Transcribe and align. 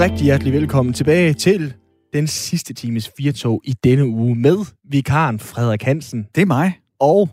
rigtig 0.00 0.24
hjertelig 0.24 0.52
velkommen 0.52 0.92
tilbage 0.92 1.34
til 1.34 1.74
den 2.12 2.26
sidste 2.26 2.74
times 2.74 3.10
firtog 3.16 3.60
i 3.64 3.72
denne 3.84 4.06
uge 4.06 4.34
med 4.34 4.56
vikaren 4.84 5.38
Frederik 5.38 5.82
Hansen. 5.82 6.26
Det 6.34 6.42
er 6.42 6.46
mig. 6.46 6.78
Og 7.00 7.28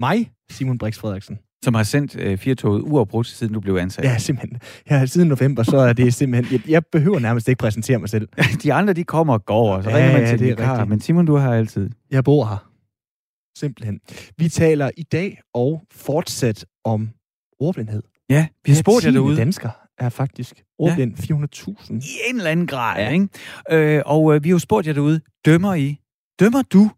mig, 0.00 0.30
Simon 0.50 0.78
Brix 0.78 0.98
Frederiksen. 0.98 1.38
Som 1.64 1.74
har 1.74 1.82
sendt 1.82 2.16
øh, 2.16 2.38
firtoget 2.38 2.82
uafbrudt, 2.82 3.26
siden 3.26 3.54
du 3.54 3.60
blev 3.60 3.76
ansat. 3.76 4.04
Ja, 4.04 4.18
simpelthen. 4.18 4.60
Ja, 4.90 5.06
siden 5.06 5.28
november, 5.28 5.62
så 5.62 5.76
er 5.76 5.92
det 5.92 6.14
simpelthen... 6.14 6.60
Jeg, 6.60 6.70
jeg 6.70 6.82
behøver 6.92 7.18
nærmest 7.18 7.48
ikke 7.48 7.58
præsentere 7.58 7.98
mig 7.98 8.08
selv. 8.08 8.28
De 8.62 8.72
andre, 8.72 8.92
de 8.92 9.04
kommer 9.04 9.34
og 9.34 9.44
går, 9.44 9.76
og 9.76 9.82
så 9.84 9.90
ja, 9.90 9.96
ringer 9.96 10.12
man 10.12 10.20
til 10.20 10.30
ja, 10.30 10.36
det 10.36 10.58
vikar. 10.58 10.72
Rigtigt. 10.72 10.88
Men 10.88 11.00
Simon, 11.00 11.26
du 11.26 11.36
har 11.36 11.54
altid. 11.54 11.90
Jeg 12.10 12.24
bor 12.24 12.44
her. 12.44 12.70
Simpelthen. 13.58 14.00
Vi 14.38 14.48
taler 14.48 14.90
i 14.96 15.02
dag 15.02 15.40
og 15.54 15.82
fortsat 15.92 16.64
om 16.84 17.10
ordblindhed. 17.60 18.02
Ja, 18.30 18.46
vi 18.64 18.72
har 18.72 18.76
spurgt 18.76 19.04
jer 19.04 19.10
derude. 19.10 19.36
dansker 19.36 19.81
er 19.98 20.08
faktisk 20.08 20.62
ordblind 20.78 21.28
ja. 21.30 21.34
400.000. 21.34 21.92
I 21.94 22.28
en 22.28 22.36
eller 22.36 22.50
anden 22.50 22.66
grad, 22.66 23.00
ja. 23.00 23.10
ikke? 23.10 23.28
Øh, 23.70 24.02
og 24.06 24.34
øh, 24.34 24.44
vi 24.44 24.48
har 24.48 24.54
jo 24.54 24.58
spurgt 24.58 24.86
jer 24.86 24.92
derude, 24.92 25.20
dømmer 25.44 25.74
I? 25.74 25.98
Dømmer 26.40 26.62
du 26.62 26.90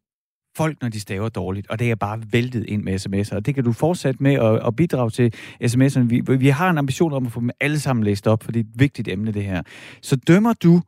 folk, 0.57 0.83
når 0.83 0.89
de 0.89 1.01
staver 1.01 1.29
dårligt, 1.29 1.71
og 1.71 1.79
det 1.79 1.91
er 1.91 1.95
bare 1.95 2.23
væltet 2.33 2.65
ind 2.67 2.83
med 2.83 3.07
sms'er, 3.07 3.37
og 3.37 3.47
det 3.47 3.55
kan 3.55 3.65
du 3.65 3.73
fortsætte 3.73 4.23
med 4.23 4.35
at, 4.35 4.67
at 4.67 4.77
bidrage 4.77 5.11
til 5.11 5.35
sms'erne. 5.65 6.01
Vi, 6.01 6.23
vi 6.37 6.49
har 6.49 6.71
en 6.71 6.79
ambition 6.79 7.13
om 7.13 7.27
at 7.27 7.33
få 7.33 7.41
dem 7.41 7.51
alle 7.61 7.81
sammen 7.81 8.05
læst 8.05 8.27
op, 8.27 8.43
for 8.43 8.53
det 8.53 8.61
er 8.61 8.65
et 8.65 8.81
vigtigt 8.81 9.09
emne, 9.09 9.33
det 9.33 9.45
her. 9.45 9.63
Så 10.03 10.17
dømmer 10.17 10.53
du, 10.53 10.83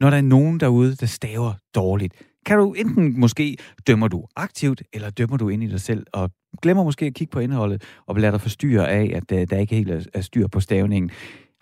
når 0.00 0.10
der 0.10 0.16
er 0.16 0.22
nogen 0.22 0.60
derude, 0.60 0.96
der 0.96 1.06
staver 1.06 1.52
dårligt? 1.74 2.14
Kan 2.46 2.58
du 2.58 2.72
enten 2.72 3.20
måske 3.20 3.56
dømmer 3.86 4.08
du 4.08 4.26
aktivt, 4.36 4.82
eller 4.92 5.10
dømmer 5.10 5.36
du 5.36 5.48
ind 5.48 5.62
i 5.62 5.66
dig 5.66 5.80
selv, 5.80 6.06
og 6.12 6.30
glemmer 6.62 6.84
måske 6.84 7.06
at 7.06 7.14
kigge 7.14 7.30
på 7.30 7.40
indholdet, 7.40 7.82
og 8.06 8.16
lader 8.16 8.30
dig 8.30 8.40
forstyrre 8.40 8.90
af, 8.90 9.12
at 9.14 9.32
uh, 9.32 9.48
der 9.50 9.58
ikke 9.58 9.74
helt 9.74 10.08
er 10.14 10.20
styr 10.20 10.46
på 10.46 10.60
stavningen. 10.60 11.10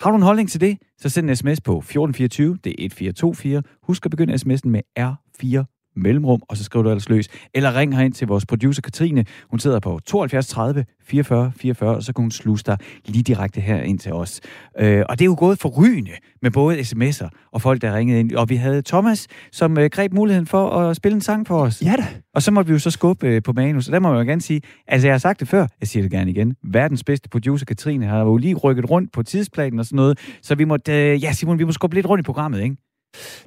Har 0.01 0.11
du 0.11 0.17
en 0.17 0.23
holdning 0.23 0.49
til 0.51 0.61
det, 0.61 0.79
så 0.99 1.09
send 1.09 1.31
en 1.31 1.37
sms 1.37 1.61
på 1.61 1.79
1424, 1.79 2.59
det 2.65 2.71
er 2.71 2.85
1424. 2.85 3.63
Husk 3.83 4.07
at 4.07 4.11
begynde 4.11 4.35
sms'en 4.35 4.69
med 4.69 4.81
R4 4.99 5.80
mellemrum, 6.03 6.43
og 6.49 6.57
så 6.57 6.65
skriver 6.65 6.83
du 6.83 6.91
ellers 6.91 7.09
løs. 7.09 7.29
Eller 7.55 7.77
ring 7.77 7.97
herind 7.97 8.13
til 8.13 8.27
vores 8.27 8.47
producer 8.47 8.83
Katrine. 8.83 9.25
Hun 9.51 9.59
sidder 9.59 9.81
på 9.81 10.01
72 10.07 10.49
30 10.49 10.85
44 11.05 11.53
44, 11.57 11.97
og 11.97 12.03
så 12.03 12.13
kan 12.13 12.23
hun 12.23 12.31
sluse 12.31 12.65
dig 12.65 12.79
lige 13.05 13.23
direkte 13.23 13.61
her 13.61 13.83
ind 13.83 13.99
til 13.99 14.13
os. 14.13 14.41
Øh, 14.79 15.05
og 15.09 15.19
det 15.19 15.25
er 15.25 15.27
jo 15.27 15.37
gået 15.39 15.59
for 15.59 15.69
rygende 15.69 16.11
med 16.43 16.51
både 16.51 16.79
sms'er 16.79 17.29
og 17.53 17.63
folk, 17.63 17.83
der 17.83 17.95
ringede 17.95 18.21
ind. 18.21 18.33
Og 18.33 18.49
vi 18.49 18.57
havde 18.57 18.83
Thomas, 18.83 19.27
som 19.53 19.79
øh, 19.79 19.91
greb 19.91 20.13
muligheden 20.13 20.47
for 20.47 20.71
at 20.71 20.97
spille 20.97 21.15
en 21.15 21.21
sang 21.21 21.47
for 21.47 21.59
os. 21.59 21.83
Ja 21.83 21.95
da. 21.99 22.07
Og 22.35 22.43
så 22.43 22.51
måtte 22.51 22.69
vi 22.69 22.73
jo 22.73 22.79
så 22.79 22.91
skubbe 22.91 23.27
øh, 23.27 23.43
på 23.43 23.53
manus. 23.53 23.87
Og 23.89 23.93
der 23.93 23.99
må 23.99 24.13
jeg 24.15 24.21
jo 24.21 24.29
gerne 24.29 24.41
sige, 24.41 24.61
altså 24.87 25.09
jeg 25.09 25.15
har 25.15 25.19
sagt 25.19 25.41
det 25.41 25.49
før, 25.49 25.67
jeg 25.81 25.89
siger 25.89 26.03
det 26.03 26.11
gerne 26.11 26.31
igen. 26.31 26.57
Verdens 26.65 27.05
bedste 27.05 27.29
producer 27.29 27.67
Katrine 27.67 28.07
har 28.07 28.21
jo 28.21 28.37
lige 28.37 28.55
rykket 28.55 28.91
rundt 28.91 29.13
på 29.13 29.23
tidsplanen 29.23 29.79
og 29.79 29.85
sådan 29.85 29.97
noget. 29.97 30.19
Så 30.43 30.55
vi 30.55 30.65
måtte, 30.65 30.93
øh, 30.93 31.23
ja 31.23 31.33
Simon, 31.33 31.59
vi 31.59 31.65
må 31.65 31.73
skubbe 31.73 31.97
lidt 31.97 32.07
rundt 32.07 32.21
i 32.21 32.27
programmet, 32.27 32.63
ikke? 32.63 32.77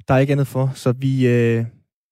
Der 0.08 0.14
er 0.14 0.18
ikke 0.18 0.32
andet 0.32 0.46
for, 0.46 0.70
så 0.74 0.92
vi, 0.92 1.26
øh, 1.26 1.64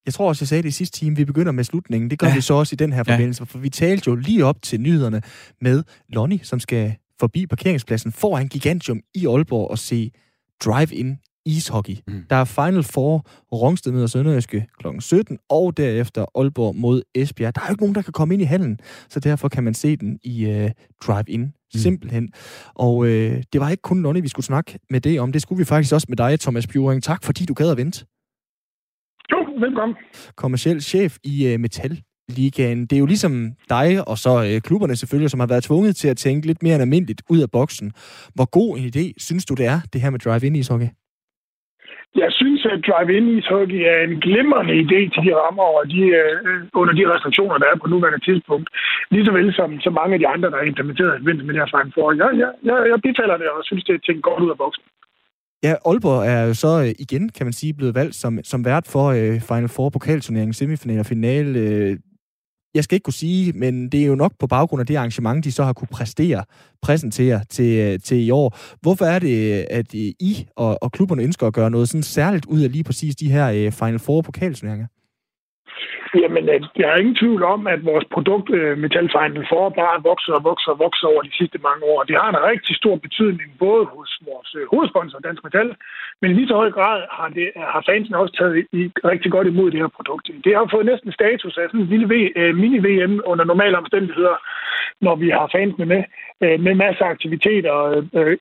jeg 0.07 0.15
tror 0.15 0.29
også, 0.29 0.43
jeg 0.43 0.49
sagde 0.49 0.63
det 0.63 0.69
i 0.69 0.73
sidste 0.73 0.99
time, 0.99 1.17
vi 1.17 1.25
begynder 1.25 1.53
med 1.53 1.65
slutningen. 1.65 2.11
Det 2.11 2.19
gør 2.19 2.27
ja. 2.27 2.35
vi 2.35 2.41
så 2.41 2.55
også 2.55 2.75
i 2.75 2.77
den 2.77 2.93
her 2.93 3.05
forbindelse, 3.05 3.43
ja. 3.43 3.45
for 3.45 3.59
vi 3.59 3.69
talte 3.69 4.09
jo 4.09 4.15
lige 4.15 4.45
op 4.45 4.63
til 4.63 4.81
nyhederne 4.81 5.23
med 5.61 5.83
Lonnie, 6.09 6.41
som 6.43 6.61
skal 6.61 6.95
forbi 7.21 7.47
parkeringspladsen 7.47 8.13
foran 8.13 8.49
Gigantium 8.49 9.01
i 9.15 9.27
Aalborg 9.27 9.71
og 9.71 9.79
se 9.79 10.11
Drive-In 10.65 11.19
ishockey. 11.47 11.97
Mm. 12.09 12.23
Der 12.31 12.37
er 12.37 12.45
Final 12.45 12.83
Four, 12.83 13.27
Rungsted 13.53 13.93
møder 13.93 14.07
Sønderjyske 14.07 14.67
kl. 14.79 14.87
17, 15.01 15.39
og 15.49 15.77
derefter 15.77 16.25
Aalborg 16.35 16.77
mod 16.77 17.03
Esbjerg. 17.15 17.55
Der 17.55 17.61
er 17.61 17.67
jo 17.67 17.73
ikke 17.73 17.83
nogen, 17.83 17.95
der 17.95 18.03
kan 18.03 18.13
komme 18.13 18.35
ind 18.35 18.43
i 18.43 18.45
hallen, 18.45 18.79
så 19.09 19.21
derfor 19.21 19.49
kan 19.49 19.65
man 19.65 19.75
se 19.75 19.97
den 19.97 20.19
i 20.25 20.47
uh, 20.47 20.71
Drive-In. 21.07 21.41
Mm. 21.41 21.81
Simpelthen. 21.81 22.29
Og 22.75 22.97
uh, 22.97 23.09
det 23.09 23.61
var 23.61 23.71
ikke 23.71 23.83
kun 23.83 24.03
Lonnie, 24.03 24.23
vi 24.23 24.29
skulle 24.29 24.47
snakke 24.47 24.79
med 24.91 25.01
det 25.01 25.21
om. 25.21 25.33
Det 25.33 25.43
skulle 25.43 25.59
vi 25.59 25.65
faktisk 25.65 25.95
også 25.95 26.07
med 26.09 26.17
dig, 26.17 26.41
Thomas 26.41 26.67
Bjuring. 26.67 27.03
Tak, 27.03 27.25
fordi 27.25 27.45
du 27.45 27.55
gad 27.55 27.71
at 27.71 27.77
vente. 27.77 28.05
Jo, 29.33 29.39
velkommen. 29.59 29.97
Kommerciel 30.37 30.81
chef 30.81 31.13
i 31.25 31.55
uh, 31.55 31.61
Metal 31.61 31.93
Ligaen. 32.37 32.81
Det 32.87 32.93
er 32.97 33.03
jo 33.05 33.07
ligesom 33.07 33.33
dig, 33.69 33.89
og 34.09 34.17
så 34.25 34.33
uh, 34.49 34.61
klubberne 34.69 34.97
selvfølgelig, 34.97 35.31
som 35.31 35.41
har 35.41 35.47
været 35.47 35.65
tvunget 35.65 35.97
til 35.97 36.09
at 36.09 36.17
tænke 36.17 36.47
lidt 36.47 36.63
mere 36.63 36.75
end 36.75 36.83
almindeligt 36.83 37.23
ud 37.31 37.41
af 37.43 37.51
boksen. 37.51 37.93
Hvor 38.35 38.49
god 38.59 38.71
en 38.79 38.85
idé 38.93 39.05
synes 39.27 39.45
du, 39.47 39.55
det 39.55 39.67
er, 39.67 39.79
det 39.93 40.01
her 40.01 40.11
med 40.11 40.19
drive-in 40.19 40.57
ishockey? 40.57 40.91
Jeg 42.23 42.31
synes, 42.41 42.61
at 42.73 42.79
drive-in 42.89 43.27
ishockey 43.39 43.81
er 43.95 43.99
en 44.09 44.17
glimrende 44.27 44.75
idé 44.85 45.01
til 45.13 45.23
de 45.27 45.33
rammer 45.43 45.69
og 45.79 45.85
de, 45.95 46.03
uh, 46.21 46.81
under 46.81 46.95
de 46.99 47.11
restriktioner, 47.13 47.57
der 47.59 47.69
er 47.73 47.77
på 47.83 47.89
nuværende 47.93 48.25
tidspunkt. 48.29 48.69
Lige 49.11 49.25
så 49.27 49.33
vel 49.39 49.55
som 49.59 49.81
så 49.87 49.91
mange 49.99 50.13
af 50.15 50.21
de 50.21 50.29
andre, 50.35 50.51
der 50.51 50.59
er 50.61 50.71
implementeret 50.73 51.19
i 51.19 51.23
med 51.25 51.55
det 51.55 51.63
her 51.63 51.73
Final 51.73 51.93
Four. 51.95 52.09
Jeg, 52.23 52.31
jeg, 52.43 52.51
jeg, 52.69 52.77
jeg 52.91 52.99
bifalder 53.05 53.37
det 53.43 53.49
og 53.57 53.61
synes, 53.69 53.85
det 53.85 53.95
er 53.95 54.07
tænkt 54.07 54.23
godt 54.29 54.43
ud 54.45 54.51
af 54.55 54.59
boksen. 54.65 54.85
Ja, 55.65 55.75
Aalborg 55.87 56.27
er 56.27 56.41
jo 56.43 56.55
så 56.55 56.83
øh, 56.83 56.95
igen, 56.99 57.29
kan 57.29 57.47
man 57.47 57.53
sige, 57.53 57.75
blevet 57.75 57.95
valgt 57.95 58.15
som, 58.15 58.39
som 58.45 58.65
vært 58.65 58.87
for 58.87 59.07
øh, 59.07 59.41
Final 59.41 59.69
Four 59.69 59.89
pokalturneringen, 59.89 60.55
semifinal 60.55 60.99
og 60.99 61.07
finale. 61.07 61.99
Jeg 62.75 62.85
skal 62.85 62.97
ikke 62.97 63.05
kunne 63.05 63.15
sige, 63.15 63.53
men 63.53 63.89
det 63.89 64.03
er 64.03 64.07
jo 64.07 64.15
nok 64.15 64.33
på 64.39 64.47
baggrund 64.47 64.81
af 64.81 64.87
det 64.87 64.97
arrangement, 64.97 65.45
de 65.45 65.53
så 65.53 65.65
har 65.65 65.73
kunne 65.73 65.89
præstere, 65.89 66.45
præsentere 66.83 67.45
til, 67.51 67.79
øh, 67.79 68.01
til 68.01 68.27
i 68.27 68.31
år. 68.31 68.59
Hvorfor 68.81 69.05
er 69.05 69.19
det, 69.19 69.59
øh, 69.59 69.65
at 69.71 69.95
øh, 69.95 70.01
I 70.01 70.47
og, 70.57 70.83
og 70.83 70.93
klubberne 70.93 71.23
ønsker 71.23 71.47
at 71.47 71.53
gøre 71.53 71.71
noget 71.71 71.89
sådan 71.89 72.03
særligt 72.03 72.47
ud 72.47 72.61
af 72.61 72.73
lige 72.73 72.85
præcis 72.85 73.17
de 73.17 73.33
her 73.33 73.49
øh, 73.49 73.73
Final 73.73 73.99
Four 73.99 74.23
pokalturneringer? 74.23 74.87
Jamen, 76.21 76.49
øh, 76.49 76.61
jeg 76.79 76.89
har 76.91 76.97
ingen 76.97 77.21
tvivl 77.23 77.43
om, 77.43 77.67
at 77.67 77.85
vores 77.85 78.07
produkt, 78.15 78.51
øh, 78.51 78.79
Metal 78.79 79.09
Final 79.15 79.47
bare 79.81 80.03
vokser 80.11 80.33
og 80.33 80.45
vokser 80.45 80.71
og 80.73 80.79
vokser 80.79 81.07
over 81.13 81.23
de 81.23 81.37
sidste 81.39 81.59
mange 81.69 81.83
år. 81.85 82.03
Det 82.03 82.17
har 82.21 82.29
en 82.31 82.45
rigtig 82.51 82.77
stor 82.77 82.97
betydning, 82.97 83.49
både 83.59 83.85
hos 83.85 84.11
vores 84.29 84.51
øh, 84.59 84.65
hovedsponsor, 84.73 85.19
Dansk 85.19 85.45
Metal, 85.45 85.75
men 86.21 86.31
i 86.31 86.35
lige 86.35 86.49
så 86.49 86.55
høj 86.55 86.71
grad 86.71 86.99
har, 87.11 87.29
det, 87.29 87.49
har 87.57 87.83
fansen 87.89 88.15
også 88.15 88.35
taget 88.39 88.67
i, 88.73 88.83
rigtig 89.13 89.31
godt 89.33 89.47
imod 89.47 89.71
det 89.71 89.81
her 89.81 89.97
produkt. 89.99 90.31
Det 90.45 90.55
har 90.55 90.69
fået 90.75 90.87
næsten 90.87 91.13
status 91.13 91.59
af 91.59 91.67
sådan 91.69 91.81
en 91.81 91.93
lille 91.93 92.07
øh, 92.41 92.55
mini-VM 92.57 93.15
under 93.31 93.45
normale 93.45 93.79
omstændigheder, 93.79 94.37
når 95.01 95.15
vi 95.15 95.29
har 95.31 95.49
fansene 95.53 95.87
med, 95.87 96.03
med 96.67 96.75
masser 96.75 97.05
af 97.05 97.11
aktiviteter 97.11 97.75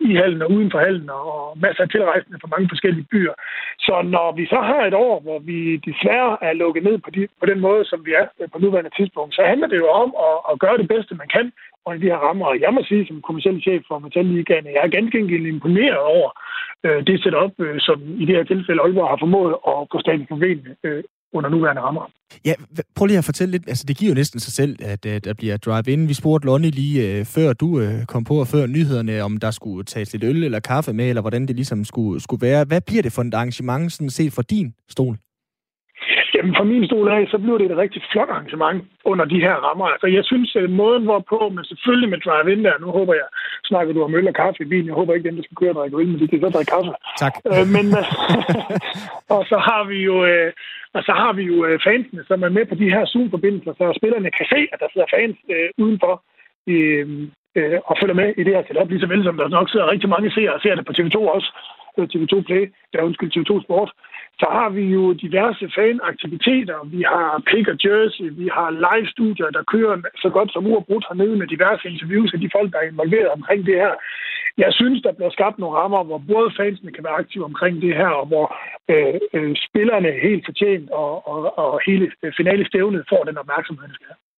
i 0.09 0.15
hallen 0.15 0.41
og 0.41 0.51
uden 0.51 0.71
for 0.71 0.79
hallen, 0.79 1.09
og 1.09 1.57
masser 1.65 1.83
af 1.83 1.89
tilrejsende 1.89 2.39
fra 2.41 2.53
mange 2.53 2.69
forskellige 2.69 3.07
byer. 3.11 3.33
Så 3.79 4.01
når 4.15 4.31
vi 4.35 4.45
så 4.45 4.59
har 4.69 4.81
et 4.85 4.93
år, 4.93 5.19
hvor 5.19 5.39
vi 5.39 5.77
desværre 5.77 6.38
er 6.41 6.53
lukket 6.53 6.83
ned 6.83 6.97
på, 6.97 7.09
de, 7.09 7.27
på 7.39 7.45
den 7.45 7.60
måde, 7.67 7.83
som 7.91 7.99
vi 8.07 8.11
er 8.22 8.25
på 8.53 8.57
nuværende 8.59 8.94
tidspunkt, 8.97 9.31
så 9.35 9.41
handler 9.51 9.67
det 9.67 9.79
jo 9.83 9.88
om 10.03 10.09
at, 10.27 10.38
at 10.51 10.59
gøre 10.63 10.77
det 10.81 10.88
bedste, 10.94 11.19
man 11.22 11.29
kan 11.35 11.45
under 11.85 11.99
de 12.01 12.11
her 12.11 12.19
rammer. 12.25 12.45
Og 12.51 12.57
jeg 12.66 12.72
må 12.73 12.81
sige, 12.89 13.07
som 13.07 13.25
kommersiel 13.27 13.61
chef 13.66 13.81
for 13.88 13.99
Metal 13.99 14.25
Ligaen, 14.25 14.66
jeg 14.75 14.83
er 14.83 14.97
ganske 14.97 15.19
enkelt 15.19 15.47
imponeret 15.47 16.03
over 16.16 16.29
øh, 16.85 17.00
det 17.07 17.17
setup, 17.23 17.53
øh, 17.66 17.77
som 17.88 17.97
i 18.21 18.23
det 18.27 18.35
her 18.38 18.44
tilfælde 18.44 18.81
Aalborg 18.81 19.09
har 19.13 19.19
formået 19.23 19.53
at 19.71 19.89
gå 19.91 19.97
stadig 20.05 20.25
på 20.29 20.35
benene 20.44 20.71
øh, 20.83 21.03
under 21.33 21.50
nuværende 21.50 21.81
rammer. 21.81 22.05
Ja, 22.45 22.53
prøv 22.95 23.05
lige 23.05 23.17
at 23.17 23.25
fortælle 23.25 23.51
lidt. 23.51 23.67
Altså, 23.67 23.85
det 23.88 23.97
giver 23.97 24.11
jo 24.11 24.16
næsten 24.16 24.39
sig 24.39 24.53
selv, 24.53 24.75
at, 24.94 25.05
at 25.05 25.25
der 25.25 25.33
bliver 25.33 25.57
drive-in. 25.57 26.07
Vi 26.07 26.13
spurgte 26.13 26.45
Lonnie 26.45 26.71
lige 26.71 26.97
øh, 27.07 27.25
før 27.25 27.53
du 27.53 27.79
øh, 27.79 28.05
kom 28.07 28.23
på, 28.23 28.35
og 28.39 28.47
før 28.47 28.66
nyhederne, 28.67 29.21
om 29.21 29.38
der 29.38 29.51
skulle 29.51 29.83
tages 29.83 30.13
lidt 30.13 30.23
øl 30.23 30.44
eller 30.44 30.59
kaffe 30.59 30.94
med, 30.94 31.09
eller 31.09 31.21
hvordan 31.21 31.47
det 31.47 31.55
ligesom 31.55 31.83
skulle, 31.83 32.21
skulle 32.21 32.41
være. 32.47 32.66
Hvad 32.67 32.81
bliver 32.81 33.01
det 33.01 33.13
for 33.13 33.21
et 33.21 33.33
arrangement, 33.33 33.91
sådan 33.91 34.09
set 34.09 34.33
fra 34.33 34.41
din 34.41 34.73
stol? 34.89 35.16
Jamen, 36.36 36.56
fra 36.58 36.64
min 36.64 36.86
stol 36.86 37.08
af, 37.18 37.28
så 37.28 37.38
bliver 37.38 37.58
det 37.58 37.72
et 37.72 37.78
rigtig 37.78 38.02
flot 38.12 38.30
arrangement 38.30 38.84
under 39.06 39.25
de 39.25 39.40
her 39.46 39.56
rammer. 39.66 39.86
Altså, 39.86 40.08
jeg 40.08 40.24
synes, 40.25 40.56
at 40.56 40.69
måden 40.69 41.03
hvorpå, 41.03 41.40
men 41.56 41.64
selvfølgelig 41.66 42.09
med 42.09 42.19
drive-in 42.25 42.66
der, 42.66 42.80
nu 42.80 42.88
håber 42.97 43.14
jeg, 43.14 43.28
snakker 43.64 43.94
du 43.94 44.03
om 44.03 44.16
øl 44.16 44.28
og 44.28 44.36
kaffe 44.36 44.64
i 44.64 44.72
bilen, 44.72 44.88
jeg 44.88 45.00
håber 45.00 45.14
ikke, 45.14 45.28
dem, 45.28 45.36
der 45.36 45.44
skal 45.44 45.58
køre 45.58 45.74
og 45.74 45.75
drikke 45.80 45.97
øl, 45.97 46.08
men 46.08 46.19
de 46.19 46.28
kan 46.28 46.42
så 46.42 46.50
drikke 46.50 46.74
kaffe. 46.75 46.92
Tak. 47.24 47.36
Øh, 47.52 47.66
men, 47.75 47.86
og 49.36 49.42
så 49.52 49.58
har 49.68 49.84
vi 49.92 49.97
jo, 50.09 50.16
øh, 50.31 50.52
og 50.96 51.02
så 51.08 51.14
har 51.22 51.34
vi 51.34 51.44
jo 51.52 51.58
øh, 51.66 51.80
fansene, 51.88 52.24
som 52.28 52.44
er 52.44 52.50
med 52.58 52.66
på 52.66 52.75
de 52.75 52.92
her 52.96 53.03
Zoom-forbindelser, 53.06 53.74
så 53.74 53.86
spillerne 54.00 54.31
kan 54.38 54.48
se, 54.53 54.59
at 54.74 54.80
der 54.81 54.88
sidder 54.94 55.08
fans 55.16 55.38
øh, 55.54 55.69
udenfor 55.84 56.13
øh, 56.68 57.07
øh, 57.57 57.80
og 57.89 57.95
følger 58.01 58.18
med 58.22 58.30
i 58.38 58.44
det 58.44 58.54
her 58.56 58.63
setup, 58.68 58.89
lige 58.89 59.04
så 59.04 59.07
vel 59.13 59.24
som 59.24 59.38
der 59.38 59.48
nok 59.48 59.69
sidder 59.69 59.92
rigtig 59.94 60.10
mange 60.10 60.31
seere 60.31 60.54
og 60.56 60.62
ser 60.62 60.75
det 60.75 60.86
på 60.86 60.94
TV2 60.98 61.18
også. 61.36 61.50
Øh, 61.97 62.07
TV2 62.13 62.33
Play, 62.47 62.63
der 62.93 63.07
undskyld 63.07 63.31
TV2 63.35 63.63
Sport, 63.63 63.91
så 64.41 64.47
har 64.57 64.69
vi 64.69 64.83
jo 64.97 65.13
diverse 65.13 65.65
fanaktiviteter. 65.75 66.77
Vi 66.95 67.01
har 67.01 67.43
pick 67.49 67.67
og 67.67 67.77
jersey, 67.85 68.27
vi 68.41 68.47
har 68.57 68.69
live-studier, 68.85 69.49
der 69.57 69.63
kører 69.73 69.95
så 70.23 70.29
godt 70.29 70.51
som 70.53 70.67
uafbrudt 70.71 71.05
hernede 71.09 71.35
med 71.38 71.47
diverse 71.47 71.89
interviews 71.89 72.33
af 72.33 72.39
de 72.39 72.49
folk, 72.55 72.71
der 72.73 72.79
er 72.79 72.91
involveret 72.91 73.29
omkring 73.38 73.65
det 73.65 73.75
her. 73.83 73.93
Jeg 74.57 74.73
synes, 74.73 75.01
der 75.01 75.11
bliver 75.13 75.31
skabt 75.38 75.59
nogle 75.59 75.77
rammer, 75.77 76.03
hvor 76.03 76.21
både 76.33 76.49
fansene 76.57 76.91
kan 76.91 77.03
være 77.03 77.19
aktive 77.21 77.45
omkring 77.45 77.81
det 77.81 77.95
her, 77.95 78.11
og 78.21 78.25
hvor 78.31 78.47
øh, 78.89 79.19
øh, 79.33 79.55
spillerne 79.67 80.11
helt 80.27 80.45
fortjent 80.45 80.89
og, 80.89 81.27
og, 81.27 81.57
og 81.57 81.81
hele 81.85 82.11
finalestævnet 82.38 83.05
får 83.09 83.23
den 83.23 83.38
opmærksomhed, 83.38 83.88
det 83.88 83.95
skal 83.95 84.07
have. 84.07 84.31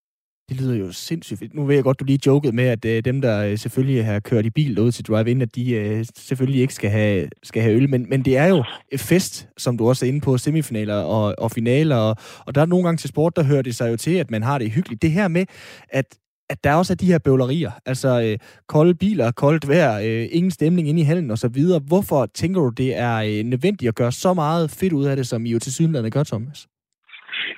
Det 0.50 0.62
lyder 0.62 0.76
jo 0.76 0.92
sindssygt. 0.92 1.54
Nu 1.54 1.66
ved 1.66 1.76
jeg 1.76 1.84
godt, 1.84 2.00
du 2.00 2.06
lige 2.06 2.20
jokede 2.26 2.56
med, 2.56 2.64
at 2.64 2.86
øh, 2.86 3.06
dem, 3.06 3.22
der 3.22 3.46
øh, 3.46 3.58
selvfølgelig 3.58 4.06
har 4.06 4.20
kørt 4.20 4.46
i 4.46 4.50
bil 4.50 4.80
ud 4.80 4.92
til 4.92 5.06
drive-in, 5.06 5.42
at 5.42 5.56
de 5.56 5.72
øh, 5.72 6.06
selvfølgelig 6.18 6.62
ikke 6.62 6.74
skal 6.74 6.90
have, 6.90 7.30
skal 7.44 7.62
have 7.62 7.76
øl. 7.76 7.90
Men, 7.90 8.06
men 8.10 8.26
det 8.26 8.38
er 8.38 8.46
jo 8.46 8.64
et 8.92 9.00
fest, 9.00 9.48
som 9.58 9.78
du 9.78 9.90
også 9.90 10.06
er 10.06 10.08
inde 10.08 10.22
på, 10.22 10.38
semifinaler 10.38 10.96
og, 10.96 11.36
og 11.38 11.52
finaler. 11.52 11.96
Og, 11.96 12.16
og 12.46 12.56
der 12.56 12.62
er 12.62 12.66
nogle 12.66 12.86
gange 12.86 12.98
til 12.98 13.10
sport, 13.10 13.36
der 13.36 13.44
hører 13.44 13.62
det 13.62 13.76
sig 13.76 13.92
jo 13.92 13.98
til, 13.98 14.12
at 14.12 14.32
man 14.32 14.44
har 14.44 14.58
det 14.58 14.72
hyggeligt. 14.72 15.02
Det 15.02 15.12
her 15.12 15.28
med, 15.28 15.46
at 15.90 16.06
at 16.50 16.64
der 16.64 16.74
også 16.74 16.94
er 16.94 16.96
de 16.96 17.06
her 17.06 17.18
bøvlerier. 17.18 17.72
Altså 17.86 18.22
øh, 18.22 18.38
kolde 18.68 18.96
biler, 18.96 19.32
koldt 19.32 19.68
vejr, 19.68 20.00
øh, 20.00 20.28
ingen 20.32 20.52
stemning 20.52 20.90
inde 20.90 21.02
i 21.02 21.04
hallen 21.04 21.32
osv. 21.32 21.64
Hvorfor 21.88 22.26
tænker 22.26 22.62
du, 22.62 22.70
det 22.70 22.98
er 22.98 23.16
øh, 23.16 23.44
nødvendigt 23.44 23.90
at 23.90 23.96
gøre 23.96 24.12
så 24.12 24.34
meget 24.34 24.72
fedt 24.72 24.94
ud 24.94 25.06
af 25.06 25.16
det, 25.16 25.28
som 25.28 25.46
I 25.46 25.52
jo 25.52 25.60
til 25.60 25.74
synligheden 25.74 26.12
gør, 26.12 26.24
Thomas? 26.24 26.68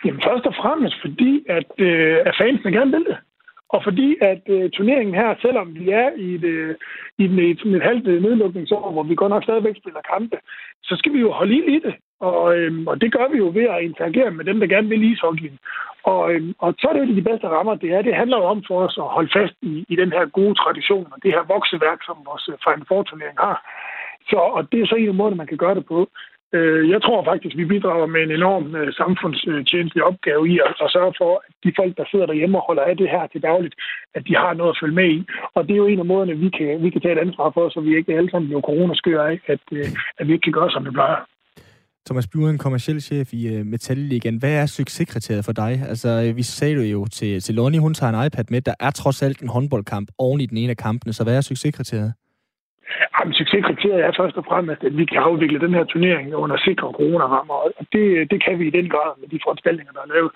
Jamen 0.06 0.22
først 0.22 0.46
og 0.46 0.56
fremmest 0.62 0.96
fordi, 1.02 1.46
at, 1.50 1.72
øh, 1.78 2.18
at 2.26 2.36
fansene 2.40 2.72
gerne 2.72 2.92
vil 2.92 3.06
det. 3.06 3.18
Og 3.70 3.84
fordi 3.84 4.16
at 4.22 4.44
øh, 4.50 4.70
turneringen 4.70 5.16
her, 5.16 5.36
selvom 5.42 5.76
vi 5.76 5.90
er 5.90 6.10
i 6.18 6.36
et, 6.36 6.44
øh, 6.44 6.76
i 7.18 7.26
et, 7.26 7.40
et, 7.52 7.76
et 7.76 7.84
halvt 7.84 8.08
øh, 8.08 8.22
nedlukningsår, 8.24 8.92
hvor 8.92 9.04
vi 9.04 9.16
godt 9.16 9.30
nok 9.30 9.44
stadigvæk 9.44 9.76
spiller 9.78 10.02
kampe, 10.14 10.38
så 10.84 10.96
skal 11.00 11.14
vi 11.14 11.20
jo 11.20 11.32
holde 11.32 11.56
i 11.76 11.80
det. 11.80 11.96
Og, 12.20 12.58
øh, 12.58 12.84
og 12.88 13.02
det 13.02 13.14
gør 13.14 13.28
vi 13.32 13.38
jo 13.38 13.52
ved 13.54 13.64
at 13.64 13.84
interagere 13.84 14.32
med 14.32 14.46
dem, 14.46 14.60
der 14.60 14.68
gerne 14.68 14.90
vil 14.90 15.12
ishockeyen. 15.12 15.60
Og, 16.04 16.34
øh, 16.34 16.54
og 16.60 16.74
så 16.80 16.88
er 16.88 16.94
det 16.94 17.02
jo 17.08 17.16
de 17.16 17.30
bedste 17.30 17.48
rammer, 17.48 17.76
det 17.76 17.90
er. 17.94 18.02
Det 18.02 18.16
handler 18.16 18.38
jo 18.38 18.44
om 18.44 18.64
for 18.68 18.78
os 18.86 18.98
at 18.98 19.14
holde 19.16 19.32
fast 19.38 19.56
i, 19.62 19.86
i 19.90 19.96
den 19.96 20.12
her 20.12 20.26
gode 20.26 20.56
tradition, 20.56 21.08
og 21.14 21.18
det 21.24 21.32
her 21.32 21.44
vokseværk, 21.54 22.00
som 22.06 22.18
vores 22.26 22.50
øh, 22.52 22.56
Final 22.66 22.86
Four 22.88 23.04
turnering 23.04 23.38
har. 23.40 23.58
Så, 24.30 24.38
og 24.58 24.72
det 24.72 24.82
er 24.82 24.88
så 24.88 24.96
en 24.96 25.16
måde, 25.16 25.36
man 25.36 25.48
kan 25.48 25.58
gøre 25.58 25.76
det 25.76 25.86
på. 25.86 26.10
Øh, 26.54 26.90
jeg 26.90 27.02
tror 27.02 27.24
faktisk, 27.24 27.58
vi 27.58 27.66
bidrager 27.66 28.06
med 28.06 28.22
en 28.24 28.32
enorm 28.32 28.76
øh, 28.76 28.94
samfundstjenestelig 28.94 30.04
opgave 30.04 30.50
i 30.50 30.60
at, 30.84 30.92
sørge 30.96 31.14
for, 31.22 31.32
at 31.48 31.54
de 31.64 31.74
folk, 31.80 31.98
der 31.98 32.06
sidder 32.12 32.26
derhjemme 32.26 32.58
og 32.58 32.66
holder 32.68 32.84
af 32.84 32.98
det 32.98 33.10
her 33.10 33.28
til 33.28 33.42
dagligt, 33.42 33.76
at 34.16 34.24
de 34.28 34.36
har 34.36 34.54
noget 34.54 34.74
at 34.74 34.80
følge 34.82 34.96
med 35.02 35.10
i. 35.18 35.20
Og 35.56 35.64
det 35.64 35.74
er 35.74 35.82
jo 35.84 35.88
en 35.88 36.00
af 36.00 36.06
måderne, 36.06 36.38
vi 36.38 36.50
kan, 36.58 36.84
vi 36.84 36.90
kan 36.90 37.02
tage 37.02 37.16
et 37.16 37.26
ansvar 37.28 37.52
for, 37.54 37.70
så 37.70 37.80
vi 37.80 37.98
ikke 37.98 38.18
alle 38.18 38.30
sammen 38.32 38.48
bliver 38.48 38.68
coronaskør 38.70 39.22
af, 39.24 39.40
at, 39.48 39.66
øh, 39.72 39.88
at 40.20 40.28
vi 40.28 40.34
ikke 40.34 40.46
kan 40.48 40.58
gøre, 40.60 40.72
som 40.72 40.84
det 40.84 40.94
plejer. 40.94 41.22
Thomas 42.08 42.28
Bjørn, 42.28 42.58
kommersiel 42.58 43.02
chef 43.02 43.34
i 43.34 43.60
uh, 43.60 43.66
Metalligaen. 43.66 44.38
Hvad 44.38 44.54
er 44.62 44.66
succeskriteriet 44.66 45.46
for 45.46 45.52
dig? 45.52 45.82
Altså, 45.90 46.34
vi 46.36 46.44
sagde 46.44 46.76
det 46.76 46.92
jo 46.92 47.06
til, 47.06 47.42
til 47.42 47.56
Lonnie, 47.56 47.80
hun 47.80 47.94
tager 47.94 48.14
en 48.14 48.26
iPad 48.26 48.46
med. 48.50 48.62
Der 48.62 48.74
er 48.80 48.92
trods 48.92 49.22
alt 49.22 49.42
en 49.42 49.50
håndboldkamp 49.50 50.10
oven 50.18 50.42
i 50.42 50.46
den 50.46 50.58
ene 50.58 50.70
af 50.70 50.78
kampene, 50.78 51.14
så 51.14 51.24
hvad 51.24 51.38
er 51.38 51.42
succeskriteriet? 51.42 52.14
Jamen, 53.16 53.34
succeskriteriet 53.40 54.04
er 54.08 54.14
først 54.20 54.38
og 54.42 54.46
fremmest, 54.50 54.82
at 54.88 54.96
vi 55.00 55.06
kan 55.12 55.20
afvikle 55.28 55.60
den 55.66 55.74
her 55.78 55.86
turnering 55.94 56.28
under 56.44 56.58
sikre 56.68 56.88
coronarammer, 56.98 57.58
og 57.66 57.70
det, 57.94 58.06
det 58.32 58.40
kan 58.46 58.56
vi 58.60 58.66
i 58.68 58.76
den 58.80 58.88
grad 58.94 59.12
med 59.22 59.28
de 59.34 59.40
foranstaltninger, 59.46 59.94
der 59.98 60.04
er 60.06 60.14
lavet. 60.16 60.32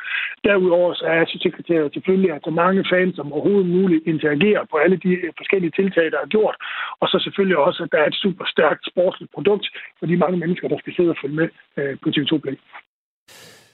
Derudover 0.46 0.90
så 1.00 1.06
er 1.16 1.32
succeskriteriet 1.34 1.94
selvfølgelig, 1.94 2.32
at 2.36 2.42
så 2.48 2.52
mange 2.64 2.82
fans 2.94 3.16
som 3.16 3.34
overhovedet 3.34 3.70
muligt 3.78 4.04
interagerer 4.14 4.64
på 4.72 4.76
alle 4.84 4.98
de 5.06 5.12
forskellige 5.40 5.76
tiltag, 5.80 6.06
der 6.14 6.20
er 6.26 6.30
gjort, 6.36 6.56
og 7.02 7.08
så 7.12 7.18
selvfølgelig 7.26 7.58
også, 7.68 7.80
at 7.86 7.92
der 7.94 8.00
er 8.04 8.08
et 8.14 8.20
super 8.26 8.46
stærkt 8.54 8.84
sportsligt 8.92 9.32
produkt 9.36 9.66
for 10.00 10.06
de 10.10 10.18
mange 10.24 10.38
mennesker, 10.44 10.68
der 10.68 10.78
skal 10.80 10.94
sidde 10.96 11.12
og 11.14 11.20
følge 11.22 11.36
med 11.42 11.48
øh, 11.78 11.94
på 12.04 12.08
TV2 12.14 12.34
Play. 12.44 12.58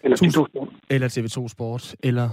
Eller 0.04 0.18
TV2 0.22 0.40
Sport. 0.50 0.69
Eller 0.94 1.07
TV2 1.16 1.38
Sport, 1.56 1.84
eller 2.10 2.28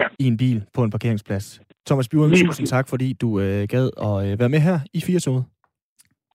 ja. 0.00 0.06
i 0.18 0.24
en 0.32 0.36
bil 0.36 0.58
på 0.74 0.80
en 0.84 0.90
parkeringsplads. 0.90 1.60
Thomas 1.86 2.08
Bjørn, 2.08 2.30
tusind 2.46 2.66
tak, 2.66 2.88
fordi 2.88 3.12
du 3.12 3.40
øh, 3.40 3.62
gad 3.68 3.90
at 4.08 4.16
øh, 4.26 4.38
være 4.40 4.48
med 4.48 4.58
her 4.58 4.78
i 4.94 5.00
4 5.00 5.20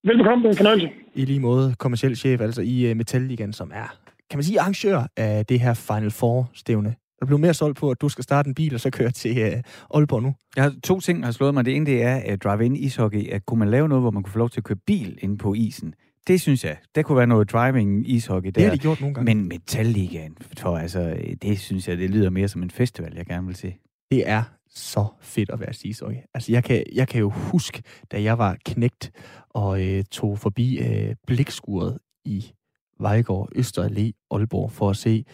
Velbekomme, 0.04 0.44
det 0.44 0.48
er 0.48 0.52
en 0.52 0.58
fornøjelse. 0.58 0.90
I 1.16 1.26
lige 1.26 1.40
måde 1.40 1.76
kommersiel 1.80 2.16
chef, 2.16 2.42
altså 2.42 2.62
i 2.62 2.92
uh, 2.92 2.98
Metalligaen, 2.98 3.54
som 3.54 3.72
er, 3.74 3.98
kan 4.30 4.38
man 4.38 4.44
sige, 4.44 4.60
arrangør 4.60 5.08
af 5.18 5.46
det 5.46 5.60
her 5.60 5.74
Final 5.74 6.12
Four-stævne. 6.12 6.96
Der 7.20 7.26
blev 7.26 7.40
mere 7.40 7.54
solgt 7.54 7.78
på, 7.78 7.92
at 7.92 8.02
du 8.02 8.10
skal 8.10 8.24
starte 8.24 8.48
en 8.48 8.56
bil 8.56 8.74
og 8.74 8.80
så 8.80 8.90
køre 8.90 9.12
til 9.12 9.32
uh, 9.32 9.98
Aalborg 9.98 10.24
nu. 10.24 10.36
Jeg 10.56 10.64
har 10.64 10.74
to 10.84 11.00
ting, 11.00 11.20
der 11.20 11.26
har 11.26 11.32
slået 11.32 11.54
mig. 11.54 11.66
Det 11.66 11.76
ene 11.76 11.86
det 11.86 12.04
er 12.04 12.16
at 12.16 12.44
drive-in 12.44 12.76
ishockey. 12.76 13.30
At 13.30 13.46
kunne 13.46 13.60
man 13.60 13.70
lave 13.70 13.88
noget, 13.90 14.04
hvor 14.04 14.12
man 14.12 14.24
kunne 14.24 14.32
få 14.32 14.40
lov 14.40 14.50
til 14.50 14.60
at 14.60 14.64
køre 14.64 14.78
bil 14.88 15.18
inde 15.22 15.38
på 15.38 15.54
isen? 15.54 15.94
Det 16.28 16.42
synes 16.42 16.64
jeg. 16.66 16.78
Det 16.96 17.06
kunne 17.06 17.18
være 17.18 17.28
noget 17.28 17.52
driving 17.52 18.10
ishockey 18.10 18.48
der. 18.48 18.52
Det 18.52 18.64
har 18.64 18.72
de 18.72 18.78
gjort 18.78 19.02
nogle 19.02 19.14
gange. 19.14 19.36
Men 19.36 19.48
Metalligaen, 19.48 20.38
for 20.58 20.78
altså, 20.78 21.18
det 21.42 21.60
synes 21.60 21.88
jeg, 21.88 21.98
det 21.98 22.10
lyder 22.10 22.30
mere 22.30 22.48
som 22.48 22.64
en 22.64 22.72
festival, 22.72 23.14
jeg 23.16 23.26
gerne 23.26 23.48
vil 23.48 23.56
se. 23.56 23.76
Det 24.12 24.30
er 24.30 24.44
så 24.76 25.06
fedt 25.22 25.50
at 25.50 25.60
være 25.60 25.74
skisokke. 25.74 26.26
Altså, 26.34 26.52
jeg 26.52 26.64
kan, 26.64 26.86
jeg 26.94 27.08
kan 27.08 27.20
jo 27.20 27.30
huske, 27.30 27.84
da 28.12 28.24
jeg 28.24 28.38
var 28.38 28.58
knægt 28.66 29.12
og 29.50 29.88
øh, 29.88 30.04
tog 30.04 30.40
forbi 30.40 30.80
øh, 30.80 31.16
blikskuret 31.28 32.00
i 32.26 32.54
Vejgaard, 33.00 33.50
Øster 33.56 33.88
Allé, 33.88 34.28
Aalborg, 34.32 34.72
for 34.72 34.90
at 34.90 34.98
se 34.98 35.26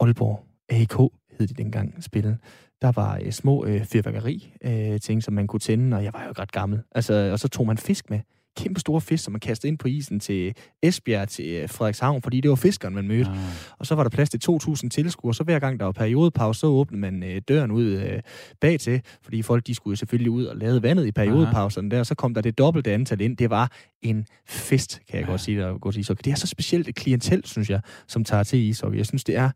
Aalborg 0.00 0.44
AK, 0.68 1.12
hed 1.38 1.46
de 1.46 1.54
dengang, 1.54 2.04
spille. 2.04 2.38
Der 2.82 2.92
var 2.92 3.20
øh, 3.24 3.32
små 3.32 3.64
øh, 3.64 3.84
fyrværkeri 3.84 4.54
øh, 4.64 5.00
ting, 5.00 5.22
som 5.22 5.34
man 5.34 5.46
kunne 5.46 5.60
tænde, 5.60 5.96
og 5.96 6.04
jeg 6.04 6.12
var 6.12 6.24
jo 6.24 6.32
ret 6.38 6.52
gammel. 6.52 6.82
Altså, 6.92 7.30
og 7.32 7.38
så 7.38 7.48
tog 7.48 7.66
man 7.66 7.78
fisk 7.78 8.10
med 8.10 8.20
kæmpe 8.56 8.80
store 8.80 9.00
fisk, 9.00 9.24
som 9.24 9.32
man 9.32 9.40
kastede 9.40 9.68
ind 9.68 9.78
på 9.78 9.88
isen 9.88 10.20
til 10.20 10.54
Esbjerg, 10.82 11.28
til 11.28 11.50
øh, 11.50 11.68
Frederikshavn, 11.68 12.22
fordi 12.22 12.40
det 12.40 12.48
var 12.48 12.56
fiskeren, 12.56 12.94
man 12.94 13.08
mødte. 13.08 13.30
Ah. 13.30 13.36
Og 13.78 13.86
så 13.86 13.94
var 13.94 14.02
der 14.02 14.10
plads 14.10 14.30
til 14.30 14.40
2.000 14.50 14.88
tilskuere, 14.88 15.34
så 15.34 15.44
hver 15.44 15.58
gang 15.58 15.80
der 15.80 15.84
var 15.84 15.92
periodepause, 15.92 16.60
så 16.60 16.66
åbnede 16.66 17.00
man 17.00 17.22
øh, 17.22 17.42
døren 17.48 17.70
ud 17.70 17.84
øh, 17.84 18.22
bag 18.60 18.80
til, 18.80 19.02
fordi 19.22 19.42
folk 19.42 19.66
de 19.66 19.74
skulle 19.74 19.96
selvfølgelig 19.96 20.30
ud 20.30 20.44
og 20.44 20.56
lade 20.56 20.82
vandet 20.82 21.06
i 21.06 21.12
periodepauserne 21.12 21.90
der, 21.90 22.02
så 22.02 22.14
kom 22.14 22.34
der 22.34 22.40
det 22.40 22.58
dobbelte 22.58 22.92
antal 22.92 23.20
ind. 23.20 23.36
Det 23.36 23.50
var 23.50 23.72
en 24.02 24.26
fest, 24.48 25.00
kan 25.08 25.18
jeg 25.18 25.24
ja. 25.26 25.30
godt 25.30 25.40
sige, 25.40 25.60
der 25.60 25.78
gå 25.78 25.92
til 25.92 26.00
ishockey. 26.00 26.22
Det 26.24 26.30
er 26.30 26.36
så 26.36 26.46
specielt 26.46 26.88
et 26.88 26.94
klientel, 26.94 27.42
synes 27.44 27.70
jeg, 27.70 27.80
som 28.06 28.24
tager 28.24 28.42
til 28.42 28.58
ishockey. 28.58 28.98
Jeg 28.98 29.06
synes, 29.06 29.24
det 29.24 29.36
er 29.36 29.50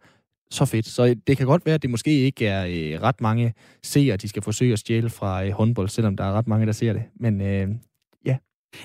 så 0.50 0.64
fedt. 0.64 0.86
Så 0.86 1.16
det 1.26 1.36
kan 1.36 1.46
godt 1.46 1.66
være, 1.66 1.74
at 1.74 1.82
det 1.82 1.90
måske 1.90 2.10
ikke 2.10 2.46
er 2.46 2.66
øh, 2.66 3.02
ret 3.02 3.20
mange 3.20 3.54
seere, 3.82 4.16
de 4.16 4.28
skal 4.28 4.42
forsøge 4.42 4.72
at 4.72 4.78
stjæle 4.78 5.10
fra 5.10 5.44
øh, 5.44 5.50
håndbold, 5.50 5.88
selvom 5.88 6.16
der 6.16 6.24
er 6.24 6.32
ret 6.32 6.48
mange, 6.48 6.66
der 6.66 6.72
ser 6.72 6.92
det. 6.92 7.02
Men 7.20 7.40
øh, 7.40 7.68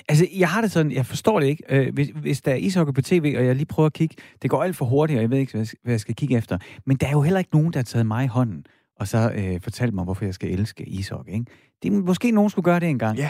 Altså, 0.08 0.28
jeg 0.36 0.50
har 0.50 0.62
det 0.62 0.72
sådan, 0.72 0.92
jeg 0.92 1.06
forstår 1.06 1.40
det 1.40 1.48
ikke. 1.48 1.64
Øh, 1.70 1.94
hvis, 1.94 2.10
hvis 2.10 2.42
der 2.42 2.52
er 2.52 2.56
ishockey 2.56 2.94
på 2.94 3.02
tv, 3.02 3.36
og 3.38 3.46
jeg 3.46 3.56
lige 3.56 3.66
prøver 3.66 3.88
at 3.88 3.94
kigge, 3.94 4.16
det 4.42 4.50
går 4.50 4.64
alt 4.64 4.76
for 4.76 4.86
hurtigt, 4.86 5.18
og 5.18 5.22
jeg 5.22 5.32
ved 5.32 5.38
ikke, 5.38 5.52
hvad 5.84 5.94
jeg 5.94 6.00
skal 6.00 6.16
kigge 6.16 6.38
efter. 6.38 6.58
Men 6.86 6.98
der 6.98 7.08
er 7.08 7.12
jo 7.12 7.22
heller 7.22 7.40
ikke 7.40 7.52
nogen, 7.54 7.74
der 7.74 7.80
har 7.80 7.84
taget 7.84 8.06
mig 8.06 8.24
i 8.26 8.28
hånden, 8.28 8.66
og 9.00 9.08
så 9.08 9.32
øh, 9.36 9.62
fortalt 9.62 9.94
mig, 9.94 10.04
hvorfor 10.04 10.26
jeg 10.26 10.34
skal 10.34 10.50
elske 10.50 10.86
ishockey. 10.86 11.34
Ikke? 11.34 11.46
Det, 11.84 11.92
måske 11.92 12.32
nogen 12.32 12.50
skulle 12.50 12.64
gøre 12.64 12.80
det 12.80 12.90
engang. 12.90 13.18
Ja, 13.18 13.30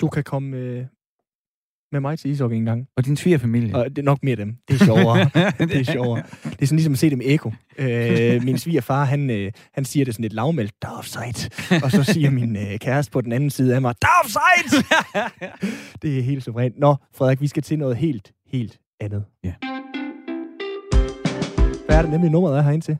du 0.00 0.08
kan 0.08 0.24
komme 0.24 0.56
øh, 0.56 0.84
med 1.94 2.00
mig 2.00 2.18
til 2.18 2.30
ishockey 2.30 2.56
en 2.56 2.64
gang. 2.64 2.86
Og 2.96 3.04
din 3.04 3.16
svigerfamilie? 3.16 3.74
Og 3.74 3.90
det 3.90 3.98
er 3.98 4.02
nok 4.02 4.18
mere 4.22 4.36
dem. 4.36 4.56
Det 4.68 4.80
er 4.80 4.84
sjovere. 4.84 5.30
det 5.68 5.76
er 5.76 5.84
sjovere. 5.84 6.22
Det 6.44 6.62
er 6.62 6.66
sådan 6.66 6.76
ligesom 6.76 6.92
at 6.92 6.98
se 6.98 7.10
dem 7.10 7.20
eko. 7.24 7.52
Øh, 7.78 8.44
min 8.44 8.58
svigerfar, 8.58 9.04
han, 9.04 9.30
øh, 9.30 9.52
han 9.72 9.84
siger 9.84 10.04
det 10.04 10.14
sådan 10.14 10.22
lidt 10.22 10.32
lavmældt, 10.32 10.72
der 10.82 10.88
er 10.88 10.92
offside. 10.92 11.50
Og 11.84 11.90
så 11.90 12.02
siger 12.04 12.30
min 12.30 12.56
øh, 12.56 12.78
kæreste 12.78 13.12
på 13.12 13.20
den 13.20 13.32
anden 13.32 13.50
side 13.50 13.74
af 13.74 13.82
mig, 13.82 13.94
der 14.02 14.08
er 14.08 14.24
offside! 14.24 14.84
det 16.02 16.18
er 16.18 16.22
helt 16.22 16.44
suverænt. 16.44 16.78
Nå, 16.78 16.96
Frederik, 17.14 17.40
vi 17.40 17.46
skal 17.46 17.62
til 17.62 17.78
noget 17.78 17.96
helt, 17.96 18.32
helt 18.52 18.78
andet. 19.00 19.24
Ja. 19.44 19.52
Hvad 21.86 21.96
er 21.96 22.02
det 22.02 22.10
nemlig 22.10 22.30
nummeret 22.30 22.58
er 22.58 22.62
herind 22.62 22.82
til? 22.82 22.98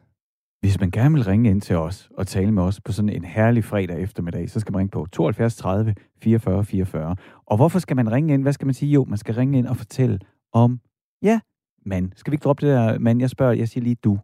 Hvis 0.64 0.80
man 0.80 0.90
gerne 0.90 1.14
vil 1.14 1.24
ringe 1.24 1.50
ind 1.50 1.60
til 1.60 1.76
os 1.76 2.08
og 2.16 2.26
tale 2.26 2.52
med 2.52 2.62
os 2.62 2.80
på 2.80 2.92
sådan 2.92 3.08
en 3.08 3.24
herlig 3.24 3.64
fredag 3.64 4.00
eftermiddag, 4.00 4.50
så 4.50 4.60
skal 4.60 4.72
man 4.72 4.78
ringe 4.78 4.90
på 4.90 5.06
72 5.12 5.56
30 5.56 5.94
44 6.22 6.64
44. 6.64 7.16
Og 7.46 7.56
hvorfor 7.56 7.78
skal 7.78 7.96
man 7.96 8.12
ringe 8.12 8.34
ind? 8.34 8.42
Hvad 8.42 8.52
skal 8.52 8.66
man 8.66 8.74
sige? 8.74 8.92
Jo, 8.92 9.04
man 9.04 9.18
skal 9.18 9.34
ringe 9.34 9.58
ind 9.58 9.66
og 9.66 9.76
fortælle 9.76 10.18
om, 10.52 10.80
ja, 11.22 11.40
mand. 11.86 12.12
Skal 12.16 12.30
vi 12.30 12.34
ikke 12.34 12.42
droppe 12.44 12.66
det 12.66 12.76
der 12.76 12.98
mand? 12.98 13.20
Jeg 13.20 13.30
spørger, 13.30 13.52
jeg 13.52 13.68
siger 13.68 13.84
lige 13.84 13.96
du. 14.04 14.18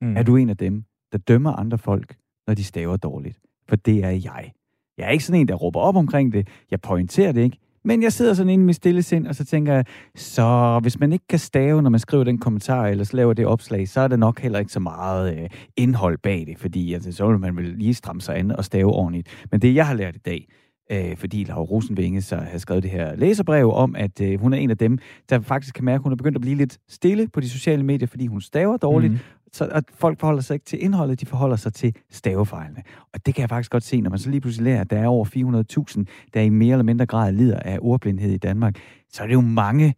Mm. 0.00 0.16
Er 0.16 0.22
du 0.22 0.36
en 0.36 0.50
af 0.50 0.56
dem, 0.56 0.84
der 1.12 1.18
dømmer 1.18 1.52
andre 1.52 1.78
folk, 1.78 2.16
når 2.46 2.54
de 2.54 2.64
staver 2.64 2.96
dårligt? 2.96 3.40
For 3.68 3.76
det 3.76 4.04
er 4.04 4.10
jeg. 4.10 4.52
Jeg 4.98 5.06
er 5.06 5.10
ikke 5.10 5.24
sådan 5.24 5.40
en, 5.40 5.48
der 5.48 5.54
råber 5.54 5.80
op 5.80 5.96
omkring 5.96 6.32
det. 6.32 6.48
Jeg 6.70 6.80
pointerer 6.80 7.32
det 7.32 7.42
ikke. 7.42 7.58
Men 7.84 8.02
jeg 8.02 8.12
sidder 8.12 8.34
sådan 8.34 8.50
inde 8.50 8.62
i 8.62 8.66
mit 8.66 8.76
stille 8.76 9.02
sind, 9.02 9.26
og 9.26 9.34
så 9.34 9.44
tænker 9.44 9.74
jeg, 9.74 9.84
så 10.14 10.78
hvis 10.82 11.00
man 11.00 11.12
ikke 11.12 11.26
kan 11.28 11.38
stave, 11.38 11.82
når 11.82 11.90
man 11.90 12.00
skriver 12.00 12.24
den 12.24 12.38
kommentar, 12.38 12.86
eller 12.86 13.04
så 13.04 13.16
laver 13.16 13.32
det 13.32 13.46
opslag, 13.46 13.88
så 13.88 14.00
er 14.00 14.08
der 14.08 14.16
nok 14.16 14.40
heller 14.40 14.58
ikke 14.58 14.72
så 14.72 14.80
meget 14.80 15.38
øh, 15.38 15.48
indhold 15.76 16.18
bag 16.18 16.44
det, 16.46 16.58
fordi 16.58 16.94
altså, 16.94 17.12
så 17.12 17.28
vil 17.28 17.38
man 17.38 17.56
vel 17.56 17.64
lige 17.64 17.94
stramme 17.94 18.20
sig 18.20 18.36
an 18.36 18.50
og 18.50 18.64
stave 18.64 18.92
ordentligt. 18.92 19.28
Men 19.50 19.60
det, 19.60 19.74
jeg 19.74 19.86
har 19.86 19.94
lært 19.94 20.16
i 20.16 20.18
dag, 20.18 20.48
øh, 20.92 21.16
fordi 21.16 21.44
Laura 21.44 21.62
Rosenvinge 21.62 22.22
så 22.22 22.36
har 22.36 22.58
skrevet 22.58 22.82
det 22.82 22.90
her 22.90 23.16
læserbrev 23.16 23.72
om, 23.72 23.96
at 23.96 24.20
øh, 24.20 24.40
hun 24.40 24.52
er 24.52 24.58
en 24.58 24.70
af 24.70 24.78
dem, 24.78 24.98
der 25.28 25.40
faktisk 25.40 25.74
kan 25.74 25.84
mærke, 25.84 26.00
at 26.00 26.02
hun 26.02 26.12
er 26.12 26.16
begyndt 26.16 26.36
at 26.36 26.40
blive 26.40 26.56
lidt 26.56 26.78
stille 26.88 27.28
på 27.28 27.40
de 27.40 27.48
sociale 27.48 27.82
medier, 27.82 28.06
fordi 28.06 28.26
hun 28.26 28.40
staver 28.40 28.76
dårligt, 28.76 29.12
mm 29.12 29.18
så 29.54 29.68
at 29.72 29.84
folk 29.94 30.20
forholder 30.20 30.42
sig 30.42 30.54
ikke 30.54 30.66
til 30.66 30.82
indholdet, 30.84 31.20
de 31.20 31.26
forholder 31.26 31.56
sig 31.56 31.74
til 31.74 31.96
stavefejlene. 32.10 32.82
Og 33.12 33.26
det 33.26 33.34
kan 33.34 33.40
jeg 33.40 33.48
faktisk 33.48 33.70
godt 33.70 33.82
se, 33.82 34.00
når 34.00 34.10
man 34.10 34.18
så 34.18 34.30
lige 34.30 34.40
pludselig 34.40 34.64
lærer, 34.64 34.80
at 34.80 34.90
der 34.90 34.98
er 34.98 35.06
over 35.06 35.24
400.000, 35.24 36.30
der 36.34 36.40
i 36.40 36.48
mere 36.48 36.72
eller 36.72 36.84
mindre 36.84 37.06
grad 37.06 37.32
lider 37.32 37.60
af 37.60 37.78
ordblindhed 37.82 38.32
i 38.32 38.38
Danmark, 38.38 38.78
så 39.08 39.22
er 39.22 39.26
det 39.26 39.34
jo 39.34 39.40
mange, 39.40 39.94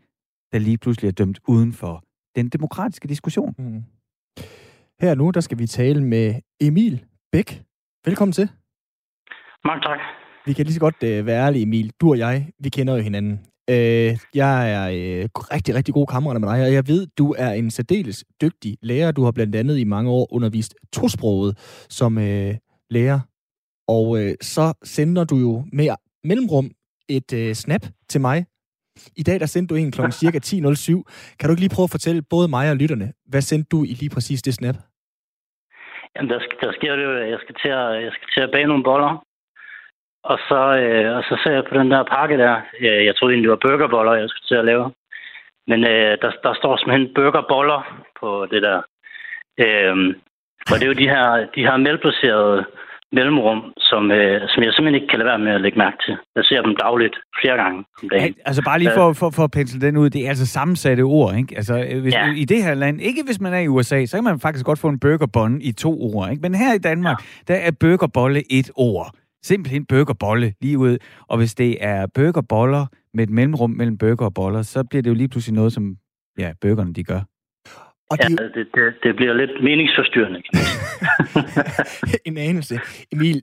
der 0.52 0.58
lige 0.58 0.78
pludselig 0.78 1.08
er 1.08 1.12
dømt 1.12 1.38
uden 1.48 1.72
for 1.72 2.04
den 2.36 2.48
demokratiske 2.48 3.08
diskussion. 3.08 3.54
Mm. 3.58 3.82
Her 5.00 5.14
nu, 5.14 5.30
der 5.30 5.40
skal 5.40 5.58
vi 5.58 5.66
tale 5.66 6.04
med 6.04 6.34
Emil 6.60 7.04
Bæk. 7.32 7.62
Velkommen 8.04 8.32
til. 8.32 8.50
Mange 9.64 9.82
tak. 9.82 10.25
Vi 10.46 10.52
kan 10.52 10.64
lige 10.64 10.74
så 10.74 10.80
godt 10.80 11.02
øh, 11.04 11.26
være 11.26 11.46
ærlige, 11.46 11.62
Emil. 11.62 11.92
Du 12.00 12.10
og 12.10 12.18
jeg, 12.18 12.46
vi 12.64 12.68
kender 12.68 12.94
jo 12.96 13.02
hinanden. 13.02 13.40
Øh, 13.70 14.10
jeg 14.34 14.52
er 14.74 14.84
øh, 14.96 15.24
rigtig, 15.54 15.74
rigtig 15.74 15.94
god 15.94 16.06
kammerater 16.06 16.40
med 16.40 16.48
dig, 16.48 16.66
og 16.66 16.72
jeg 16.72 16.88
ved, 16.88 17.06
du 17.18 17.34
er 17.38 17.50
en 17.52 17.70
særdeles 17.70 18.24
dygtig 18.42 18.76
lærer. 18.82 19.12
Du 19.12 19.24
har 19.24 19.32
blandt 19.32 19.56
andet 19.56 19.78
i 19.78 19.84
mange 19.84 20.10
år 20.10 20.34
undervist 20.34 20.74
tosproget 20.92 21.52
som 21.90 22.18
øh, 22.18 22.54
lærer. 22.90 23.20
Og 23.88 24.06
øh, 24.20 24.34
så 24.40 24.74
sender 24.82 25.24
du 25.24 25.36
jo 25.36 25.64
med 25.72 25.86
mellemrum 26.24 26.70
et 27.08 27.32
øh, 27.32 27.54
snap 27.54 27.82
til 28.08 28.20
mig. 28.20 28.46
I 29.16 29.22
dag 29.22 29.40
der 29.40 29.46
sendte 29.46 29.74
du 29.74 29.78
en 29.78 29.92
klokken 29.92 30.12
cirka 30.12 30.38
10.07. 30.38 31.36
Kan 31.38 31.46
du 31.46 31.52
ikke 31.52 31.64
lige 31.64 31.74
prøve 31.76 31.88
at 31.88 31.96
fortælle 31.96 32.22
både 32.22 32.48
mig 32.48 32.70
og 32.70 32.76
lytterne, 32.76 33.12
hvad 33.30 33.40
sendte 33.40 33.68
du 33.72 33.84
i 33.84 33.92
lige 34.00 34.10
præcis 34.14 34.42
det 34.42 34.54
snap? 34.54 34.76
Jamen, 36.16 36.30
der, 36.30 36.38
der 36.60 36.72
sker 36.72 36.96
det 36.96 37.04
jo, 37.04 37.12
jeg 37.34 37.38
skal 37.42 37.54
til 37.62 37.68
at, 37.68 38.04
jeg 38.04 38.12
skal 38.16 38.28
til 38.34 38.40
at 38.40 38.50
bage 38.52 38.66
nogle 38.66 38.84
boller. 38.84 39.25
Og 40.32 40.38
så, 40.48 40.60
øh, 40.82 41.16
og 41.16 41.22
så 41.28 41.34
ser 41.42 41.52
jeg 41.56 41.64
på 41.68 41.74
den 41.78 41.90
der 41.90 42.02
pakke 42.14 42.36
der. 42.44 42.54
Jeg 43.06 43.16
troede 43.16 43.32
egentlig, 43.32 43.48
det 43.48 43.56
var 43.56 43.66
burgerboller, 43.68 44.12
jeg 44.14 44.28
skulle 44.28 44.48
til 44.48 44.62
at 44.62 44.68
lave. 44.72 44.86
Men 45.70 45.78
øh, 45.92 46.12
der, 46.22 46.30
der 46.46 46.52
står 46.60 46.76
simpelthen 46.76 47.14
burgerboller 47.14 47.80
på 48.20 48.46
det 48.52 48.62
der. 48.68 48.78
Øh, 49.64 49.96
og 50.70 50.74
det 50.76 50.82
er 50.84 50.92
jo 50.92 51.02
de 51.02 51.12
her, 51.14 51.26
de 51.56 51.62
her 51.68 51.76
melplacerede 51.76 52.64
mellemrum, 53.12 53.60
som, 53.78 54.02
øh, 54.10 54.40
som 54.52 54.62
jeg 54.62 54.72
simpelthen 54.72 54.94
ikke 54.94 55.10
kan 55.10 55.18
lade 55.18 55.28
være 55.32 55.38
med 55.38 55.52
at 55.52 55.60
lægge 55.60 55.78
mærke 55.78 55.96
til. 56.06 56.14
Jeg 56.36 56.44
ser 56.44 56.62
dem 56.62 56.76
dagligt 56.76 57.16
flere 57.40 57.56
gange 57.62 57.78
om 58.02 58.08
dagen. 58.08 58.34
Ja, 58.38 58.42
altså 58.48 58.62
bare 58.64 58.78
lige 58.78 58.90
for, 58.94 59.12
for, 59.12 59.30
for 59.30 59.44
at 59.44 59.50
pensle 59.50 59.80
den 59.86 59.96
ud, 59.96 60.10
det 60.10 60.24
er 60.24 60.28
altså 60.28 60.46
sammensatte 60.46 61.02
ord, 61.02 61.34
ikke? 61.36 61.56
Altså 61.56 61.74
øh, 61.90 62.00
hvis, 62.02 62.14
Ja. 62.14 62.32
i 62.36 62.44
det 62.44 62.62
her 62.64 62.74
land, 62.74 63.00
ikke 63.00 63.22
hvis 63.26 63.40
man 63.40 63.54
er 63.54 63.58
i 63.58 63.68
USA, 63.68 64.04
så 64.06 64.16
kan 64.16 64.24
man 64.24 64.40
faktisk 64.40 64.66
godt 64.66 64.78
få 64.78 64.88
en 64.88 65.00
burgerbånd 65.00 65.62
i 65.62 65.72
to 65.72 65.92
ord, 66.00 66.30
ikke? 66.30 66.42
Men 66.42 66.54
her 66.54 66.74
i 66.74 66.78
Danmark, 66.78 67.16
ja. 67.48 67.52
der 67.54 67.60
er 67.60 67.70
burgerbolle 67.80 68.42
et 68.50 68.70
ord. 68.76 69.14
Simpelthen 69.46 69.86
burgerbolle 69.86 70.54
lige 70.60 70.78
ud. 70.78 70.98
Og 71.28 71.38
hvis 71.38 71.54
det 71.54 71.76
er 71.80 72.06
burgerboller 72.14 72.86
med 73.14 73.24
et 73.24 73.30
mellemrum 73.30 73.70
mellem 73.70 73.98
burger 73.98 74.24
og 74.24 74.34
boller, 74.34 74.62
så 74.62 74.84
bliver 74.84 75.02
det 75.02 75.10
jo 75.10 75.14
lige 75.14 75.28
pludselig 75.28 75.54
noget, 75.54 75.72
som 75.72 75.96
ja, 76.38 76.52
burgerne 76.60 76.94
de 76.94 77.04
gør. 77.04 77.20
Og 78.10 78.18
Ja, 78.22 78.28
det 78.28 78.38
det, 78.54 78.94
det, 79.02 79.16
bliver 79.16 79.34
lidt 79.34 79.50
meningsforstyrrende. 79.62 80.42
en 82.28 82.38
anelse. 82.38 82.80
Emil, 83.12 83.42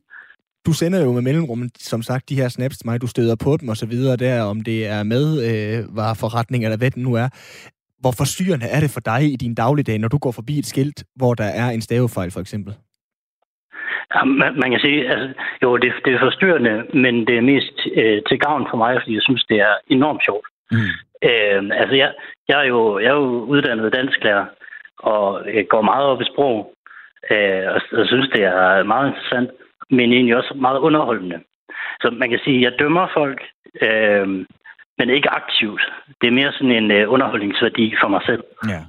du 0.66 0.74
sender 0.74 1.04
jo 1.04 1.12
med 1.12 1.22
mellemrummet, 1.22 1.72
som 1.80 2.02
sagt, 2.02 2.30
de 2.30 2.36
her 2.36 2.50
snaps 2.50 2.78
til 2.78 2.88
mig, 2.88 3.02
du 3.02 3.08
støder 3.08 3.36
på 3.36 3.58
dem 3.58 3.70
og 3.70 3.78
så 3.78 3.86
videre 3.86 4.16
der, 4.16 4.42
om 4.42 4.62
det 4.62 4.88
er 4.88 5.04
med 5.04 5.26
øh, 5.50 5.96
vareforretning 5.96 6.64
eller 6.64 6.78
hvad 6.78 6.92
det 6.92 7.04
nu 7.04 7.14
er. 7.14 7.30
Hvor 8.00 8.12
forstyrrende 8.12 8.66
er 8.66 8.80
det 8.80 8.90
for 8.90 9.00
dig 9.00 9.34
i 9.34 9.36
din 9.36 9.56
dagligdag, 9.56 10.00
når 10.00 10.08
du 10.08 10.18
går 10.18 10.32
forbi 10.32 10.60
et 10.60 10.66
skilt, 10.66 11.04
hvor 11.16 11.34
der 11.34 11.44
er 11.44 11.70
en 11.70 11.82
stavefejl 11.82 12.32
for 12.32 12.40
eksempel? 12.40 12.74
Ja, 14.16 14.24
man, 14.24 14.60
man 14.62 14.72
kan 14.72 14.80
sige, 14.80 15.10
altså, 15.10 15.28
jo, 15.64 15.78
det, 15.78 15.94
det 16.06 16.14
er 16.14 16.20
forstyrrende, 16.20 16.86
men 16.94 17.28
det 17.28 17.38
er 17.38 17.50
mest 17.52 17.78
øh, 17.96 18.22
til 18.28 18.40
gavn 18.40 18.68
for 18.70 18.78
mig, 18.78 19.02
fordi 19.02 19.14
jeg 19.14 19.22
synes, 19.22 19.44
det 19.50 19.60
er 19.60 19.74
enormt 19.88 20.22
sjovt. 20.26 20.48
Mm. 20.72 20.94
Øh, 21.30 21.80
altså, 21.82 21.96
jeg, 21.96 22.14
jeg, 22.48 22.58
er 22.64 22.68
jo, 22.68 23.00
jeg 23.00 23.08
er 23.08 23.16
jo 23.16 23.44
uddannet 23.54 23.94
dansklærer, 23.94 24.46
og 25.00 25.46
jeg 25.54 25.68
går 25.68 25.82
meget 25.82 26.06
op 26.06 26.22
i 26.22 26.30
sprog, 26.34 26.74
øh, 27.32 27.66
og, 27.74 27.82
og 28.00 28.06
synes, 28.08 28.30
det 28.34 28.44
er 28.44 28.84
meget 28.84 29.08
interessant, 29.08 29.50
men 29.90 30.14
egentlig 30.14 30.36
også 30.38 30.54
meget 30.54 30.80
underholdende. 30.80 31.40
Så 32.02 32.10
man 32.12 32.30
kan 32.30 32.40
sige, 32.44 32.58
at 32.58 32.64
jeg 32.64 32.80
dømmer 32.80 33.08
folk, 33.14 33.42
øh, 33.82 34.28
men 34.98 35.10
ikke 35.10 35.30
aktivt. 35.30 35.82
Det 36.22 36.28
er 36.28 36.32
mere 36.40 36.52
sådan 36.54 36.72
en 36.72 36.92
øh, 36.92 37.12
underholdningsværdi 37.12 37.96
for 38.02 38.08
mig 38.08 38.22
selv. 38.26 38.44
Ja. 38.70 38.80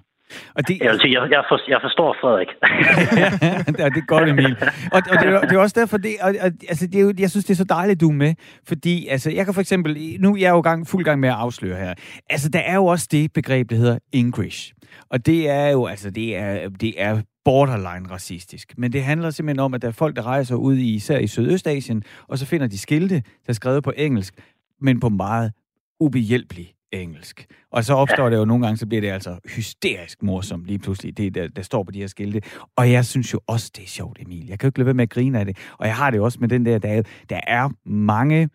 Og 0.55 0.69
det, 0.69 0.81
Jeg 0.81 0.91
vil 0.93 1.01
sige, 1.01 1.23
jeg, 1.23 1.31
jeg, 1.31 1.45
for, 1.49 1.61
jeg 1.69 1.79
forstår 1.83 2.17
Frederik. 2.21 2.49
ja, 3.83 3.89
det 3.89 3.97
er 4.03 4.07
godt, 4.07 4.29
Emil. 4.29 4.57
Og, 4.93 5.03
og 5.11 5.17
det, 5.21 5.29
er, 5.29 5.41
det 5.41 5.53
er 5.53 5.59
også 5.59 5.81
derfor, 5.81 5.97
det, 5.97 6.17
og, 6.23 6.35
og, 6.41 6.51
altså, 6.69 6.87
det 6.87 6.95
er 6.95 7.01
jo, 7.01 7.13
jeg 7.19 7.31
synes, 7.31 7.45
det 7.45 7.55
er 7.55 7.57
så 7.57 7.65
dejligt, 7.65 8.01
du 8.01 8.09
er 8.09 8.15
med. 8.15 8.35
Fordi 8.69 9.09
altså, 9.09 9.31
jeg 9.31 9.45
kan 9.45 9.55
for 9.55 9.61
eksempel, 9.61 10.17
nu 10.21 10.35
er 10.35 10.41
jeg 10.41 10.51
jo 10.51 10.61
gang, 10.61 10.87
fuld 10.87 11.05
gang 11.05 11.21
med 11.21 11.29
at 11.29 11.35
afsløre 11.35 11.77
her. 11.77 11.95
Altså, 12.31 12.49
der 12.49 12.59
er 12.59 12.75
jo 12.75 12.87
også 12.87 13.09
det 13.11 13.33
begreb, 13.33 13.71
der 13.71 13.77
hedder 13.77 13.99
English. 14.13 14.73
Og 15.11 15.27
det 15.27 15.51
er 15.51 15.69
jo, 15.69 15.87
altså, 15.87 16.11
det 16.11 16.37
er, 16.37 16.69
det 16.69 16.95
er 16.97 17.21
borderline 17.45 18.11
racistisk. 18.11 18.73
Men 18.79 18.93
det 18.93 19.05
handler 19.05 19.31
simpelthen 19.31 19.61
om, 19.61 19.75
at 19.75 19.83
der 19.83 19.89
er 19.89 19.93
folk, 19.93 20.17
der 20.17 20.27
rejser 20.27 20.57
ud 20.57 20.77
i, 20.77 20.95
især 20.95 21.19
i 21.19 21.27
Sydøstasien, 21.27 22.03
og 22.29 22.39
så 22.39 22.47
finder 22.47 22.67
de 22.67 22.79
skilte, 22.79 23.15
der 23.15 23.49
er 23.49 23.53
skrevet 23.53 23.85
på 23.85 23.93
engelsk, 23.97 24.35
men 24.81 25.01
på 25.01 25.09
meget 25.09 25.53
ubehjælpelig 26.01 26.74
engelsk. 27.03 27.47
Og 27.73 27.85
så 27.85 27.95
opstår 27.95 28.31
det 28.31 28.37
jo 28.37 28.45
nogle 28.45 28.67
gange, 28.67 28.77
så 28.77 28.87
bliver 28.87 29.01
det 29.01 29.09
altså 29.09 29.39
hysterisk 29.57 30.23
morsomt 30.23 30.67
lige 30.67 30.79
pludselig, 30.79 31.17
det 31.17 31.35
der, 31.35 31.49
der 31.49 31.63
står 31.63 31.83
på 31.83 31.91
de 31.91 31.99
her 31.99 32.07
skilte. 32.07 32.41
Og 32.77 32.93
jeg 32.93 33.05
synes 33.05 33.33
jo 33.33 33.41
også, 33.47 33.71
det 33.77 33.85
er 33.85 33.89
sjovt, 33.89 34.19
Emil. 34.21 34.47
Jeg 34.49 34.59
kan 34.59 34.67
jo 34.67 34.69
ikke 34.69 34.79
lade 34.79 34.87
være 34.87 34.95
med 34.95 35.03
at 35.03 35.11
grine 35.11 35.39
af 35.39 35.45
det. 35.47 35.57
Og 35.79 35.87
jeg 35.87 35.97
har 35.97 36.11
det 36.11 36.21
også 36.21 36.39
med 36.41 36.49
den 36.49 36.67
der, 36.67 36.79
der 36.79 36.89
er, 36.89 37.03
der 37.29 37.41
er 37.47 37.71
mange 37.89 38.49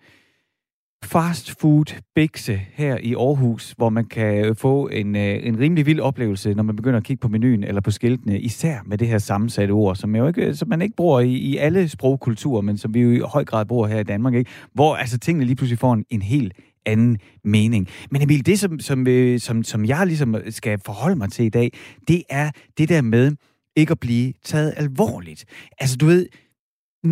fast 1.03 1.62
food 1.62 2.01
bikse 2.15 2.62
her 2.74 2.98
i 2.98 3.13
Aarhus, 3.13 3.74
hvor 3.77 3.89
man 3.89 4.05
kan 4.05 4.55
få 4.55 4.88
en, 4.88 5.15
øh, 5.15 5.48
en 5.48 5.60
rimelig 5.60 5.86
vild 5.86 6.00
oplevelse, 6.00 6.53
når 6.53 6.63
man 6.63 6.75
begynder 6.75 6.98
at 6.98 7.03
kigge 7.03 7.22
på 7.22 7.27
menuen 7.27 7.63
eller 7.63 7.81
på 7.81 7.91
skiltene, 7.91 8.39
især 8.39 8.79
med 8.86 8.98
det 8.98 9.08
her 9.08 9.17
sammensatte 9.17 9.72
ord, 9.72 9.96
som, 9.96 10.15
jo 10.15 10.27
ikke, 10.27 10.55
som 10.55 10.69
man 10.69 10.81
ikke 10.81 10.96
bruger 10.96 11.19
i, 11.19 11.31
i 11.31 11.58
alle 11.58 11.89
sprogkulturer, 11.89 12.62
men 12.62 12.77
som 12.77 12.93
vi 12.93 13.01
jo 13.01 13.12
i 13.12 13.19
høj 13.19 13.46
grad 13.46 13.65
bruger 13.65 13.88
her 13.88 14.00
i 14.00 14.03
Danmark, 14.03 14.34
ikke? 14.34 14.51
hvor 14.74 14.96
altså 14.96 15.17
tingene 15.17 15.46
lige 15.46 15.55
pludselig 15.55 15.79
får 15.79 15.93
en, 15.93 16.05
en 16.10 16.22
helt 16.22 16.53
anden 16.91 17.17
mening. 17.43 17.88
Men 18.12 18.22
Emil, 18.22 18.46
det 18.46 18.60
som, 18.60 18.79
som, 18.79 19.08
øh, 19.08 19.39
som, 19.39 19.63
som 19.63 19.86
jeg 19.86 20.08
ligesom 20.08 20.36
skal 20.50 20.79
forholde 20.86 21.15
mig 21.15 21.31
til 21.31 21.46
i 21.46 21.50
dag, 21.50 21.72
det 22.08 22.24
er 22.29 22.51
det 22.77 22.89
der 22.89 23.01
med 23.01 23.36
ikke 23.75 23.91
at 23.91 24.00
blive 24.00 24.34
taget 24.43 24.74
alvorligt. 24.77 25.46
Altså 25.79 25.98
du 25.98 26.05
ved, 26.05 26.25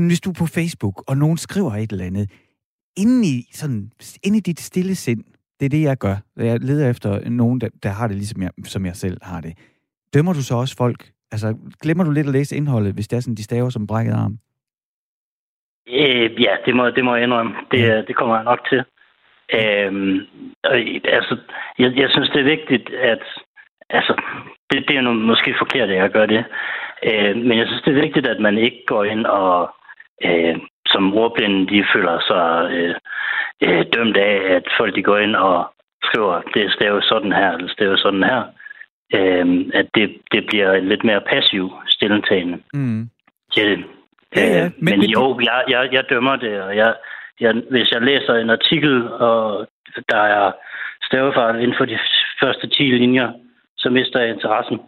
hvis 0.07 0.21
du 0.21 0.29
er 0.29 0.33
på 0.33 0.45
Facebook, 0.45 1.03
og 1.07 1.17
nogen 1.17 1.37
skriver 1.37 1.71
et 1.75 1.91
eller 1.91 2.05
andet, 2.05 2.31
inde 2.97 3.27
i, 3.27 3.43
sådan, 3.53 3.91
inde 4.23 4.37
i 4.37 4.41
dit 4.41 4.59
stille 4.59 4.95
sind, 4.95 5.23
det 5.59 5.65
er 5.65 5.69
det, 5.69 5.81
jeg 5.81 5.97
gør. 5.97 6.15
Jeg 6.37 6.59
leder 6.59 6.89
efter 6.89 7.29
nogen, 7.29 7.61
der, 7.61 7.69
der 7.83 7.89
har 7.89 8.07
det 8.07 8.15
ligesom 8.17 8.41
jeg, 8.41 8.51
som 8.65 8.85
jeg 8.85 8.95
selv 8.95 9.17
har 9.21 9.41
det. 9.41 9.53
Dømmer 10.13 10.33
du 10.33 10.43
så 10.43 10.55
også 10.55 10.75
folk? 10.77 11.11
Altså, 11.31 11.55
glemmer 11.81 12.03
du 12.03 12.11
lidt 12.11 12.27
at 12.27 12.33
læse 12.33 12.55
indholdet, 12.55 12.93
hvis 12.93 13.07
det 13.07 13.17
er 13.17 13.19
sådan, 13.19 13.35
de 13.35 13.43
staver 13.43 13.69
som 13.69 13.87
brækket 13.87 14.13
arm? 14.13 14.37
Øh, 15.87 16.41
ja, 16.41 16.53
det 16.65 16.75
må, 16.75 16.89
det 16.89 17.03
må 17.05 17.15
jeg 17.15 17.23
indrømme. 17.23 17.51
Det, 17.71 17.79
Ja. 17.79 18.01
det 18.07 18.15
kommer 18.15 18.35
jeg 18.35 18.43
nok 18.43 18.59
til. 18.69 18.83
Øhm, 19.53 20.19
og, 20.63 20.75
altså, 21.03 21.37
jeg, 21.79 21.91
jeg 21.95 22.09
synes, 22.09 22.29
det 22.29 22.39
er 22.39 22.55
vigtigt, 22.55 22.89
at... 22.93 23.19
Altså, 23.89 24.21
det, 24.71 24.87
det 24.87 24.97
er 24.97 25.01
nu 25.01 25.13
måske 25.13 25.55
forkert, 25.57 25.89
at 25.89 25.95
jeg 25.97 26.09
gør 26.09 26.25
det. 26.25 26.45
Øh, 27.03 27.35
men 27.35 27.57
jeg 27.57 27.67
synes, 27.67 27.81
det 27.81 27.97
er 27.97 28.01
vigtigt, 28.01 28.27
at 28.27 28.39
man 28.39 28.57
ikke 28.57 28.83
går 28.87 29.03
ind 29.03 29.25
og... 29.25 29.69
Øh, 30.25 30.57
som 30.87 31.13
ordblinde, 31.13 31.67
de 31.75 31.85
føler 31.95 32.19
sig 32.27 32.71
øh, 32.77 32.95
øh, 33.63 33.85
dømt 33.93 34.17
af, 34.17 34.55
at 34.55 34.63
folk 34.77 34.95
de 34.95 35.03
går 35.03 35.17
ind 35.17 35.35
og 35.35 35.71
skriver, 36.03 36.41
det 36.53 36.71
staves 36.73 37.05
sådan 37.05 37.31
her, 37.31 37.51
eller 37.51 37.69
staves 37.69 37.99
sådan 37.99 38.23
her. 38.23 38.43
Øh, 39.15 39.65
at 39.73 39.85
det, 39.95 40.17
det 40.31 40.45
bliver 40.47 40.73
en 40.73 40.87
lidt 40.89 41.03
mere 41.03 41.21
passiv 41.21 41.71
stillingtagende 41.87 42.57
Mm. 42.73 43.09
til 43.53 43.65
det. 43.69 43.85
Ja, 44.35 44.41
ja, 44.41 44.65
Øh, 44.65 44.71
men- 44.77 44.85
men, 44.89 44.99
men- 44.99 45.09
jo, 45.09 45.39
jeg, 45.39 45.63
jeg, 45.69 45.89
jeg 45.91 46.03
dømmer 46.09 46.35
det, 46.35 46.61
og 46.61 46.75
jeg, 46.75 46.93
jeg, 47.39 47.53
hvis 47.71 47.91
jeg 47.91 48.01
læser 48.01 48.33
en 48.33 48.49
artikel, 48.49 49.07
og 49.07 49.67
der 50.11 50.23
er 50.37 50.51
stavefejl 51.03 51.55
inden 51.55 51.77
for 51.77 51.85
de 51.85 51.99
første 52.41 52.67
10 52.67 52.83
linjer, 52.83 53.31
så 53.77 53.89
mister 53.89 54.19
jeg 54.19 54.29
interessen 54.29 54.79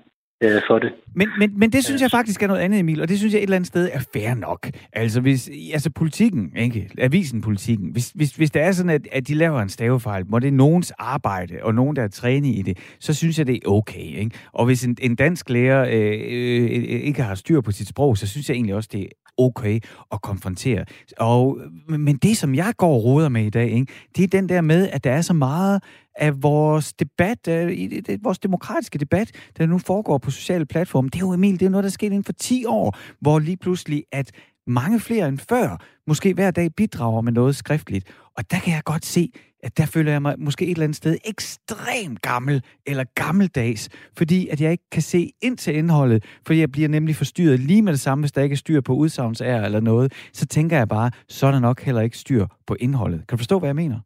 øh, 0.43 0.61
for 0.67 0.79
det. 0.79 0.91
Men, 1.15 1.29
men, 1.39 1.59
men 1.59 1.71
det 1.71 1.85
synes 1.85 2.01
jeg 2.01 2.11
faktisk 2.11 2.43
er 2.43 2.47
noget 2.47 2.61
andet, 2.61 2.79
Emil, 2.79 3.01
og 3.01 3.09
det 3.09 3.17
synes 3.17 3.33
jeg 3.33 3.39
et 3.39 3.43
eller 3.43 3.55
andet 3.55 3.67
sted 3.67 3.89
er 3.93 3.99
fair 4.13 4.33
nok. 4.33 4.67
Altså, 4.93 5.21
hvis, 5.21 5.49
altså 5.73 5.91
politikken, 5.91 6.57
ikke? 6.57 6.89
Avisen 6.97 7.41
politikken, 7.41 7.91
hvis, 7.91 8.11
hvis, 8.15 8.31
hvis 8.31 8.51
det 8.51 8.61
er 8.61 8.71
sådan, 8.71 8.89
at, 8.89 9.07
at 9.11 9.27
de 9.27 9.33
laver 9.33 9.61
en 9.61 9.69
stavefejl, 9.69 10.23
hvor 10.23 10.39
det 10.39 10.47
er 10.47 10.51
nogens 10.51 10.91
arbejde, 10.91 11.53
og 11.61 11.75
nogen, 11.75 11.95
der 11.95 12.03
er 12.03 12.07
trænet 12.07 12.55
i 12.55 12.61
det, 12.61 12.77
så 12.99 13.13
synes 13.13 13.37
jeg, 13.37 13.47
det 13.47 13.55
er 13.55 13.69
okay, 13.69 14.19
ikke? 14.19 14.31
Og 14.53 14.65
hvis 14.65 14.85
en, 14.85 14.97
en 15.01 15.15
dansk 15.15 15.49
lærer 15.49 15.81
øh, 15.81 16.19
øh, 16.29 16.63
øh, 16.63 17.01
ikke 17.01 17.23
har 17.23 17.35
styr 17.35 17.61
på 17.61 17.71
sit 17.71 17.87
sprog, 17.87 18.17
så 18.17 18.27
synes 18.27 18.49
jeg 18.49 18.55
egentlig 18.55 18.75
også, 18.75 18.89
det 18.91 19.07
okay 19.39 19.79
at 20.11 20.21
konfrontere. 20.21 20.85
Og, 21.17 21.57
men 21.87 22.17
det, 22.17 22.37
som 22.37 22.55
jeg 22.55 22.73
går 22.77 22.93
og 22.93 23.03
roder 23.03 23.29
med 23.29 23.45
i 23.45 23.49
dag, 23.49 23.71
ikke? 23.71 23.93
det 24.15 24.23
er 24.23 24.27
den 24.27 24.49
der 24.49 24.61
med, 24.61 24.89
at 24.89 25.03
der 25.03 25.11
er 25.11 25.21
så 25.21 25.33
meget 25.33 25.83
af 26.15 26.43
vores 26.43 26.93
debat, 26.93 27.47
øh, 27.47 28.23
vores 28.23 28.39
demokratiske 28.39 28.99
debat, 28.99 29.31
der 29.57 29.65
nu 29.65 29.77
foregår 29.77 30.17
på 30.17 30.31
sociale 30.31 30.65
platforme. 30.65 31.09
Det 31.09 31.15
er 31.15 31.19
jo, 31.19 31.33
Emil, 31.33 31.59
det 31.59 31.65
er 31.65 31.69
noget, 31.69 31.83
der 31.83 31.89
skete 31.89 32.05
inden 32.05 32.23
for 32.23 32.33
10 32.33 32.65
år, 32.65 32.97
hvor 33.21 33.39
lige 33.39 33.57
pludselig, 33.57 34.03
at 34.11 34.31
mange 34.67 34.99
flere 34.99 35.27
end 35.27 35.37
før, 35.37 35.77
måske 36.07 36.33
hver 36.33 36.51
dag 36.51 36.75
bidrager 36.75 37.21
med 37.21 37.31
noget 37.31 37.55
skriftligt. 37.55 38.07
Og 38.37 38.51
der 38.51 38.59
kan 38.59 38.73
jeg 38.73 38.83
godt 38.83 39.05
se, 39.05 39.31
at 39.63 39.77
der 39.77 39.85
føler 39.93 40.11
jeg 40.11 40.21
mig 40.21 40.35
måske 40.37 40.65
et 40.65 40.71
eller 40.71 40.83
andet 40.83 40.95
sted 40.95 41.17
ekstremt 41.33 42.21
gammel 42.21 42.63
eller 42.87 43.03
gammeldags, 43.15 43.89
fordi 44.17 44.47
at 44.47 44.61
jeg 44.61 44.71
ikke 44.71 44.89
kan 44.91 45.01
se 45.01 45.31
ind 45.41 45.57
til 45.57 45.75
indholdet, 45.75 46.23
for 46.45 46.53
jeg 46.53 46.71
bliver 46.71 46.89
nemlig 46.89 47.15
forstyrret 47.15 47.59
lige 47.59 47.81
med 47.81 47.91
det 47.91 47.99
samme, 47.99 48.21
hvis 48.21 48.31
der 48.31 48.41
ikke 48.41 48.53
er 48.53 48.63
styr 48.65 48.81
på 48.81 48.93
udsagnsær 48.93 49.61
eller 49.61 49.79
noget. 49.79 50.29
Så 50.33 50.45
tænker 50.47 50.77
jeg 50.77 50.87
bare, 50.87 51.11
så 51.27 51.47
er 51.47 51.51
der 51.51 51.59
nok 51.59 51.81
heller 51.81 52.01
ikke 52.01 52.17
styr 52.17 52.45
på 52.67 52.75
indholdet. 52.79 53.19
Kan 53.27 53.37
du 53.37 53.37
forstå, 53.37 53.59
hvad 53.59 53.69
jeg 53.69 53.75
mener? 53.75 53.99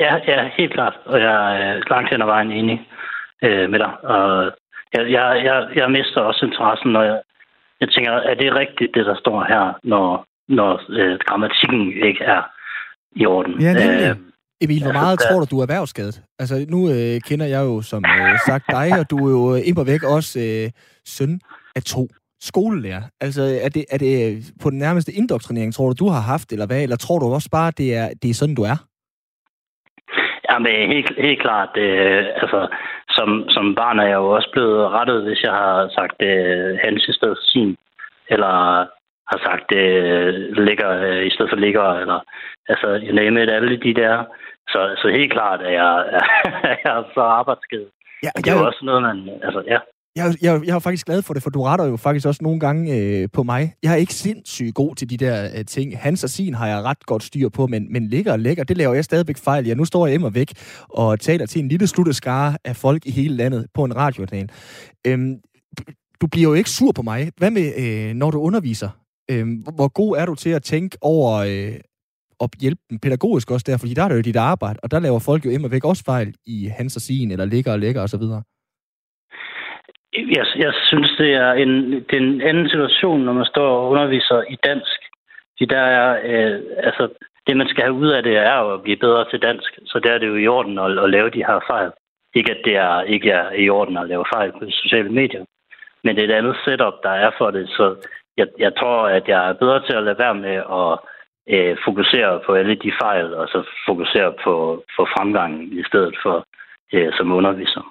Ja, 0.00 0.14
ja, 0.26 0.50
helt 0.56 0.72
klart. 0.72 0.96
Og 1.06 1.20
jeg 1.20 1.62
er 1.62 1.82
langt 1.90 2.10
hen 2.10 2.22
ad 2.22 2.26
vejen 2.26 2.52
enig 2.52 2.88
øh, 3.42 3.70
med 3.70 3.78
dig. 3.78 4.04
Og 4.04 4.52
jeg, 4.94 5.10
jeg, 5.10 5.44
jeg, 5.44 5.68
jeg 5.76 5.90
mister 5.90 6.20
også 6.20 6.46
interessen, 6.46 6.92
når 6.92 7.02
jeg, 7.02 7.20
jeg 7.80 7.88
tænker, 7.90 8.12
er 8.12 8.34
det 8.34 8.54
rigtigt, 8.54 8.94
det 8.94 9.06
der 9.06 9.16
står 9.16 9.44
her, 9.44 9.78
når, 9.82 10.26
når 10.48 10.82
øh, 10.88 11.18
grammatikken 11.26 11.92
ikke 12.08 12.24
er 12.24 12.42
i 13.16 13.26
orden? 13.26 13.60
Ja, 13.60 13.72
nemlig. 13.72 14.10
Øh, 14.10 14.16
Emil, 14.62 14.82
hvor 14.82 14.92
meget 14.92 15.18
tror 15.18 15.40
du, 15.40 15.46
du 15.50 15.58
er 15.58 15.62
erhvervsskadet? 15.62 16.22
Altså, 16.38 16.54
nu 16.68 16.78
øh, 16.94 17.20
kender 17.28 17.46
jeg 17.46 17.62
jo 17.70 17.82
som 17.82 18.02
øh, 18.04 18.38
sagt 18.46 18.64
dig, 18.70 18.86
og 19.00 19.10
du 19.10 19.16
er 19.26 19.30
jo 19.30 19.54
øh, 19.54 19.68
ind 19.68 19.86
væk 19.86 20.02
også 20.16 20.32
øh, 20.46 20.70
søn 21.16 21.40
af 21.76 21.82
to 21.82 22.08
skolelærer. 22.40 23.02
Altså, 23.20 23.42
er 23.64 23.68
det, 23.68 23.84
er 23.94 23.98
det 23.98 24.12
øh, 24.26 24.36
på 24.62 24.70
den 24.70 24.78
nærmeste 24.78 25.12
indoktrinering, 25.12 25.74
tror 25.74 25.88
du, 25.88 25.94
du 26.04 26.08
har 26.08 26.20
haft, 26.20 26.52
eller 26.52 26.66
hvad? 26.66 26.82
Eller 26.82 26.96
tror 26.96 27.18
du 27.18 27.26
også 27.26 27.50
bare, 27.52 27.70
det 27.80 27.88
er, 27.96 28.08
det 28.22 28.30
er 28.30 28.34
sådan, 28.34 28.54
du 28.54 28.62
er? 28.62 28.78
Jamen, 30.50 30.90
helt, 30.94 31.12
helt 31.18 31.40
klart. 31.40 31.72
Øh, 31.76 32.24
altså, 32.42 32.60
som, 33.16 33.28
som 33.48 33.74
barn 33.74 33.98
er 33.98 34.06
jeg 34.12 34.20
jo 34.24 34.30
også 34.30 34.50
blevet 34.52 34.90
rettet, 34.90 35.22
hvis 35.22 35.42
jeg 35.42 35.52
har 35.52 35.88
sagt 35.98 36.18
øh, 36.22 36.78
hans 36.84 37.08
i 37.08 37.12
stedet 37.12 37.36
for 37.38 37.46
sin. 37.52 37.76
eller 38.28 38.54
har 39.30 39.38
sagt, 39.48 39.64
det 39.70 39.86
ligger 40.68 40.90
i 41.28 41.30
stedet 41.30 41.50
for 41.50 41.56
ligger, 41.56 41.86
eller 42.02 42.18
altså, 42.68 42.88
you 43.04 43.14
name 43.14 43.42
it, 43.42 43.50
alle 43.50 43.76
de 43.76 43.94
der. 43.94 44.24
Så, 44.72 44.80
så 45.02 45.08
helt 45.08 45.32
klart 45.32 45.60
er 45.60 45.72
jeg, 45.80 45.92
er 46.72 46.76
jeg 46.84 47.04
så 47.14 47.20
arbejdsgivet. 47.20 47.88
Ja, 48.22 48.30
det 48.36 48.46
er 48.46 48.58
jo 48.58 48.66
også 48.66 48.84
noget, 48.84 49.02
man... 49.02 49.18
Altså, 49.42 49.62
ja. 49.66 49.78
Jeg, 50.16 50.34
jeg, 50.42 50.60
jeg 50.66 50.74
er 50.74 50.78
faktisk 50.78 51.06
glad 51.06 51.22
for 51.22 51.34
det, 51.34 51.42
for 51.42 51.50
du 51.50 51.62
retter 51.62 51.86
jo 51.86 51.96
faktisk 51.96 52.26
også 52.26 52.42
nogle 52.42 52.60
gange 52.60 52.96
øh, 52.96 53.28
på 53.32 53.42
mig. 53.42 53.74
Jeg 53.82 53.92
er 53.92 53.96
ikke 53.96 54.14
sindssygt 54.14 54.74
god 54.74 54.94
til 54.94 55.10
de 55.10 55.16
der 55.16 55.44
øh, 55.58 55.64
ting. 55.64 55.98
Hans 55.98 56.24
og 56.24 56.30
sin 56.30 56.54
har 56.54 56.66
jeg 56.66 56.82
ret 56.82 57.06
godt 57.06 57.22
styr 57.22 57.48
på, 57.48 57.66
men, 57.66 57.92
men 57.92 58.08
ligger 58.08 58.32
og 58.32 58.38
lækker, 58.38 58.64
det 58.64 58.76
laver 58.76 58.94
jeg 58.94 59.04
stadigvæk 59.04 59.36
fejl. 59.44 59.66
Ja, 59.66 59.74
nu 59.74 59.84
står 59.84 60.06
jeg 60.06 60.24
og 60.24 60.34
væk 60.34 60.50
og 60.88 61.20
taler 61.20 61.46
til 61.46 61.62
en 61.62 61.68
lille 61.68 61.86
slutteskare 61.86 62.56
af 62.64 62.76
folk 62.76 63.06
i 63.06 63.10
hele 63.10 63.36
landet 63.36 63.66
på 63.74 63.84
en 63.84 63.96
radiokanal. 63.96 64.48
Øhm, 65.06 65.34
du 66.20 66.26
bliver 66.26 66.48
jo 66.48 66.54
ikke 66.54 66.70
sur 66.70 66.92
på 66.92 67.02
mig. 67.02 67.30
Hvad 67.36 67.50
med, 67.50 67.72
øh, 67.78 68.14
når 68.14 68.30
du 68.30 68.40
underviser? 68.40 68.88
Øhm, 69.30 69.54
hvor 69.74 69.88
god 69.88 70.16
er 70.16 70.26
du 70.26 70.34
til 70.34 70.50
at 70.50 70.62
tænke 70.62 70.98
over 71.00 71.32
øh, 71.34 71.80
at 72.40 72.50
hjælpe 72.60 72.82
dem 72.90 72.98
pædagogisk 72.98 73.50
også 73.50 73.66
der? 73.68 73.78
Fordi 73.78 73.94
der 73.94 74.02
er 74.02 74.08
det 74.08 74.16
jo 74.16 74.28
dit 74.30 74.36
arbejde, 74.36 74.78
og 74.82 74.90
der 74.90 75.00
laver 75.00 75.18
folk 75.18 75.44
jo 75.44 75.50
immer 75.50 75.68
væk 75.68 75.84
også 75.84 76.02
fejl 76.06 76.34
i 76.46 76.56
hans 76.78 76.96
og 76.96 77.02
sin, 77.02 77.30
eller 77.30 77.44
ligger 77.44 77.72
og 77.72 77.78
lækker 77.78 78.02
osv. 78.02 78.24
Jeg, 80.36 80.46
jeg 80.64 80.72
synes, 80.88 81.10
det 81.18 81.30
er 81.34 81.52
en, 81.52 81.70
det 81.92 82.14
er 82.16 82.24
en 82.30 82.40
anden 82.40 82.68
situation, 82.68 83.20
når 83.20 83.32
man 83.32 83.44
står 83.44 83.70
og 83.78 83.90
underviser 83.90 84.42
i 84.54 84.56
dansk. 84.64 85.00
Fordi 85.54 85.66
der 85.74 85.84
er, 86.00 86.08
øh, 86.30 86.60
altså, 86.88 87.08
det, 87.46 87.56
man 87.56 87.68
skal 87.68 87.82
have 87.84 88.00
ud 88.02 88.08
af 88.08 88.22
det, 88.22 88.36
er 88.36 88.58
jo 88.62 88.74
at 88.74 88.82
blive 88.82 88.96
bedre 88.96 89.24
til 89.30 89.42
dansk. 89.42 89.78
Så 89.86 89.98
der 89.98 90.12
er 90.12 90.18
det 90.18 90.28
jo 90.28 90.36
i 90.36 90.46
orden 90.46 90.78
at, 90.78 90.98
at 91.04 91.10
lave 91.10 91.30
de 91.30 91.46
her 91.48 91.60
fejl. 91.70 91.90
Ikke 92.34 92.50
at 92.50 92.60
det 92.64 92.76
er, 92.76 93.02
ikke 93.02 93.30
er 93.30 93.50
i 93.52 93.68
orden 93.68 93.96
at 93.96 94.08
lave 94.08 94.24
fejl 94.34 94.52
på 94.52 94.64
sociale 94.70 95.12
medier. 95.20 95.44
Men 96.04 96.16
det 96.16 96.24
er 96.24 96.28
et 96.28 96.38
andet 96.38 96.56
setup, 96.64 96.96
der 97.02 97.10
er 97.10 97.30
for 97.38 97.50
det. 97.50 97.68
Så 97.68 97.84
jeg, 98.36 98.46
jeg 98.58 98.72
tror, 98.76 99.08
at 99.08 99.28
jeg 99.28 99.48
er 99.48 99.52
bedre 99.52 99.86
til 99.86 99.94
at 99.96 100.02
lade 100.02 100.18
være 100.18 100.34
med 100.34 100.56
at 100.80 100.98
øh, 101.52 101.76
fokusere 101.86 102.40
på 102.46 102.54
alle 102.54 102.74
de 102.84 102.92
fejl, 103.02 103.34
og 103.34 103.46
så 103.48 103.58
fokusere 103.88 104.30
på, 104.44 104.54
på 104.96 105.02
fremgangen 105.14 105.62
i 105.80 105.82
stedet 105.90 106.16
for 106.22 106.46
øh, 106.94 107.08
som 107.16 107.32
underviser. 107.32 107.82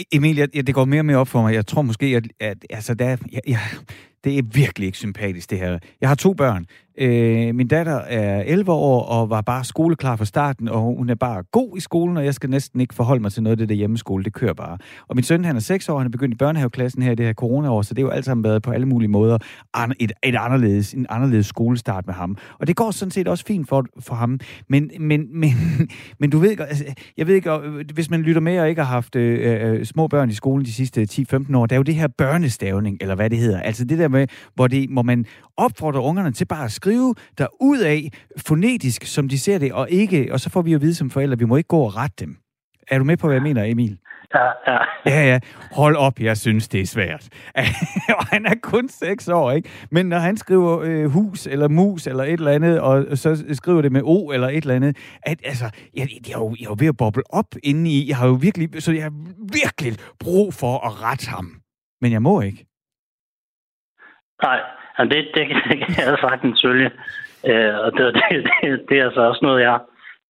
E-, 0.00 0.08
Emil, 0.16 0.36
jeg, 0.36 0.66
det 0.66 0.74
går 0.74 0.84
mere 0.84 1.00
og 1.00 1.04
mere 1.10 1.16
op 1.22 1.28
for 1.28 1.42
mig. 1.42 1.54
Jeg 1.54 1.66
tror 1.66 1.82
måske, 1.82 2.06
at, 2.06 2.26
at 2.40 2.58
altså, 2.70 2.94
der, 2.94 3.08
jeg, 3.32 3.42
jeg, 3.48 3.62
det 4.26 4.38
er 4.38 4.42
virkelig 4.42 4.86
ikke 4.86 4.98
sympatisk, 4.98 5.50
det 5.50 5.58
her. 5.58 5.78
Jeg 6.00 6.08
har 6.08 6.16
to 6.16 6.32
børn. 6.32 6.66
Øh, 6.98 7.54
min 7.54 7.68
datter 7.68 7.96
er 7.96 8.42
11 8.42 8.72
år 8.72 9.02
og 9.02 9.30
var 9.30 9.40
bare 9.40 9.64
skoleklar 9.64 10.16
fra 10.16 10.24
starten, 10.24 10.68
og 10.68 10.80
hun 10.80 11.10
er 11.10 11.14
bare 11.14 11.42
god 11.42 11.76
i 11.76 11.80
skolen, 11.80 12.16
og 12.16 12.24
jeg 12.24 12.34
skal 12.34 12.50
næsten 12.50 12.80
ikke 12.80 12.94
forholde 12.94 13.22
mig 13.22 13.32
til 13.32 13.42
noget 13.42 13.52
af 13.52 13.58
det 13.58 13.68
der 13.68 13.74
hjemmeskole. 13.74 14.24
Det 14.24 14.32
kører 14.32 14.52
bare. 14.52 14.78
Og 15.08 15.16
min 15.16 15.24
søn, 15.24 15.44
han 15.44 15.56
er 15.56 15.60
6 15.60 15.88
år, 15.88 15.98
han 15.98 16.06
er 16.06 16.10
begyndt 16.10 16.34
i 16.34 16.36
børnehaveklassen 16.36 17.02
her 17.02 17.12
i 17.12 17.14
det 17.14 17.26
her 17.26 17.32
coronaår, 17.32 17.82
så 17.82 17.94
det 17.94 17.98
er 17.98 18.06
jo 18.06 18.10
alt 18.10 18.24
sammen 18.24 18.44
været 18.44 18.62
på 18.62 18.70
alle 18.70 18.86
mulige 18.86 19.08
måder 19.08 19.38
et, 20.00 20.12
et 20.22 20.36
anderledes, 20.36 20.94
en 20.94 21.06
anderledes 21.08 21.46
skolestart 21.46 22.06
med 22.06 22.14
ham. 22.14 22.36
Og 22.58 22.66
det 22.66 22.76
går 22.76 22.90
sådan 22.90 23.10
set 23.10 23.28
også 23.28 23.44
fint 23.44 23.68
for, 23.68 23.86
for 24.00 24.14
ham. 24.14 24.40
Men, 24.68 24.90
men, 25.00 25.40
men, 25.40 25.50
men 26.20 26.30
du 26.30 26.38
ved 26.38 26.50
ikke, 26.50 26.64
altså, 26.64 26.84
jeg 27.16 27.26
ved 27.26 27.34
ikke, 27.34 27.50
øh, 27.50 27.84
hvis 27.94 28.10
man 28.10 28.20
lytter 28.20 28.40
med 28.40 28.58
og 28.60 28.68
ikke 28.68 28.82
har 28.82 28.92
haft 28.92 29.16
øh, 29.16 29.72
øh, 29.72 29.84
små 29.84 30.08
børn 30.08 30.30
i 30.30 30.34
skolen 30.34 30.64
de 30.64 30.72
sidste 30.72 31.02
10-15 31.12 31.56
år, 31.56 31.66
der 31.66 31.76
er 31.76 31.78
jo 31.78 31.82
det 31.82 31.94
her 31.94 32.08
børnestavning, 32.08 32.98
eller 33.00 33.14
hvad 33.14 33.30
det 33.30 33.38
hedder. 33.38 33.60
Altså 33.60 33.84
det 33.84 33.98
der 33.98 34.08
med, 34.16 34.26
hvor, 34.54 34.66
det, 34.66 34.88
hvor 34.92 35.02
man 35.02 35.24
opfordrer 35.56 36.00
ungerne 36.00 36.32
til 36.32 36.44
bare 36.44 36.64
at 36.64 36.72
skrive 36.72 37.14
der 37.38 37.46
ud 37.60 37.78
af 37.78 38.10
fonetisk, 38.46 39.04
som 39.04 39.28
de 39.28 39.38
ser 39.38 39.58
det, 39.58 39.72
og 39.72 39.90
ikke, 39.90 40.28
og 40.32 40.40
så 40.40 40.50
får 40.50 40.62
vi 40.62 40.70
jo 40.70 40.76
at 40.76 40.82
vide 40.82 40.94
som 40.94 41.10
forældre, 41.10 41.38
vi 41.38 41.44
må 41.44 41.56
ikke 41.56 41.68
gå 41.68 41.78
og 41.78 41.96
rette 41.96 42.16
dem. 42.24 42.36
Er 42.90 42.98
du 42.98 43.04
med 43.04 43.16
på, 43.16 43.26
hvad 43.26 43.36
jeg 43.36 43.42
mener, 43.42 43.64
Emil? 43.64 43.98
Ja, 44.34 44.72
ja. 44.72 44.78
Ja, 45.06 45.26
ja. 45.32 45.38
Hold 45.72 45.96
op, 45.96 46.20
jeg 46.20 46.36
synes, 46.36 46.68
det 46.68 46.80
er 46.80 46.86
svært. 46.86 47.28
og 48.18 48.26
han 48.26 48.46
er 48.46 48.54
kun 48.62 48.88
seks 48.88 49.28
år, 49.28 49.52
ikke? 49.52 49.68
Men 49.90 50.06
når 50.06 50.18
han 50.18 50.36
skriver 50.36 50.80
øh, 50.80 51.10
hus 51.10 51.46
eller 51.46 51.68
mus 51.68 52.06
eller 52.06 52.24
et 52.24 52.32
eller 52.32 52.52
andet, 52.52 52.80
og 52.80 53.18
så 53.18 53.44
skriver 53.52 53.82
det 53.82 53.92
med 53.92 54.02
O 54.04 54.30
eller 54.30 54.48
et 54.48 54.56
eller 54.56 54.74
andet, 54.74 54.96
at, 55.22 55.40
altså, 55.44 55.70
jeg, 55.94 56.08
jeg, 56.26 56.34
er 56.34 56.38
jo, 56.38 56.54
jeg 56.60 56.64
er 56.64 56.70
jo 56.70 56.76
ved 56.78 56.86
at 56.86 56.96
boble 56.96 57.22
op 57.30 57.54
inde 57.62 57.90
i, 57.90 58.08
jeg 58.08 58.16
har 58.16 58.26
jo 58.26 58.32
virkelig, 58.32 58.82
så 58.82 58.92
jeg 58.92 59.02
har 59.02 59.12
virkelig 59.52 59.96
brug 60.20 60.54
for 60.54 60.86
at 60.86 61.02
rette 61.02 61.28
ham. 61.28 61.52
Men 62.00 62.12
jeg 62.12 62.22
må 62.22 62.40
ikke. 62.40 62.65
Nej, 64.42 64.60
det, 64.98 65.28
det, 65.34 65.42
det 65.70 65.76
kan 65.86 66.04
jeg 66.06 66.18
sagtens 66.20 66.62
følge. 66.66 66.90
Øh, 67.50 67.74
og 67.84 67.92
det, 67.96 68.14
det, 68.14 68.22
det, 68.62 68.80
det 68.88 68.98
er 68.98 69.04
altså 69.04 69.20
også 69.20 69.40
noget, 69.42 69.62
jeg, 69.62 69.78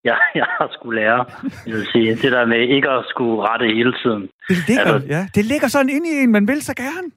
jeg, 0.04 0.16
jeg 0.34 0.46
har 0.58 0.68
skulle 0.72 1.00
lære. 1.00 1.24
Jeg 1.66 1.74
vil 1.74 1.86
sige, 1.92 2.10
det 2.22 2.32
der 2.32 2.44
med 2.46 2.60
ikke 2.76 2.90
at 2.90 3.04
skulle 3.08 3.42
rette 3.48 3.66
hele 3.66 3.92
tiden. 4.02 4.22
Det 4.48 4.68
ligger, 4.68 4.92
altså, 4.94 5.08
ja, 5.08 5.22
det 5.34 5.44
ligger 5.44 5.68
sådan 5.68 5.90
ind 5.96 6.06
i 6.06 6.12
en, 6.22 6.32
man 6.32 6.48
vil 6.48 6.62
så 6.62 6.74
gerne. 6.74 7.08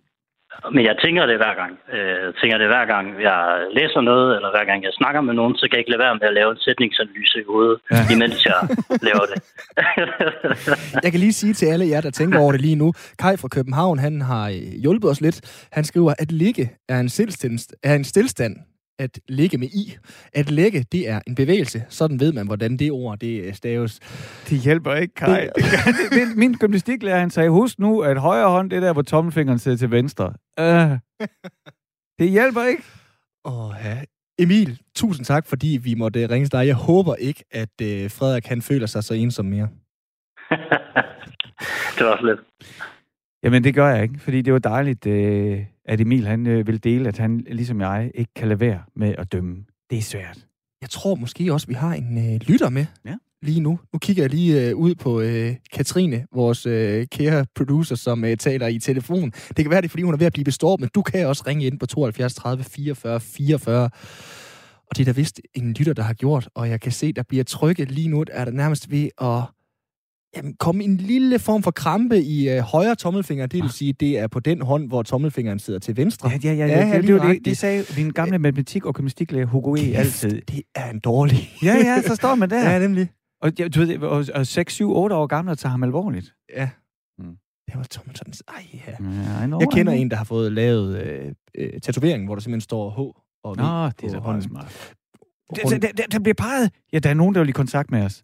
Men 0.76 0.84
jeg 0.90 0.96
tænker 1.04 1.24
det 1.32 1.38
hver 1.44 1.56
gang. 1.62 1.74
Øh, 1.96 2.18
jeg 2.26 2.34
tænker 2.42 2.58
det 2.58 2.68
hver 2.74 2.86
gang, 2.94 3.06
jeg 3.30 3.40
læser 3.78 4.02
noget, 4.12 4.28
eller 4.36 4.50
hver 4.56 4.66
gang 4.70 4.80
jeg 4.88 4.94
snakker 5.00 5.22
med 5.22 5.34
nogen, 5.40 5.56
så 5.56 5.64
kan 5.66 5.74
jeg 5.76 5.82
ikke 5.84 5.94
lade 5.94 6.04
være 6.06 6.16
med 6.22 6.28
at 6.32 6.38
lave 6.40 6.52
en 6.52 6.62
sætningsanalyse 6.66 7.38
i 7.44 7.46
hovedet, 7.52 7.78
ja. 7.92 8.02
imens 8.14 8.46
jeg 8.46 8.60
laver 9.08 9.26
det. 9.32 9.38
jeg 11.04 11.12
kan 11.12 11.20
lige 11.26 11.40
sige 11.42 11.54
til 11.54 11.66
alle 11.66 11.86
jer, 11.94 12.02
der 12.02 12.12
tænker 12.12 12.40
over 12.40 12.52
det 12.52 12.62
lige 12.62 12.76
nu, 12.84 12.94
Kai 13.22 13.38
fra 13.38 13.48
København, 13.48 14.00
han 14.00 14.22
har 14.22 14.50
hjulpet 14.86 15.10
os 15.10 15.22
lidt. 15.22 15.68
Han 15.72 15.84
skriver, 15.84 16.14
at 16.24 16.32
ligge 16.32 16.66
er 16.90 17.00
en, 17.00 17.10
er 17.84 17.96
en 17.96 18.04
stillstand, 18.04 18.56
at 19.00 19.20
ligge 19.28 19.58
med 19.58 19.68
i. 19.68 19.98
At 20.34 20.52
lægge, 20.52 20.86
det 20.92 21.10
er 21.10 21.20
en 21.28 21.36
bevægelse. 21.36 21.84
Sådan 21.90 22.20
ved 22.20 22.34
man, 22.34 22.48
hvordan 22.48 22.78
det 22.78 22.92
ord, 22.92 23.20
det 23.20 23.56
staves. 23.56 24.00
Det 24.50 24.60
hjælper 24.60 24.96
ikke, 24.96 25.14
Kai. 25.14 25.42
Det, 25.42 25.56
det, 25.86 26.12
det, 26.12 26.38
min 26.38 26.54
gymnastiklærer, 26.54 27.20
han 27.20 27.30
sagde, 27.30 27.50
husk 27.50 27.80
nu, 27.80 28.02
at 28.02 28.18
højre 28.18 28.50
hånd, 28.50 28.70
det 28.70 28.78
er 28.78 28.80
der, 28.80 28.94
hvor 28.94 29.02
tommelfingeren 29.02 29.60
sidder 29.60 29.78
til 29.78 29.92
venstre. 29.92 30.34
Uh, 30.62 30.98
det 32.20 32.30
hjælper 32.30 32.64
ikke. 32.64 32.84
Åh, 33.46 33.72
ja. 33.84 34.04
Emil, 34.40 34.80
tusind 34.96 35.26
tak, 35.26 35.48
fordi 35.48 35.80
vi 35.84 35.94
måtte 35.94 36.30
ringe 36.30 36.48
dig. 36.48 36.68
Jeg 36.68 36.76
håber 36.76 37.16
ikke, 37.16 37.44
at 37.52 37.70
uh, 37.82 38.12
Frederik 38.12 38.46
han 38.46 38.62
føler 38.62 38.88
sig 38.88 39.04
så 39.04 39.14
ensom 39.14 39.46
mere. 39.46 39.68
det 41.98 42.06
var 42.06 42.26
lidt. 42.26 42.40
Jamen, 43.44 43.64
det 43.64 43.76
gør 43.76 43.88
jeg 43.88 44.04
ikke, 44.04 44.20
fordi 44.20 44.42
det 44.42 44.54
var 44.54 44.60
dejligt, 44.60 45.06
øh, 45.08 45.66
at 45.90 46.02
Emil 46.02 46.28
han 46.28 46.48
øh, 46.48 46.68
vil 46.68 46.84
dele, 46.84 47.08
at 47.08 47.18
han, 47.18 47.46
ligesom 47.48 47.82
jeg, 47.82 48.12
ikke 48.16 48.34
kan 48.36 48.48
lade 48.48 48.60
være 48.60 48.84
med 48.96 49.16
at 49.18 49.32
dømme. 49.32 49.66
Det 49.90 49.98
er 49.98 50.02
svært. 50.02 50.46
Jeg 50.82 50.90
tror 50.90 51.16
måske 51.16 51.54
også, 51.54 51.68
vi 51.68 51.74
har 51.74 51.94
en 51.94 52.34
øh, 52.34 52.40
lytter 52.42 52.70
med 52.70 52.86
ja. 53.06 53.16
lige 53.42 53.60
nu. 53.60 53.80
Nu 53.94 54.00
kigger 54.00 54.24
jeg 54.24 54.30
lige 54.30 54.70
øh, 54.70 54.76
ud 54.76 54.96
på 54.96 55.22
øh, 55.22 55.56
Katrine, 55.74 56.26
vores 56.34 56.66
øh, 56.66 57.08
kære 57.12 57.46
producer, 57.56 57.96
som 57.96 58.26
øh, 58.26 58.38
taler 58.38 58.68
i 58.68 58.80
telefon. 58.80 59.32
Det 59.32 59.56
kan 59.56 59.70
være, 59.70 59.82
det 59.82 59.88
er, 59.88 59.90
fordi 59.90 60.04
hun 60.04 60.14
er 60.14 60.18
ved 60.18 60.26
at 60.26 60.34
blive 60.34 60.46
bestået, 60.46 60.80
men 60.80 60.90
du 60.96 61.02
kan 61.02 61.28
også 61.28 61.44
ringe 61.48 61.66
ind 61.66 61.80
på 61.80 61.86
72 61.86 62.34
30 62.34 62.64
44 62.64 63.20
44. 63.20 63.90
Og 64.90 64.98
det 64.98 65.00
er 65.00 65.06
der 65.06 65.14
vist 65.14 65.42
en 65.54 65.74
lytter, 65.74 65.94
der 65.94 66.04
har 66.04 66.14
gjort, 66.14 66.50
og 66.56 66.70
jeg 66.70 66.82
kan 66.82 66.92
se, 66.92 67.14
der 67.14 67.24
bliver 67.24 67.44
trykket 67.44 67.92
lige 67.92 68.08
nu, 68.08 68.26
er 68.32 68.46
der 68.46 68.52
nærmest 68.52 68.92
ved 68.92 69.10
at 69.22 69.44
jamen, 70.36 70.54
komme 70.54 70.84
en 70.84 70.98
lille 70.98 71.40
form 71.40 71.64
for 71.64 71.72
krampe 71.72 72.22
i 72.22 72.50
øh, 72.50 72.60
højre 72.60 72.96
tommelfinger. 72.96 73.46
Det 73.46 73.58
vil 73.58 73.68
ah. 73.68 73.72
sige, 73.72 73.94
det 73.94 74.20
er 74.20 74.28
på 74.28 74.40
den 74.40 74.62
hånd, 74.62 74.88
hvor 74.88 75.04
tommelfingeren 75.04 75.60
sidder 75.60 75.80
til 75.80 75.98
venstre. 75.98 76.30
Ja, 76.30 76.38
ja, 76.44 76.54
ja. 76.54 76.66
ja, 76.68 76.88
ja 76.88 77.02
det, 77.02 77.08
det, 77.08 77.22
det, 77.22 77.46
det 77.46 77.58
sagde 77.58 77.84
din 77.84 78.10
gamle 78.10 78.40
matematik- 78.40 78.86
og 78.86 78.94
gymnastiklærer 78.94 79.46
Hugo 79.46 79.76
E. 79.76 79.80
altid. 79.80 80.42
Det 80.42 80.62
er 80.76 80.90
en 80.90 81.00
dårlig. 81.00 81.50
ja, 81.64 81.76
ja, 81.76 82.02
så 82.02 82.16
står 82.16 82.36
man 82.36 82.50
der. 82.50 82.70
ja, 82.72 82.80
nemlig. 82.80 83.10
Og, 83.42 83.52
ja, 83.60 83.68
du 83.68 83.80
ved, 83.80 83.98
og, 83.98 84.26
og 84.34 84.48
6, 84.48 84.74
7, 84.74 84.92
8 84.96 85.16
år 85.16 85.28
gammel 85.28 85.52
og 85.52 85.58
tager 85.58 85.72
ham 85.72 85.84
alvorligt. 85.84 86.34
Ja. 86.56 86.70
Mm. 87.20 87.36
Det 87.68 87.78
var 87.78 87.84
Tommelson. 87.84 88.34
Ej, 88.48 88.66
ja. 88.74 88.92
ja 89.42 89.46
know, 89.46 89.60
jeg 89.60 89.68
kender 89.74 89.94
en, 89.94 90.12
der 90.12 90.18
har 90.18 90.24
fået 90.24 90.52
lavet 90.52 91.04
øh, 91.04 91.32
øh, 91.58 91.82
tatovering, 91.82 92.26
hvor 92.26 92.36
der 92.36 92.42
simpelthen 92.42 92.62
står 92.62 92.90
H 92.90 93.00
og 93.44 93.56
V 93.56 93.58
Nå, 93.58 93.86
det 93.86 94.04
er 94.04 94.10
så 94.10 94.48
smart. 94.48 94.96
Der, 95.56 95.70
der, 95.70 95.78
der, 95.78 96.04
der 96.12 96.20
bliver 96.20 96.34
peget. 96.34 96.72
Ja, 96.94 97.00
der 97.00 97.10
er 97.10 97.14
nogen, 97.14 97.36
der 97.36 97.42
vil 97.42 97.50
i 97.50 97.52
kontakt 97.52 97.92
med 97.92 98.02
os 98.02 98.24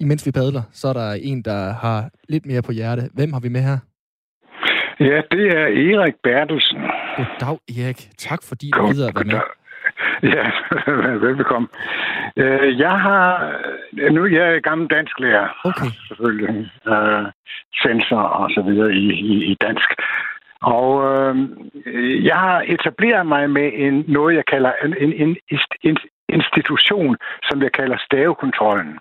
imens 0.00 0.26
vi 0.26 0.32
padler, 0.32 0.62
så 0.72 0.88
er 0.88 0.92
der 0.92 1.12
en, 1.22 1.42
der 1.42 1.72
har 1.72 2.10
lidt 2.28 2.46
mere 2.46 2.62
på 2.62 2.72
hjerte. 2.72 3.02
Hvem 3.14 3.32
har 3.32 3.40
vi 3.40 3.48
med 3.48 3.60
her? 3.60 3.78
Ja, 5.00 5.20
det 5.30 5.46
er 5.60 5.66
Erik 5.88 6.14
Bertelsen. 6.22 6.80
Goddag, 7.16 7.58
Erik. 7.78 8.00
Tak 8.18 8.40
fordi 8.48 8.70
du 8.74 8.86
gider 8.88 9.08
at 9.08 9.14
være 9.14 9.24
med. 9.24 9.40
Ja, 10.22 10.50
velbekomme. 11.26 11.68
Øh, 12.36 12.78
jeg 12.78 13.00
har... 13.00 13.54
Nu 14.10 14.26
jeg 14.26 14.46
er 14.46 14.50
jeg 14.50 14.62
gammel 14.62 14.88
dansklærer. 14.88 15.48
Okay. 15.64 15.90
Selvfølgelig. 16.08 16.70
Uh, 16.86 17.26
sensor 17.82 18.22
og 18.40 18.50
så 18.50 18.62
videre 18.62 18.92
i, 18.92 19.12
i, 19.12 19.44
i 19.52 19.56
dansk. 19.60 19.88
Og 20.62 20.90
øh, 21.10 21.34
jeg 22.24 22.36
har 22.36 22.64
etableret 22.66 23.26
mig 23.26 23.50
med 23.50 23.70
en, 23.74 24.04
noget, 24.08 24.36
jeg 24.36 24.44
kalder 24.46 24.72
en, 24.84 24.94
en, 24.96 25.36
en 25.82 25.96
institution, 26.28 27.16
som 27.50 27.62
jeg 27.62 27.72
kalder 27.72 27.96
stavekontrollen. 28.06 28.98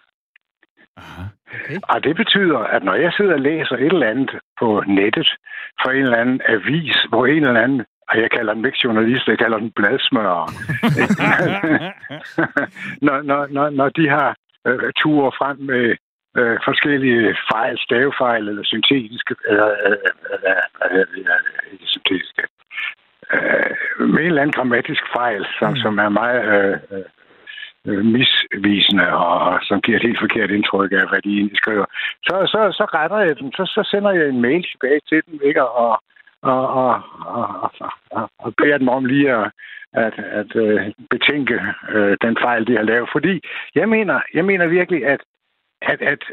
Aha. 0.98 1.24
Okay. 1.56 1.78
Og 1.84 2.04
det 2.04 2.16
betyder, 2.16 2.60
at 2.60 2.84
når 2.84 2.96
jeg 2.96 3.14
sidder 3.14 3.34
og 3.34 3.40
læser 3.40 3.76
et 3.76 3.94
eller 3.94 4.10
andet 4.10 4.32
på 4.60 4.84
nettet 4.88 5.30
for 5.82 5.92
en 5.92 6.04
eller 6.04 6.18
anden 6.18 6.42
avis, 6.48 6.98
hvor 7.10 7.26
en 7.26 7.48
eller 7.48 7.62
anden, 7.62 7.86
og 8.10 8.22
jeg 8.22 8.32
kalder 8.32 8.54
den 8.54 8.66
ikke 8.66 8.80
journalist, 8.84 9.28
jeg 9.28 9.38
kalder 9.38 9.58
den 9.58 9.72
bladsmører, 9.72 10.46
når, 13.06 13.22
når, 13.22 13.48
når, 13.50 13.70
når 13.70 13.90
de 13.90 14.10
har 14.10 14.36
øh, 14.68 14.94
ture 15.02 15.32
frem 15.40 15.58
med 15.60 15.96
øh, 16.38 16.58
forskellige 16.66 17.36
fejl, 17.52 17.78
stavefejl 17.78 18.50
eller 18.50 18.64
syntetiske, 18.64 19.36
eller, 19.50 19.68
øh, 19.86 19.98
øh, 20.32 20.40
øh, 20.92 21.00
øh, 21.00 21.80
syntetiske, 21.86 22.44
øh, 23.34 23.72
med 24.00 24.20
en 24.20 24.28
eller 24.28 24.42
anden 24.42 24.58
grammatisk 24.58 25.04
fejl, 25.16 25.46
som, 25.60 25.70
mm. 25.70 25.78
som 25.78 25.98
er 25.98 26.10
meget 26.10 26.82
øh, 26.92 27.04
øh, 27.88 28.06
misvisende 28.06 29.08
og, 29.14 29.60
som 29.64 29.82
giver 29.82 29.98
et 29.98 30.08
helt 30.08 30.20
forkert 30.20 30.52
indtryk 30.52 30.92
af, 30.92 31.10
hvad 31.10 31.22
de 31.22 31.38
egentlig 31.38 31.58
skriver, 31.58 31.86
så, 32.28 32.36
så, 32.54 32.60
så 32.78 32.86
retter 32.98 33.18
jeg 33.18 33.40
dem. 33.40 33.52
Så, 33.52 33.64
så 33.66 33.82
sender 33.92 34.12
jeg 34.12 34.28
en 34.30 34.42
mail 34.42 34.64
tilbage 34.72 35.02
til 35.10 35.22
dem, 35.28 35.40
ikke? 35.44 35.64
Og, 35.64 36.02
og, 36.42 36.70
og, 36.70 37.04
og, 37.26 37.72
og, 38.12 38.30
og 38.40 38.56
beder 38.58 38.78
dem 38.78 38.90
om 38.90 39.06
lige 39.06 39.32
at, 39.32 39.52
at, 39.94 40.14
at 40.20 40.56
øh, 40.56 40.82
betænke 41.10 41.62
øh, 41.90 42.18
den 42.22 42.38
fejl, 42.42 42.68
de 42.68 42.76
har 42.76 42.84
lavet. 42.84 43.10
Fordi 43.12 43.42
jeg 43.76 43.90
mener, 43.90 44.22
jeg 44.34 44.46
mener 44.46 44.68
virkelig, 44.68 45.06
at, 45.06 45.22
at, 45.82 46.02
at 46.02 46.24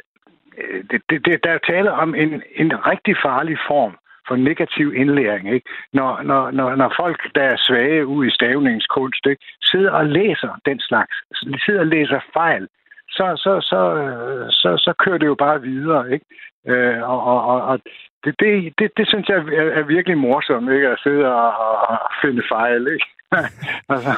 det, 0.90 1.02
det, 1.10 1.24
det, 1.26 1.44
der 1.44 1.50
er 1.50 1.58
tale 1.58 1.92
om 1.92 2.14
en, 2.14 2.42
en 2.56 2.86
rigtig 2.86 3.16
farlig 3.22 3.58
form 3.66 3.96
for 4.28 4.36
negativ 4.36 4.94
indlæring. 4.94 5.54
Ikke? 5.54 5.68
Når, 5.92 6.22
når, 6.22 6.50
når, 6.50 6.74
når 6.74 6.94
folk, 7.00 7.34
der 7.34 7.42
er 7.42 7.56
svage 7.56 8.06
ud 8.06 8.26
i 8.26 8.30
stavningskunst, 8.30 9.26
ikke? 9.26 9.44
sidder 9.62 9.90
og 9.90 10.06
læser 10.06 10.60
den 10.66 10.80
slags, 10.80 11.14
sidder 11.64 11.80
og 11.80 11.86
læser 11.86 12.20
fejl, 12.32 12.68
så, 13.08 13.26
så, 13.36 13.52
så, 13.60 13.94
øh, 14.02 14.46
så, 14.50 14.70
så 14.78 14.92
kører 14.98 15.18
det 15.18 15.26
jo 15.26 15.34
bare 15.34 15.62
videre. 15.62 16.12
Ikke? 16.12 16.26
Øh, 16.68 17.02
og 17.10 17.24
og, 17.24 17.62
og 17.62 17.80
det, 18.24 18.34
det, 18.40 18.74
det, 18.78 18.90
det 18.96 19.08
synes 19.08 19.28
jeg 19.28 19.36
er, 19.36 19.70
er 19.78 19.82
virkelig 19.82 20.18
morsomt, 20.18 20.72
ikke? 20.72 20.88
at 20.88 21.00
sidde 21.02 21.26
og, 21.34 21.50
og 21.90 21.98
finde 22.22 22.42
fejl. 22.48 22.86
Ikke? 22.94 23.06
og, 23.90 23.98
så, 24.04 24.12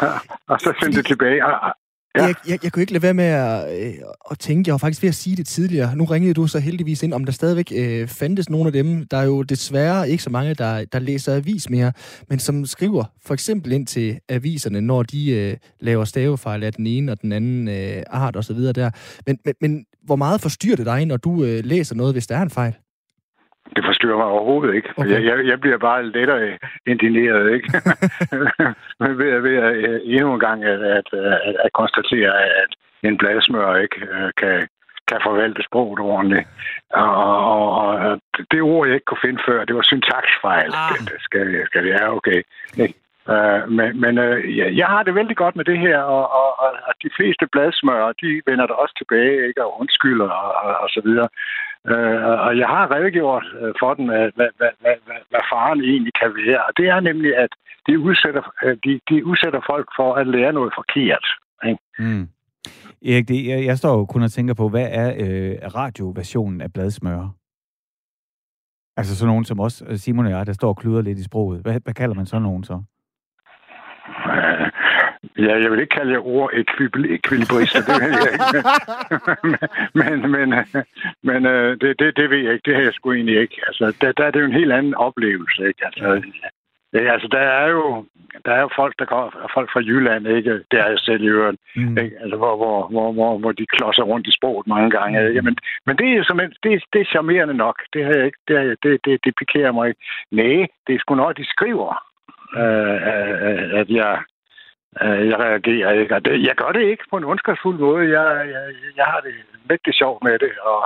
og 0.49 0.61
så 0.61 0.75
finde 0.83 0.97
det 0.97 1.07
tilbage. 1.07 1.47
Og, 1.47 1.77
Ja. 2.17 2.27
Jeg, 2.27 2.35
jeg, 2.49 2.59
jeg 2.65 2.73
kunne 2.73 2.83
ikke 2.83 2.93
lade 2.93 3.03
være 3.03 3.15
med 3.15 3.25
at, 3.25 3.87
øh, 3.87 3.95
at 4.31 4.39
tænke, 4.39 4.69
jeg 4.69 4.73
var 4.73 4.79
faktisk 4.79 5.03
ved 5.03 5.09
at 5.09 5.15
sige 5.15 5.37
det 5.37 5.47
tidligere. 5.47 5.97
Nu 5.97 6.05
ringede 6.05 6.35
du 6.35 6.47
så 6.47 6.59
heldigvis 6.59 7.03
ind, 7.03 7.13
om 7.13 7.25
der 7.25 7.33
stadigvæk 7.33 7.73
øh, 7.75 8.09
fandtes 8.09 8.51
nogle 8.51 8.67
af 8.67 8.73
dem. 8.73 9.07
Der 9.07 9.17
er 9.17 9.25
jo 9.25 9.43
desværre 9.43 10.11
ikke 10.11 10.23
så 10.23 10.31
mange, 10.31 10.55
der, 10.55 10.85
der 10.85 10.99
læser 10.99 11.35
avis 11.35 11.71
mere, 11.71 11.93
men 12.29 12.39
som 12.39 12.67
skriver 12.67 13.05
for 13.27 13.35
eksempel 13.35 13.73
ind 13.73 13.87
til 13.87 14.19
aviserne, 14.29 14.81
når 14.81 15.03
de 15.03 15.31
øh, 15.31 15.57
laver 15.81 16.05
stavefejl 16.05 16.65
af 16.65 16.73
den 16.73 16.87
ene 16.87 17.13
og 17.13 17.23
den 17.23 17.33
anden 17.33 17.69
øh, 17.69 18.03
art 18.07 18.37
osv. 18.37 18.57
der. 18.57 18.91
Men, 19.27 19.39
men, 19.45 19.55
men 19.61 19.85
hvor 20.05 20.17
meget 20.17 20.41
forstyrrer 20.41 20.77
det 20.77 20.87
dig, 20.87 21.07
når 21.07 21.17
du 21.17 21.45
øh, 21.45 21.65
læser 21.65 21.95
noget, 21.95 22.15
hvis 22.15 22.27
der 22.27 22.37
er 22.37 22.43
en 22.43 22.51
fejl? 22.51 22.75
Det 23.77 23.85
forstyrrer 23.85 24.17
mig 24.17 24.27
overhovedet 24.27 24.75
ikke. 24.75 24.91
Okay. 24.97 25.11
Jeg, 25.11 25.25
jeg, 25.25 25.47
jeg 25.47 25.61
bliver 25.61 25.79
bare 25.79 26.07
lettere 26.07 26.59
indineret, 26.87 27.53
ikke? 27.57 27.69
Men 29.01 29.19
ved, 29.19 29.41
ved 29.41 29.57
at, 29.57 29.75
øh, 29.77 30.01
endnu 30.05 30.35
en 30.35 30.41
gang 30.41 30.65
at, 30.65 30.81
at, 30.83 31.09
at, 31.13 31.57
at 31.65 31.73
konstatere, 31.73 32.33
at 32.63 32.71
en 33.03 33.19
bladsmør 33.19 33.77
ikke 33.77 34.01
øh, 34.11 34.31
kan, 34.37 34.69
kan 35.09 35.21
forvalte 35.23 35.63
sproget 35.69 36.01
ordentligt. 36.01 36.47
Og, 36.91 37.17
og, 37.17 37.89
og 37.89 38.21
det 38.51 38.63
ord, 38.63 38.87
jeg 38.87 38.95
ikke 38.95 39.05
kunne 39.05 39.27
finde 39.27 39.43
før, 39.49 39.65
det 39.65 39.77
var 39.77 39.83
syntaksfejl. 39.83 40.71
Ah. 40.75 40.93
Det, 40.93 41.01
det 41.13 41.21
skal, 41.21 41.67
skal 41.67 41.85
det 41.85 41.95
er 41.95 42.09
okay. 42.09 42.43
Uh, 43.35 43.63
men 43.79 44.01
men 44.01 44.19
uh, 44.19 44.57
jeg 44.81 44.87
har 44.87 45.03
det 45.03 45.15
vældig 45.15 45.37
godt 45.37 45.57
med 45.57 45.65
det 45.65 45.79
her, 45.79 45.99
og, 45.99 46.25
og, 46.41 46.49
og 46.89 46.95
de 47.03 47.11
fleste 47.17 47.47
bladsmører, 47.53 48.13
de 48.23 48.43
vender 48.47 48.67
der 48.67 48.75
også 48.75 48.95
tilbage, 48.99 49.49
ikke, 49.49 49.65
og 49.65 49.81
undskylder 49.81 50.29
og, 50.29 50.51
og, 50.65 50.77
og 50.83 50.89
så 50.89 51.01
videre. 51.05 51.29
Uh, 51.95 52.35
og 52.47 52.53
jeg 52.59 52.69
har 52.75 52.95
redegjort 52.95 53.47
uh, 53.63 53.73
for 53.81 53.95
dem, 53.95 54.07
hvad, 54.07 54.31
hvad, 54.37 54.51
hvad, 54.59 54.97
hvad, 55.31 55.43
faren 55.53 55.81
egentlig 55.81 56.15
kan 56.21 56.31
være. 56.41 56.61
Og 56.67 56.73
det 56.77 56.87
er 56.89 57.01
nemlig, 57.01 57.37
at 57.45 57.53
de 57.87 57.99
udsætter, 57.99 58.43
uh, 58.65 58.75
de, 58.85 59.01
de 59.11 59.27
udsætter 59.27 59.61
folk 59.71 59.89
for 59.99 60.15
at 60.15 60.27
lære 60.27 60.53
noget 60.53 60.73
forkert. 60.77 61.27
Ikke? 61.69 61.83
Mm. 61.99 62.29
Erik, 63.11 63.29
det, 63.29 63.47
jeg, 63.47 63.65
jeg 63.65 63.79
står 63.79 63.99
jo 63.99 64.05
kun 64.05 64.23
og 64.23 64.31
tænker 64.31 64.55
på, 64.55 64.69
hvad 64.69 64.89
er 64.91 65.09
øh, 65.25 65.75
radioversionen 65.75 66.61
af 66.61 66.73
bladsmører? 66.73 67.29
Altså 68.97 69.17
sådan 69.17 69.29
nogen 69.29 69.45
som 69.45 69.61
os, 69.61 69.83
Simon 69.95 70.27
og 70.27 70.33
jeg, 70.33 70.47
der 70.47 70.53
står 70.53 70.69
og 70.69 70.77
kluder 70.77 71.03
lidt 71.03 71.19
i 71.19 71.25
sproget. 71.25 71.63
Hvad, 71.63 71.81
hvad 71.85 71.95
kalder 71.95 72.15
man 72.15 72.27
sådan 72.27 72.43
nogen 72.43 72.65
så? 72.65 72.83
Ja, 75.39 75.55
jeg 75.63 75.71
vil 75.71 75.81
ikke 75.81 75.97
kalde 75.97 76.13
jer 76.13 76.27
ord 76.27 76.51
ekvilibrister, 76.53 77.81
det 77.89 77.95
vil 78.03 78.13
jeg 78.25 78.33
ikke. 78.33 78.63
men 80.01 80.31
men, 80.31 80.49
men 81.23 81.47
øh, 81.47 81.81
det, 81.81 81.99
det, 81.99 82.17
det 82.17 82.31
ved 82.31 82.39
jeg 82.39 82.53
ikke, 82.53 82.67
det 82.71 82.75
har 82.75 82.83
jeg 82.83 82.95
sgu 82.95 83.13
egentlig 83.13 83.41
ikke. 83.41 83.61
Altså, 83.67 83.97
der, 84.01 84.13
der 84.13 84.25
er 84.25 84.31
det 84.31 84.41
jo 84.41 84.47
en 84.47 84.61
helt 84.61 84.73
anden 84.73 84.95
oplevelse, 84.95 85.69
ikke? 85.69 85.87
Altså, 85.87 86.23
Ja, 86.93 87.13
altså, 87.13 87.29
der 87.29 87.39
er 87.39 87.69
jo 87.69 88.05
der 88.45 88.53
er 88.53 88.61
jo 88.61 88.71
folk, 88.77 88.95
der 88.99 89.05
kommer, 89.05 89.51
folk 89.55 89.69
fra 89.73 89.81
Jylland, 89.81 90.27
ikke? 90.29 90.53
Det 90.71 90.79
er 90.81 90.89
jeg 90.89 90.99
selv 90.99 91.23
i 91.23 91.27
øvrigt, 91.27 91.61
mm. 91.77 91.99
ikke? 91.99 92.17
Altså, 92.21 92.37
hvor, 92.37 92.57
hvor, 92.57 92.89
hvor, 92.89 93.13
hvor, 93.13 93.39
hvor 93.39 93.53
de 93.53 93.67
klodser 93.67 94.03
rundt 94.03 94.27
i 94.27 94.37
sproget 94.39 94.67
mange 94.67 94.91
gange. 94.91 95.29
Mm. 95.29 95.35
Jamen, 95.35 95.57
men 95.87 95.97
det 95.99 96.07
er 96.07 96.25
som 96.25 96.39
det, 96.39 96.85
det 96.93 97.01
er 97.01 97.13
charmerende 97.15 97.55
nok. 97.55 97.77
Det, 97.93 98.05
har 98.05 98.13
jeg 98.13 98.27
ikke, 98.27 98.39
det, 98.49 98.77
det, 98.83 99.01
det, 99.05 99.21
det 99.25 99.35
pikerer 99.39 99.73
mig 99.73 99.89
ikke. 99.89 100.01
Nej, 100.31 100.67
det 100.87 100.95
er 100.95 100.99
sgu 100.99 101.15
nok, 101.15 101.37
de 101.37 101.45
skriver 101.55 102.07
øh, 102.63 102.97
at 103.81 103.89
jeg, 103.89 104.15
Øh, 105.03 105.29
jeg 105.31 105.39
reagerer 105.39 105.91
ikke. 106.01 106.15
Og 106.15 106.25
det, 106.25 106.47
jeg 106.49 106.55
gør 106.57 106.73
det 106.73 106.83
ikke 106.93 107.05
på 107.11 107.17
en 107.17 107.25
ondskabsfuld 107.25 107.79
måde. 107.79 108.03
Jeg, 108.19 108.27
jeg, 108.55 108.65
jeg 108.97 109.05
har 109.13 109.21
det 109.21 109.35
rigtig 109.71 109.95
sjovt 109.95 110.25
med 110.25 110.39
det, 110.39 110.53
og, 110.73 110.81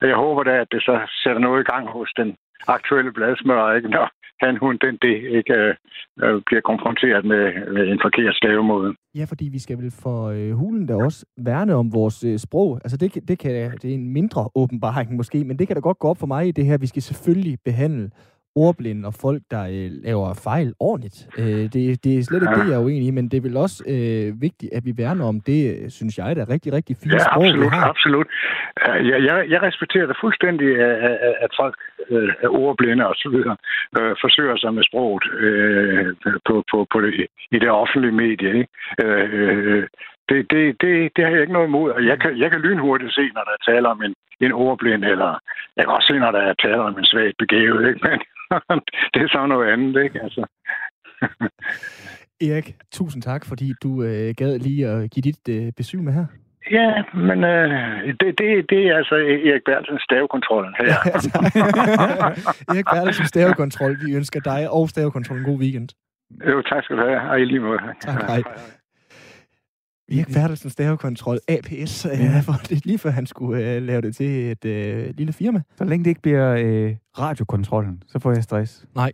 og 0.00 0.08
jeg 0.08 0.16
håber 0.16 0.42
da, 0.42 0.54
at 0.60 0.72
det 0.72 0.82
så 0.82 0.94
sætter 1.22 1.40
noget 1.40 1.60
i 1.60 1.70
gang 1.72 1.88
hos 1.88 2.10
den 2.16 2.36
aktuelle 2.68 3.12
bladsmør, 3.12 3.74
ikke? 3.76 3.88
Når 3.88 4.10
han, 4.42 4.56
hun, 4.56 4.78
den, 4.84 4.98
det 5.02 5.14
ikke 5.38 5.54
øh, 5.54 5.74
øh 6.22 6.42
bliver 6.46 6.60
konfronteret 6.70 7.24
med, 7.24 7.44
med 7.74 7.84
en 7.92 8.00
forkert 8.02 8.34
stavemåde. 8.34 8.94
Ja, 9.14 9.24
fordi 9.28 9.48
vi 9.52 9.58
skal 9.58 9.78
vel 9.78 9.92
for 10.02 10.18
øh, 10.36 10.52
hulen 10.52 10.88
der 10.88 11.04
også 11.04 11.26
værne 11.36 11.74
om 11.74 11.92
vores 11.92 12.24
øh, 12.24 12.38
sprog. 12.38 12.80
Altså 12.84 12.96
det, 12.96 13.28
det, 13.28 13.38
kan, 13.38 13.52
det 13.82 13.90
er 13.90 13.94
en 13.94 14.12
mindre 14.12 14.48
åbenbaring 14.54 15.16
måske, 15.16 15.44
men 15.44 15.58
det 15.58 15.66
kan 15.66 15.76
da 15.76 15.80
godt 15.80 15.98
gå 15.98 16.08
op 16.08 16.18
for 16.18 16.26
mig 16.26 16.48
i 16.48 16.52
det 16.52 16.64
her. 16.64 16.78
Vi 16.78 16.86
skal 16.86 17.02
selvfølgelig 17.02 17.58
behandle 17.64 18.10
ordblinde 18.56 19.06
og 19.06 19.14
folk, 19.14 19.42
der 19.50 19.62
øh, 19.62 19.90
laver 20.04 20.34
fejl 20.44 20.74
ordentligt. 20.80 21.28
Øh, 21.38 21.64
det, 21.74 22.04
det 22.04 22.18
er 22.18 22.22
slet 22.22 22.42
ikke 22.42 22.58
ja. 22.58 22.62
det, 22.62 22.70
jeg 22.70 22.76
er 22.80 22.84
uenig 22.84 23.06
i, 23.08 23.10
men 23.10 23.28
det 23.28 23.36
er 23.36 23.46
vel 23.48 23.56
også 23.56 23.78
øh, 23.94 24.42
vigtigt, 24.46 24.72
at 24.76 24.82
vi 24.84 24.92
værner 24.96 25.24
om 25.24 25.40
det, 25.40 25.92
synes 25.92 26.18
jeg, 26.18 26.36
der 26.36 26.42
er 26.42 26.50
rigtig, 26.50 26.72
rigtig 26.72 26.96
fint 27.02 27.12
ja, 27.12 27.18
sprog, 27.18 27.46
absolut, 27.46 27.72
har. 27.72 27.84
absolut. 27.92 28.26
Jeg, 28.86 29.18
jeg, 29.28 29.36
jeg 29.52 29.62
respekterer 29.62 30.06
det 30.06 30.16
fuldstændig, 30.20 30.68
at, 30.80 31.36
at 31.44 31.50
folk 31.60 31.76
øh, 32.10 32.32
er 32.44 32.48
ordblinde 32.48 33.06
og 33.06 33.14
så 33.16 33.28
videre, 33.28 33.56
øh, 33.98 34.14
forsøger 34.20 34.56
sig 34.56 34.74
med 34.74 34.84
sproget 34.88 35.24
øh, 35.44 36.14
på, 36.46 36.64
på, 36.70 36.86
på 36.92 37.00
det, 37.00 37.26
i 37.50 37.58
det 37.58 37.70
offentlige 37.70 38.12
medie. 38.12 38.48
Ikke? 38.60 38.68
Øh, 39.04 39.86
det, 40.28 40.50
det, 40.50 40.62
det, 40.82 40.92
det 41.16 41.24
har 41.24 41.32
jeg 41.32 41.40
ikke 41.40 41.52
noget 41.52 41.68
imod, 41.68 41.90
og 41.90 42.06
jeg 42.06 42.20
kan, 42.20 42.38
jeg 42.38 42.50
kan 42.50 42.60
lynhurtigt 42.60 43.14
se, 43.14 43.24
når 43.34 43.44
der 43.48 43.54
er 43.58 43.72
tale 43.72 43.88
om 43.88 44.02
en, 44.02 44.14
en 44.40 44.52
ordblind, 44.52 45.04
eller 45.04 45.38
jeg 45.76 45.84
kan 45.84 45.94
også 45.94 46.08
se, 46.12 46.18
når 46.18 46.30
der 46.30 46.42
er 46.42 46.54
tale 46.54 46.82
om 46.82 46.98
en 46.98 47.04
svagt 47.04 47.36
begavet, 47.38 47.88
ikke? 47.88 48.00
Men, 48.08 48.20
det 49.14 49.22
er 49.22 49.28
så 49.28 49.46
noget 49.46 49.72
andet, 49.72 50.02
ikke? 50.04 50.20
Altså. 50.22 50.46
Erik, 52.48 52.76
tusind 52.92 53.22
tak, 53.22 53.46
fordi 53.46 53.72
du 53.82 54.02
øh, 54.02 54.34
gad 54.36 54.58
lige 54.58 54.88
at 54.88 55.10
give 55.10 55.22
dit 55.22 55.48
øh, 55.48 55.72
besøg 55.76 56.00
med 56.00 56.12
her. 56.12 56.26
Ja, 56.70 57.02
men 57.14 57.44
øh, 57.44 57.70
det, 58.20 58.38
det, 58.38 58.70
det 58.70 58.80
er 58.88 58.96
altså 58.96 59.14
Erik 59.14 59.64
Bertelsens 59.64 60.02
stavekontrol 60.02 60.74
her. 60.78 60.94
Erik 62.74 62.84
Bertelsens 62.92 63.28
stavekontrol. 63.28 63.96
Vi 64.06 64.14
ønsker 64.14 64.40
dig 64.40 64.70
og 64.70 64.88
stavekontrol 64.88 65.38
en 65.38 65.44
god 65.44 65.58
weekend. 65.58 65.88
Jo, 66.48 66.62
tak 66.62 66.84
skal 66.84 66.96
du 66.96 67.02
have. 67.02 67.20
Og 67.30 67.40
i 67.40 67.44
lige 67.44 67.60
måde. 67.60 67.78
Tak, 68.00 68.22
hej. 68.22 68.42
Erik 70.16 70.26
Bertelsens 70.34 70.72
stavekontrol, 70.72 71.38
APS, 71.48 72.06
ja. 72.06 72.10
øh, 72.10 72.42
for 72.46 72.52
det 72.68 72.86
lige 72.86 72.98
før 72.98 73.10
han 73.10 73.26
skulle 73.26 73.74
øh, 73.74 73.82
lave 73.82 74.00
det 74.00 74.16
til 74.16 74.30
et 74.52 74.64
øh, 74.64 75.14
lille 75.18 75.32
firma. 75.32 75.60
Så 75.76 75.84
længe 75.84 76.04
det 76.04 76.10
ikke 76.10 76.22
bliver 76.22 76.48
øh, 76.64 76.90
radiokontrollen, 77.18 78.02
så 78.08 78.18
får 78.18 78.32
jeg 78.32 78.42
stress. 78.42 78.84
Nej, 78.94 79.12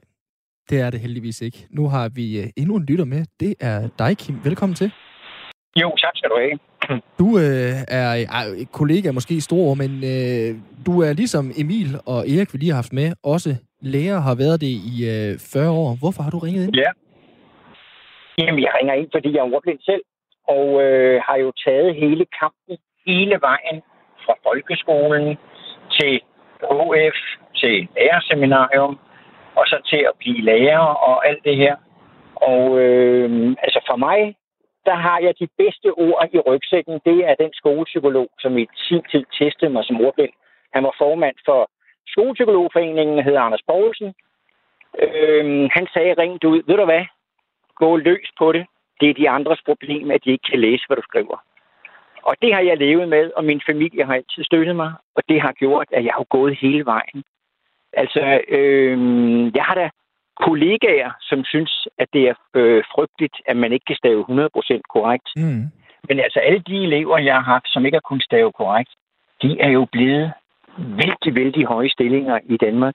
det 0.71 0.81
er 0.81 0.91
det 0.91 1.01
heldigvis 1.01 1.41
ikke. 1.41 1.67
Nu 1.71 1.89
har 1.89 2.09
vi 2.09 2.41
øh, 2.41 2.47
endnu 2.57 2.77
en 2.77 2.85
lytter 2.85 3.05
med. 3.05 3.25
Det 3.41 3.55
er 3.61 3.89
dig, 3.99 4.17
Kim. 4.19 4.37
Velkommen 4.45 4.77
til. 4.77 4.91
Jo, 5.77 5.89
tak 5.97 6.13
skal 6.15 6.31
du 6.31 6.37
have. 6.45 6.59
Du 7.19 7.39
øh, 7.39 7.75
er 7.89 8.11
øh, 8.59 8.67
kollega, 8.67 9.13
måske 9.13 9.41
stor, 9.41 9.75
men 9.75 9.91
øh, 10.13 10.51
du 10.87 11.01
er 11.03 11.13
ligesom 11.13 11.45
Emil 11.61 11.91
og 12.07 12.19
Erik, 12.19 12.53
vi 12.53 12.59
lige 12.59 12.71
har 12.71 12.81
haft 12.83 12.93
med, 12.93 13.13
også 13.23 13.51
lærer 13.81 14.21
har 14.21 14.35
været 14.35 14.61
det 14.61 14.73
i 14.93 14.95
øh, 15.15 15.39
40 15.39 15.71
år. 15.71 15.91
Hvorfor 16.03 16.23
har 16.23 16.31
du 16.31 16.39
ringet 16.39 16.67
ind? 16.67 16.75
Ja. 16.77 16.91
Jamen, 18.39 18.61
jeg 18.65 18.73
ringer 18.79 18.95
ind, 18.95 19.09
fordi 19.17 19.29
jeg 19.35 19.39
er 19.39 19.55
ordblind 19.55 19.81
selv, 19.91 20.03
og 20.49 20.83
øh, 20.83 21.23
har 21.27 21.37
jo 21.37 21.53
taget 21.65 21.95
hele 21.95 22.27
kampen 22.41 22.77
hele 23.07 23.37
vejen 23.41 23.83
fra 24.25 24.35
folkeskolen 24.47 25.39
til 25.97 26.21
HF, 26.63 27.19
til 27.61 27.89
lærerseminarium, 27.97 28.99
og 29.59 29.65
så 29.67 29.77
til 29.91 30.03
at 30.11 30.15
blive 30.19 30.41
lærer 30.51 30.87
og 31.09 31.29
alt 31.29 31.45
det 31.45 31.57
her. 31.57 31.77
Og 32.35 32.79
øh, 32.79 33.57
altså 33.65 33.81
for 33.91 33.97
mig, 33.97 34.37
der 34.89 34.95
har 34.95 35.19
jeg 35.27 35.35
de 35.41 35.49
bedste 35.59 35.89
ord 36.07 36.29
i 36.33 36.39
rygsækken. 36.39 37.01
Det 37.05 37.19
er 37.29 37.35
den 37.35 37.53
skolepsykolog, 37.53 38.29
som 38.39 38.59
i 38.59 38.67
sin 38.89 39.03
tid 39.11 39.25
testede 39.39 39.71
mig 39.71 39.85
som 39.85 40.01
ordblind. 40.01 40.35
Han 40.75 40.85
var 40.85 40.95
formand 40.99 41.37
for 41.45 41.71
Skolepsykologforeningen, 42.07 43.25
hedder 43.25 43.41
Anders 43.41 43.67
Poulsen. 43.69 44.15
Øh, 45.03 45.69
han 45.77 45.87
sagde 45.93 46.15
rent 46.19 46.45
ud, 46.45 46.63
ved 46.67 46.77
du 46.77 46.85
hvad, 46.85 47.05
gå 47.75 47.97
løs 47.97 48.31
på 48.39 48.53
det. 48.53 48.67
Det 49.01 49.11
er 49.11 49.15
de 49.15 49.31
andres 49.31 49.63
problem, 49.65 50.11
at 50.11 50.25
de 50.25 50.31
ikke 50.31 50.49
kan 50.51 50.61
læse, 50.61 50.85
hvad 50.87 50.97
du 50.97 51.03
skriver. 51.03 51.39
Og 52.23 52.35
det 52.43 52.55
har 52.55 52.61
jeg 52.61 52.77
levet 52.77 53.09
med, 53.09 53.31
og 53.37 53.45
min 53.45 53.61
familie 53.67 54.05
har 54.05 54.15
altid 54.15 54.45
støttet 54.45 54.77
mig, 54.77 54.93
og 55.17 55.23
det 55.29 55.41
har 55.41 55.53
gjort, 55.53 55.87
at 55.93 56.05
jeg 56.05 56.13
har 56.17 56.25
gået 56.25 56.59
hele 56.61 56.85
vejen. 56.85 57.25
Altså, 57.93 58.41
øh, 58.49 58.99
jeg 59.57 59.65
har 59.65 59.75
da 59.75 59.91
kollegaer, 60.47 61.11
som 61.21 61.45
synes, 61.45 61.89
at 61.99 62.09
det 62.13 62.29
er 62.29 62.35
øh, 62.55 62.85
frygteligt, 62.95 63.37
at 63.47 63.57
man 63.57 63.73
ikke 63.73 63.85
kan 63.85 63.97
stave 63.97 64.21
100% 64.23 64.81
korrekt. 64.95 65.29
Mm. 65.37 65.65
Men 66.09 66.21
altså 66.21 66.39
alle 66.39 66.63
de 66.67 66.77
elever, 66.85 67.19
jeg 67.19 67.35
har 67.35 67.43
haft, 67.55 67.69
som 67.69 67.85
ikke 67.85 67.97
har 67.97 68.09
kunnet 68.09 68.25
stave 68.25 68.53
korrekt, 68.53 68.91
de 69.43 69.61
er 69.61 69.71
jo 69.71 69.87
blevet 69.93 70.33
vældig, 70.79 71.35
vældig 71.35 71.65
høje 71.65 71.89
stillinger 71.89 72.39
i 72.45 72.57
Danmark, 72.57 72.95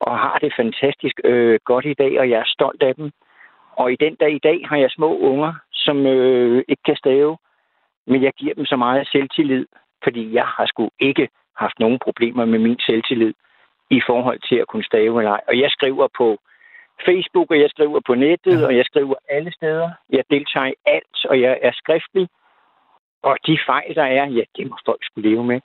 og 0.00 0.18
har 0.18 0.38
det 0.38 0.52
fantastisk 0.56 1.20
øh, 1.24 1.58
godt 1.64 1.84
i 1.84 1.94
dag, 1.94 2.20
og 2.20 2.30
jeg 2.30 2.38
er 2.38 2.54
stolt 2.56 2.82
af 2.82 2.94
dem. 2.94 3.10
Og 3.76 3.92
i 3.92 3.96
den 3.96 4.14
dag 4.14 4.32
i 4.32 4.38
dag 4.38 4.58
har 4.68 4.76
jeg 4.76 4.90
små 4.90 5.18
unger, 5.18 5.52
som 5.72 6.06
øh, 6.06 6.64
ikke 6.68 6.82
kan 6.86 6.96
stave, 6.96 7.36
men 8.06 8.22
jeg 8.22 8.32
giver 8.32 8.54
dem 8.54 8.64
så 8.64 8.76
meget 8.76 9.08
selvtillid, 9.08 9.66
fordi 10.04 10.34
jeg 10.34 10.46
har 10.46 10.66
sgu 10.66 10.90
ikke 11.00 11.28
haft 11.56 11.78
nogen 11.78 11.98
problemer 11.98 12.44
med 12.44 12.58
min 12.58 12.78
selvtillid 12.80 13.34
i 13.90 14.00
forhold 14.06 14.40
til 14.48 14.56
at 14.56 14.68
kunne 14.68 14.84
stave 14.84 15.20
eller 15.20 15.32
ej. 15.32 15.40
Og 15.48 15.60
jeg 15.60 15.70
skriver 15.70 16.08
på 16.18 16.38
Facebook, 17.06 17.50
og 17.50 17.60
jeg 17.60 17.70
skriver 17.70 18.00
på 18.06 18.14
nettet, 18.14 18.60
ja. 18.60 18.66
og 18.66 18.76
jeg 18.76 18.84
skriver 18.84 19.14
alle 19.28 19.52
steder. 19.52 19.90
Jeg 20.10 20.24
deltager 20.30 20.66
i 20.66 20.74
alt, 20.86 21.24
og 21.30 21.40
jeg 21.40 21.58
er 21.62 21.72
skriftlig. 21.72 22.28
Og 23.22 23.36
de 23.46 23.58
fejl, 23.66 23.94
der 23.94 24.04
er, 24.04 24.26
ja, 24.26 24.44
det 24.56 24.70
må 24.70 24.76
folk 24.86 25.04
skulle 25.04 25.30
leve 25.30 25.44
med. 25.44 25.60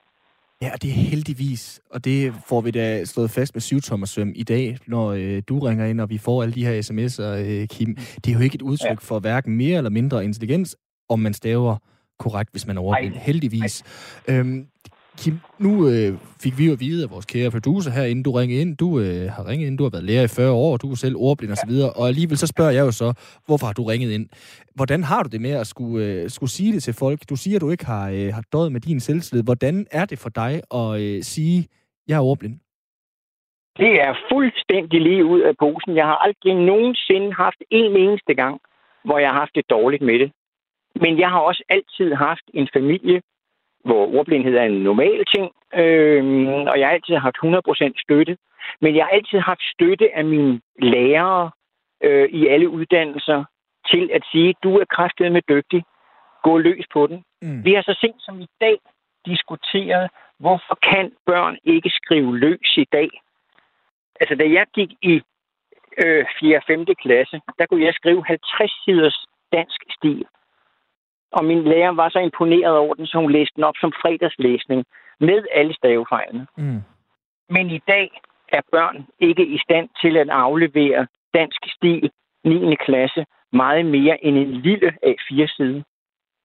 Ja, 0.62 0.72
og 0.74 0.82
det 0.82 0.90
er 0.90 0.94
heldigvis, 0.94 1.82
og 1.92 2.06
det 2.06 2.34
får 2.48 2.62
vi 2.62 2.72
da 2.72 3.06
slået 3.06 3.32
fast 3.32 3.56
med 3.56 3.62
syvtommersøm 3.62 4.32
i 4.36 4.44
dag, 4.44 4.78
når 4.88 5.12
øh, 5.12 5.42
du 5.48 5.60
ringer 5.60 5.86
ind, 5.86 6.02
og 6.02 6.10
vi 6.10 6.18
får 6.18 6.44
alle 6.44 6.54
de 6.54 6.66
her 6.66 6.82
sms'er, 6.82 7.24
øh, 7.24 7.68
Kim. 7.68 7.96
Det 7.96 8.28
er 8.28 8.34
jo 8.34 8.40
ikke 8.40 8.56
et 8.56 8.62
udtryk 8.62 8.90
ja. 8.90 8.96
for 8.96 9.20
hverken 9.20 9.56
mere 9.56 9.78
eller 9.78 9.90
mindre 9.90 10.24
intelligens, 10.24 10.76
om 11.10 11.20
man 11.20 11.34
staver 11.34 11.78
korrekt, 12.20 12.52
hvis 12.52 12.68
man 12.68 12.78
er 12.78 12.82
overblind. 12.82 13.14
Heldigvis. 13.14 13.84
Øhm, 14.28 14.68
Kim, 15.22 15.36
nu 15.66 15.72
øh, 15.92 16.12
fik 16.44 16.56
vi 16.60 16.64
jo 16.68 16.74
at 16.76 16.82
vide 16.86 17.04
af 17.06 17.12
vores 17.14 17.26
kære 17.34 17.52
producer 17.56 17.92
her, 17.98 18.06
inden 18.12 18.24
du 18.28 18.32
ringede 18.32 18.62
ind. 18.62 18.72
Du 18.84 18.90
øh, 19.00 19.26
har 19.36 19.44
ringet 19.50 19.68
ind, 19.68 19.78
du 19.78 19.86
har 19.88 19.94
været 19.96 20.08
lærer 20.10 20.24
i 20.24 20.36
40 20.38 20.52
år, 20.52 20.78
du 20.78 20.88
er 20.92 20.96
selv 20.96 21.16
ordblind 21.28 21.52
osv., 21.56 21.74
og, 21.88 21.92
og 22.00 22.04
alligevel 22.12 22.38
så 22.38 22.48
spørger 22.54 22.74
jeg 22.78 22.84
jo 22.88 22.94
så, 23.02 23.08
hvorfor 23.48 23.66
har 23.70 23.76
du 23.80 23.84
ringet 23.92 24.12
ind? 24.18 24.26
Hvordan 24.80 25.02
har 25.04 25.22
du 25.24 25.30
det 25.34 25.42
med 25.48 25.54
at 25.64 25.68
skulle, 25.68 26.06
øh, 26.06 26.30
skulle 26.36 26.54
sige 26.58 26.74
det 26.76 26.84
til 26.84 26.94
folk? 27.04 27.20
Du 27.32 27.36
siger, 27.44 27.56
at 27.58 27.62
du 27.66 27.70
ikke 27.76 27.86
har, 27.94 28.06
øh, 28.18 28.28
har 28.38 28.44
døjet 28.54 28.72
med 28.76 28.82
din 28.82 29.00
selvtillid. 29.00 29.44
Hvordan 29.50 29.76
er 30.00 30.06
det 30.12 30.20
for 30.24 30.32
dig 30.42 30.54
at 30.82 30.90
øh, 31.04 31.18
sige, 31.34 31.60
jeg 32.08 32.16
er 32.18 32.28
ordblind? 32.32 32.56
Det 33.84 33.94
er 34.08 34.14
fuldstændig 34.32 35.02
lige 35.02 35.26
ud 35.26 35.42
af 35.50 35.54
posen. 35.64 35.96
Jeg 35.96 36.06
har 36.06 36.18
aldrig 36.26 36.54
nogensinde 36.72 37.34
haft 37.34 37.62
en 37.72 37.92
eneste 38.04 38.34
gang, 38.42 38.56
hvor 39.06 39.18
jeg 39.20 39.30
har 39.30 39.40
haft 39.40 39.56
det 39.56 39.66
dårligt 39.70 40.04
med 40.10 40.20
det. 40.20 40.32
Men 41.04 41.20
jeg 41.20 41.30
har 41.30 41.40
også 41.40 41.64
altid 41.70 42.14
haft 42.14 42.46
en 42.54 42.68
familie, 42.74 43.22
hvor 43.86 44.16
ordblindhed 44.18 44.56
er 44.56 44.64
en 44.64 44.84
normal 44.84 45.26
ting, 45.36 45.52
øh, 45.74 46.24
og 46.72 46.80
jeg 46.80 46.88
har 46.88 46.94
altid 46.94 47.16
haft 47.16 47.38
100% 47.44 48.02
støtte. 48.04 48.38
Men 48.82 48.96
jeg 48.96 49.06
har 49.06 49.12
altid 49.12 49.40
haft 49.40 49.64
støtte 49.74 50.16
af 50.16 50.26
mine 50.26 50.62
lærere 50.82 51.52
øh, 52.04 52.30
i 52.30 52.48
alle 52.48 52.70
uddannelser 52.70 53.44
til 53.92 54.10
at 54.14 54.24
sige, 54.32 54.56
du 54.64 54.80
er 54.80 54.86
kraftedet 54.86 55.32
med 55.32 55.42
dygtig, 55.50 55.84
gå 56.44 56.58
løs 56.58 56.86
på 56.94 57.08
den. 57.08 57.24
Mm. 57.42 57.66
Vi 57.66 57.74
har 57.74 57.82
så 57.82 57.98
sent 58.02 58.16
som 58.20 58.42
i 58.42 58.48
dag 58.62 58.78
diskuteret, 59.26 60.10
hvorfor 60.40 60.78
kan 60.92 61.12
børn 61.26 61.58
ikke 61.64 61.90
skrive 61.90 62.38
løs 62.38 62.78
i 62.78 62.86
dag? 62.92 63.10
Altså, 64.20 64.36
da 64.36 64.44
jeg 64.44 64.66
gik 64.74 64.92
i 65.02 65.22
øh, 66.04 66.26
4. 66.40 66.58
og 66.58 66.64
5. 66.68 66.86
klasse, 66.86 67.42
der 67.60 67.66
kunne 67.66 67.86
jeg 67.86 67.94
skrive 67.94 68.26
50 68.26 68.84
siders 68.86 69.26
dansk 69.52 69.82
stil. 69.98 70.26
Og 71.32 71.46
min 71.46 71.64
lærer 71.64 71.92
var 71.92 72.10
så 72.10 72.20
imponeret 72.20 72.78
over 72.78 72.94
den, 72.94 73.08
så 73.08 73.18
hun 73.18 73.32
læste 73.32 73.56
den 73.56 73.64
op 73.64 73.76
som 73.82 73.92
fredagslæsning 74.02 74.86
med 75.20 75.46
alle 75.52 75.74
stavefejlene. 75.74 76.48
Mm. 76.58 76.82
Men 77.50 77.70
i 77.70 77.82
dag 77.88 78.22
er 78.54 78.62
børn 78.72 79.08
ikke 79.20 79.46
i 79.46 79.58
stand 79.58 79.90
til 80.02 80.18
at 80.18 80.30
aflevere 80.30 81.08
dansk 81.34 81.62
stil 81.76 82.12
9. 82.44 82.76
klasse 82.76 83.26
meget 83.54 83.86
mere 83.86 84.26
end 84.26 84.38
en 84.38 84.52
lille 84.52 84.94
A4-side. 85.06 85.84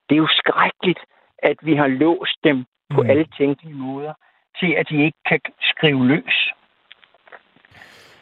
Det 0.08 0.14
er 0.14 0.22
jo 0.26 0.28
skrækkeligt, 0.30 1.00
at 1.38 1.56
vi 1.62 1.74
har 1.74 1.86
låst 1.86 2.38
dem 2.44 2.64
på 2.94 3.02
mm. 3.02 3.10
alle 3.10 3.26
tænkelige 3.38 3.74
måder 3.74 4.14
til, 4.60 4.72
at 4.72 4.88
de 4.90 5.04
ikke 5.04 5.18
kan 5.28 5.40
skrive 5.60 6.06
løs. 6.06 6.50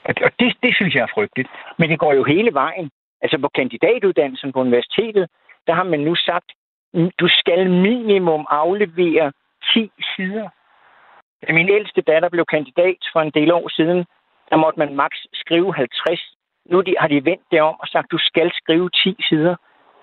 Og 0.05 0.31
det, 0.41 0.57
det 0.63 0.75
synes 0.75 0.95
jeg 0.95 1.03
er 1.03 1.15
frygteligt. 1.15 1.49
Men 1.79 1.91
det 1.91 1.99
går 1.99 2.13
jo 2.13 2.25
hele 2.25 2.55
vejen. 2.55 2.91
Altså 3.23 3.39
på 3.39 3.49
kandidatuddannelsen 3.55 4.53
på 4.53 4.61
universitetet, 4.61 5.29
der 5.67 5.75
har 5.75 5.83
man 5.83 6.01
nu 6.01 6.15
sagt, 6.15 6.53
du 7.21 7.29
skal 7.29 7.71
minimum 7.71 8.47
aflevere 8.51 9.33
10 9.75 9.91
sider. 10.17 10.49
Da 11.43 11.53
min 11.53 11.69
ældste 11.69 12.01
datter 12.01 12.29
blev 12.29 12.45
kandidat 12.45 13.03
for 13.13 13.21
en 13.21 13.31
del 13.31 13.53
år 13.53 13.69
siden, 13.69 14.05
der 14.51 14.57
måtte 14.57 14.79
man 14.79 14.95
maks 14.95 15.27
skrive 15.33 15.75
50. 15.75 16.37
Nu 16.65 16.83
har 16.99 17.09
de 17.09 17.25
vendt 17.25 17.43
det 17.51 17.61
om 17.61 17.77
og 17.81 17.89
sagt, 17.89 18.13
du 18.13 18.19
skal 18.19 18.53
skrive 18.55 18.91
10 18.91 19.17
sider. 19.29 19.57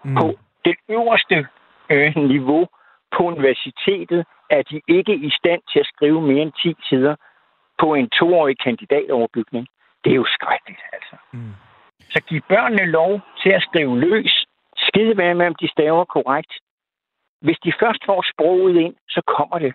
Mm. 0.04 0.16
På 0.16 0.38
det 0.66 0.76
øverste 0.90 1.48
øh, 1.90 2.16
niveau 2.16 2.68
på 3.18 3.24
universitetet 3.24 4.26
er 4.50 4.62
de 4.62 4.82
ikke 4.88 5.16
i 5.16 5.30
stand 5.40 5.62
til 5.72 5.80
at 5.80 5.86
skrive 5.86 6.22
mere 6.22 6.42
end 6.42 6.54
10 6.64 6.76
sider 6.90 7.16
på 7.80 7.94
en 7.94 8.10
toårig 8.10 8.60
kandidatoverbygning. 8.60 9.68
Det 10.04 10.12
er 10.12 10.16
jo 10.16 10.26
skrækkeligt, 10.26 10.82
altså. 10.94 11.16
Mm. 11.32 11.54
Så 12.10 12.22
giv 12.28 12.42
børnene 12.50 12.86
lov 12.86 13.22
til 13.42 13.50
at 13.50 13.62
skrive 13.62 14.00
løs. 14.00 14.46
Skide 15.00 15.18
være 15.18 15.36
med, 15.36 15.48
om 15.48 15.56
de 15.56 15.68
staver 15.68 16.06
korrekt. 16.06 16.54
Hvis 17.42 17.60
de 17.66 17.74
først 17.82 18.02
får 18.06 18.22
sproget 18.34 18.76
ind, 18.86 18.96
så 19.10 19.22
kommer 19.38 19.60
det. 19.60 19.74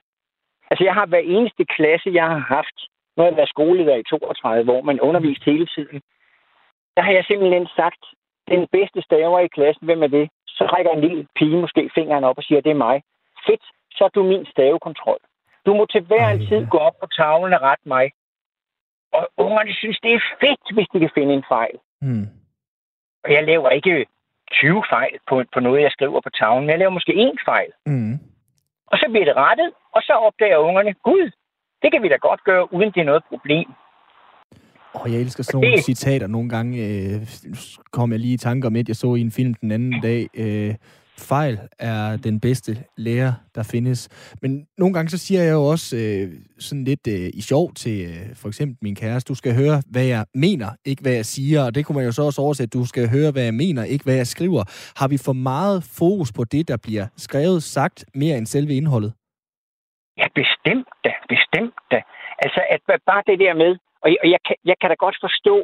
Altså, 0.70 0.84
jeg 0.84 0.94
har 0.94 1.06
hver 1.06 1.24
eneste 1.36 1.64
klasse, 1.64 2.10
jeg 2.18 2.26
har 2.32 2.42
haft, 2.56 2.78
når 3.16 3.24
jeg 3.24 3.36
været 3.36 3.48
skoleleder 3.48 3.96
i 3.96 4.02
32 4.02 4.72
år, 4.72 4.82
man 4.82 5.00
undervist 5.00 5.44
hele 5.44 5.66
tiden, 5.66 6.00
der 6.96 7.02
har 7.02 7.12
jeg 7.12 7.24
simpelthen 7.24 7.66
sagt, 7.76 8.02
den 8.48 8.66
bedste 8.72 9.02
staver 9.02 9.40
i 9.40 9.54
klassen, 9.56 9.84
hvem 9.86 10.02
er 10.02 10.06
det? 10.06 10.30
Så 10.46 10.64
rækker 10.64 10.92
en 10.92 11.00
lille 11.00 11.26
pige 11.36 11.60
måske 11.64 11.90
fingeren 11.94 12.24
op 12.24 12.38
og 12.38 12.44
siger, 12.44 12.60
det 12.60 12.70
er 12.70 12.84
mig. 12.88 13.02
Fedt, 13.46 13.64
så 13.96 14.04
er 14.04 14.08
du 14.08 14.22
min 14.22 14.46
stavekontrol. 14.46 15.20
Du 15.66 15.74
må 15.74 15.86
til 15.86 16.02
hver 16.02 16.28
en 16.28 16.46
tid 16.46 16.66
gå 16.66 16.78
op 16.78 16.96
på 17.00 17.06
tavlen 17.06 17.54
og 17.54 17.62
rette 17.62 17.88
mig. 17.88 18.12
Og 19.12 19.28
ungerne 19.36 19.72
synes, 19.74 19.98
det 20.02 20.12
er 20.14 20.20
fedt, 20.40 20.64
hvis 20.74 20.88
de 20.92 20.98
kan 21.00 21.10
finde 21.14 21.34
en 21.34 21.44
fejl. 21.48 21.76
Mm. 22.00 22.26
Og 23.24 23.32
jeg 23.32 23.44
laver 23.44 23.70
ikke 23.70 24.06
20 24.52 24.82
fejl 24.92 25.14
på, 25.28 25.34
på 25.54 25.60
noget, 25.60 25.82
jeg 25.82 25.90
skriver 25.90 26.20
på 26.20 26.30
tavlen, 26.38 26.70
jeg 26.70 26.78
laver 26.78 26.90
måske 26.98 27.12
én 27.12 27.36
fejl. 27.50 27.70
Mm. 27.86 28.14
Og 28.86 28.96
så 28.98 29.06
bliver 29.10 29.24
det 29.24 29.36
rettet, 29.36 29.70
og 29.94 30.02
så 30.02 30.12
opdager 30.12 30.58
ungerne, 30.58 30.94
gud, 31.08 31.30
det 31.82 31.92
kan 31.92 32.02
vi 32.02 32.08
da 32.08 32.16
godt 32.16 32.44
gøre, 32.44 32.74
uden 32.74 32.90
det 32.94 33.00
er 33.00 33.04
noget 33.04 33.24
problem. 33.28 33.68
Og 34.94 35.12
jeg 35.12 35.20
elsker 35.20 35.42
sådan 35.42 35.60
nogle 35.60 35.76
det... 35.76 35.84
citater. 35.84 36.26
Nogle 36.26 36.48
gange 36.48 36.74
øh, 36.86 37.20
kom 37.92 38.12
jeg 38.12 38.20
lige 38.20 38.34
i 38.34 38.36
tanker 38.36 38.68
om 38.68 38.76
et, 38.76 38.88
jeg 38.88 38.96
så 38.96 39.14
i 39.14 39.20
en 39.20 39.30
film 39.30 39.54
den 39.54 39.70
anden 39.72 40.00
dag. 40.00 40.28
Øh, 40.34 40.74
fejl 41.18 41.58
er 41.78 42.16
den 42.16 42.40
bedste 42.40 42.72
lærer, 42.96 43.32
der 43.54 43.62
findes. 43.62 44.08
Men 44.42 44.66
nogle 44.78 44.94
gange 44.94 45.08
så 45.08 45.18
siger 45.18 45.42
jeg 45.42 45.52
jo 45.52 45.64
også 45.64 45.96
øh, 45.96 46.32
sådan 46.58 46.84
lidt 46.84 47.06
øh, 47.08 47.30
i 47.34 47.40
sjov 47.40 47.72
til 47.72 47.96
øh, 48.08 48.36
for 48.40 48.48
eksempel 48.48 48.76
min 48.82 48.96
kæreste, 48.96 49.28
du 49.28 49.34
skal 49.34 49.54
høre, 49.54 49.82
hvad 49.92 50.04
jeg 50.04 50.24
mener, 50.34 50.68
ikke 50.84 51.02
hvad 51.02 51.12
jeg 51.12 51.24
siger. 51.24 51.64
Og 51.66 51.74
det 51.74 51.86
kunne 51.86 51.96
man 51.96 52.04
jo 52.04 52.12
så 52.12 52.22
også 52.22 52.42
oversætte, 52.42 52.78
du 52.78 52.86
skal 52.86 53.10
høre, 53.10 53.30
hvad 53.32 53.44
jeg 53.50 53.54
mener, 53.54 53.84
ikke 53.84 54.04
hvad 54.04 54.14
jeg 54.14 54.26
skriver. 54.26 54.62
Har 55.00 55.08
vi 55.08 55.18
for 55.26 55.32
meget 55.32 55.78
fokus 55.98 56.32
på 56.32 56.44
det, 56.44 56.68
der 56.68 56.76
bliver 56.86 57.06
skrevet, 57.16 57.62
sagt, 57.62 58.04
mere 58.14 58.38
end 58.38 58.46
selve 58.46 58.72
indholdet? 58.74 59.12
Ja, 60.20 60.26
bestemt 60.34 60.88
da. 61.04 61.12
Bestemt 61.34 61.78
da. 61.90 62.00
Altså, 62.44 62.60
at 62.70 62.80
bare 63.06 63.22
det 63.26 63.38
der 63.38 63.54
med, 63.54 63.72
og 64.02 64.08
jeg, 64.12 64.20
jeg, 64.34 64.40
kan, 64.46 64.56
jeg 64.64 64.76
kan 64.80 64.90
da 64.90 64.96
godt 65.04 65.16
forstå, 65.26 65.56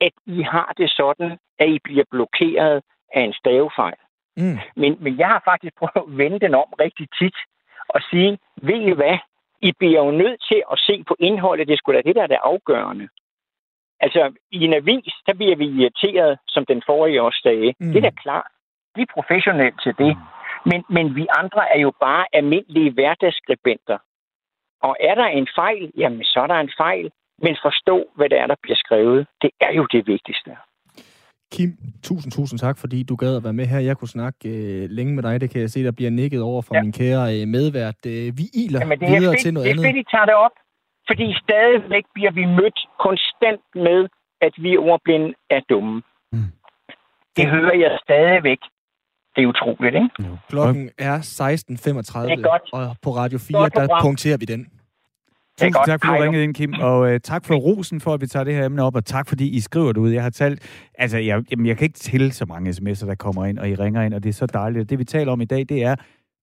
at 0.00 0.12
I 0.26 0.42
har 0.42 0.72
det 0.76 0.90
sådan, 0.90 1.30
at 1.58 1.68
I 1.68 1.78
bliver 1.84 2.04
blokeret 2.10 2.82
af 3.14 3.22
en 3.22 3.32
stavefejl. 3.40 3.98
Mm. 4.38 4.58
Men, 4.76 4.96
men 5.00 5.18
jeg 5.18 5.28
har 5.28 5.42
faktisk 5.44 5.74
prøvet 5.78 5.96
at 5.96 6.18
vende 6.18 6.38
den 6.38 6.54
om 6.54 6.68
rigtig 6.80 7.06
tit 7.18 7.38
og 7.88 8.00
sige, 8.10 8.38
ved 8.62 8.80
I 8.80 8.90
hvad, 8.90 9.18
I 9.62 9.72
bliver 9.78 10.04
jo 10.04 10.10
nødt 10.10 10.40
til 10.48 10.62
at 10.72 10.78
se 10.78 11.04
på 11.08 11.16
indholdet. 11.18 11.68
Det 11.68 11.78
skulle 11.78 11.96
da 11.96 12.08
det, 12.08 12.16
der 12.16 12.22
er 12.22 12.26
det 12.26 12.38
afgørende. 12.42 13.08
Altså, 14.00 14.32
i 14.50 14.64
en 14.64 14.74
avis, 14.74 15.14
der 15.26 15.34
bliver 15.34 15.56
vi 15.56 15.66
irriteret, 15.66 16.38
som 16.48 16.66
den 16.66 16.82
forrige 16.86 17.22
også 17.22 17.40
sagde. 17.42 17.74
Mm. 17.80 17.92
Det 17.92 17.96
er 17.96 18.10
da 18.10 18.10
klart. 18.10 18.50
Vi 18.94 19.02
er 19.02 19.14
professionelle 19.14 19.78
til 19.82 19.94
det. 19.98 20.16
Mm. 20.16 20.22
Men, 20.70 20.84
men 20.88 21.16
vi 21.16 21.26
andre 21.30 21.72
er 21.74 21.80
jo 21.80 21.92
bare 22.00 22.26
almindelige 22.32 22.90
hverdagsskribenter. 22.90 23.98
Og 24.82 24.96
er 25.00 25.14
der 25.14 25.26
en 25.26 25.48
fejl, 25.54 25.92
jamen 25.96 26.24
så 26.24 26.40
er 26.40 26.46
der 26.46 26.60
en 26.60 26.72
fejl. 26.76 27.10
Men 27.38 27.56
forstå, 27.62 28.10
hvad 28.14 28.28
det 28.28 28.38
er, 28.38 28.46
der 28.46 28.56
bliver 28.62 28.76
skrevet. 28.76 29.26
Det 29.42 29.50
er 29.60 29.72
jo 29.72 29.86
det 29.86 30.06
vigtigste. 30.06 30.56
Kim, 31.52 31.70
tusind, 32.02 32.32
tusind 32.32 32.58
tak, 32.58 32.78
fordi 32.78 33.02
du 33.02 33.16
gad 33.16 33.36
at 33.36 33.44
være 33.44 33.52
med 33.52 33.66
her. 33.66 33.78
Jeg 33.78 33.96
kunne 33.96 34.08
snakke 34.08 34.48
øh, 34.48 34.90
længe 34.90 35.14
med 35.14 35.22
dig. 35.22 35.40
Det 35.40 35.50
kan 35.50 35.60
jeg 35.60 35.70
se, 35.70 35.84
der 35.84 35.90
bliver 35.90 36.10
nikket 36.10 36.42
over 36.42 36.62
fra 36.62 36.74
ja. 36.76 36.82
min 36.82 36.92
kære 36.92 37.40
øh, 37.40 37.48
medvært. 37.48 38.00
Øh, 38.06 38.38
vi 38.38 38.44
iler 38.62 38.80
Jamen, 38.80 39.00
det 39.00 39.08
videre 39.08 39.32
fedt, 39.32 39.42
til 39.42 39.54
noget 39.54 39.64
det 39.64 39.70
andet. 39.70 39.82
Det 39.82 39.88
er 39.88 39.94
fedt, 39.94 40.06
I 40.08 40.10
tager 40.14 40.26
det 40.30 40.34
op, 40.34 40.56
fordi 41.08 41.26
stadigvæk 41.44 42.04
bliver 42.14 42.32
vi 42.38 42.44
mødt 42.58 42.78
konstant 43.06 43.64
med, 43.74 44.00
at 44.46 44.52
vi 44.64 44.76
ordblinde 44.76 45.28
er 45.50 45.60
dumme. 45.70 46.02
Mm. 46.32 46.50
Det 47.36 47.46
hører 47.54 47.76
jeg 47.84 47.98
stadigvæk. 48.04 48.58
Det 49.36 49.42
er 49.44 49.46
utroligt, 49.46 49.94
ikke? 49.94 50.10
Jo. 50.26 50.36
Klokken 50.48 50.90
er 50.98 51.16
16.35, 51.18 52.72
og 52.72 52.96
på 53.02 53.10
Radio 53.10 53.38
4, 53.38 53.68
der 53.68 53.98
punkterer 54.02 54.36
vi 54.36 54.44
den. 54.44 54.77
Tusind 55.58 55.86
tak, 55.86 56.00
fordi 56.04 56.16
du 56.16 56.22
ringede 56.22 56.44
ind, 56.44 56.54
Kim, 56.54 56.72
og 56.72 57.00
uh, 57.00 57.16
tak 57.22 57.44
for 57.44 57.54
rosen 57.54 58.00
for, 58.00 58.14
at 58.14 58.20
vi 58.20 58.26
tager 58.26 58.44
det 58.44 58.54
her 58.54 58.64
emne 58.64 58.82
op, 58.82 58.94
og 58.96 59.04
tak 59.04 59.28
fordi 59.28 59.48
I 59.48 59.60
skriver 59.60 59.92
det 59.92 60.00
ud. 60.00 60.10
Jeg 60.10 60.22
har 60.22 60.30
talt, 60.30 60.88
altså 60.94 61.18
jeg, 61.18 61.44
jamen, 61.50 61.66
jeg 61.66 61.76
kan 61.76 61.84
ikke 61.84 61.98
tælle 61.98 62.32
så 62.32 62.46
mange 62.46 62.70
sms'er, 62.70 63.06
der 63.06 63.14
kommer 63.14 63.46
ind, 63.46 63.58
og 63.58 63.68
I 63.68 63.74
ringer 63.74 64.02
ind, 64.02 64.14
og 64.14 64.22
det 64.22 64.28
er 64.28 64.32
så 64.32 64.46
dejligt. 64.46 64.90
Det 64.90 64.98
vi 64.98 65.04
taler 65.04 65.32
om 65.32 65.40
i 65.40 65.44
dag, 65.44 65.66
det 65.68 65.82
er, 65.82 65.96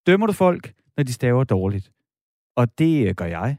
dømmer 0.08 0.28
du 0.28 0.34
folk, 0.34 0.74
når 0.98 1.04
de 1.04 1.14
staver 1.14 1.44
dårligt? 1.44 1.92
Og 2.56 2.80
det 2.80 3.10
uh, 3.10 3.16
gør 3.16 3.26
jeg. 3.26 3.58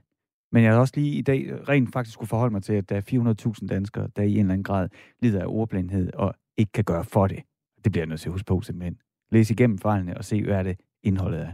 Men 0.52 0.64
jeg 0.64 0.72
har 0.72 0.80
også 0.80 0.94
lige 0.96 1.12
i 1.12 1.22
dag 1.22 1.68
rent 1.68 1.92
faktisk 1.92 2.14
skulle 2.14 2.28
forholde 2.28 2.52
mig 2.52 2.62
til, 2.62 2.72
at 2.72 2.88
der 2.88 2.96
er 2.96 3.54
400.000 3.60 3.66
danskere, 3.66 4.08
der 4.16 4.22
i 4.22 4.32
en 4.32 4.38
eller 4.38 4.52
anden 4.52 4.64
grad 4.64 4.88
lider 5.22 5.40
af 5.40 5.46
ordblindhed 5.46 6.12
og 6.14 6.34
ikke 6.56 6.72
kan 6.72 6.84
gøre 6.84 7.04
for 7.04 7.26
det. 7.26 7.42
Det 7.84 7.92
bliver 7.92 8.02
jeg 8.02 8.08
nødt 8.08 8.20
til 8.20 8.28
at 8.28 8.32
huske 8.32 8.46
på 8.46 8.60
simpelthen. 8.60 8.98
Læs 9.32 9.50
igennem 9.50 9.78
fejlene 9.78 10.16
og 10.16 10.24
se, 10.24 10.42
hvad 10.42 10.64
det 10.64 10.80
indholdet 11.02 11.40
er. 11.40 11.52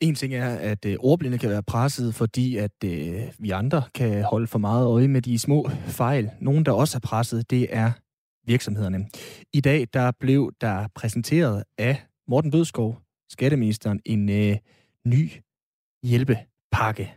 En 0.00 0.14
ting 0.14 0.34
er, 0.34 0.54
at 0.54 0.84
øh, 0.84 0.96
ordblinde 0.98 1.38
kan 1.38 1.50
være 1.50 1.62
presset, 1.62 2.14
fordi 2.14 2.56
at 2.56 2.84
øh, 2.84 3.22
vi 3.38 3.50
andre 3.50 3.82
kan 3.94 4.22
holde 4.22 4.46
for 4.46 4.58
meget 4.58 4.86
øje 4.86 5.08
med 5.08 5.22
de 5.22 5.38
små 5.38 5.68
fejl. 5.86 6.30
Nogen, 6.40 6.64
der 6.64 6.72
også 6.72 6.98
er 6.98 7.00
presset, 7.00 7.50
det 7.50 7.66
er 7.70 7.92
virksomhederne. 8.46 9.08
I 9.52 9.60
dag 9.60 9.86
der 9.92 10.10
blev 10.20 10.52
der 10.60 10.88
præsenteret 10.94 11.64
af 11.78 12.02
Morten 12.28 12.50
Bødskov, 12.50 12.98
skatteministeren, 13.30 14.00
en 14.04 14.28
øh, 14.28 14.56
ny 15.06 15.30
hjælpepakke. 16.02 17.14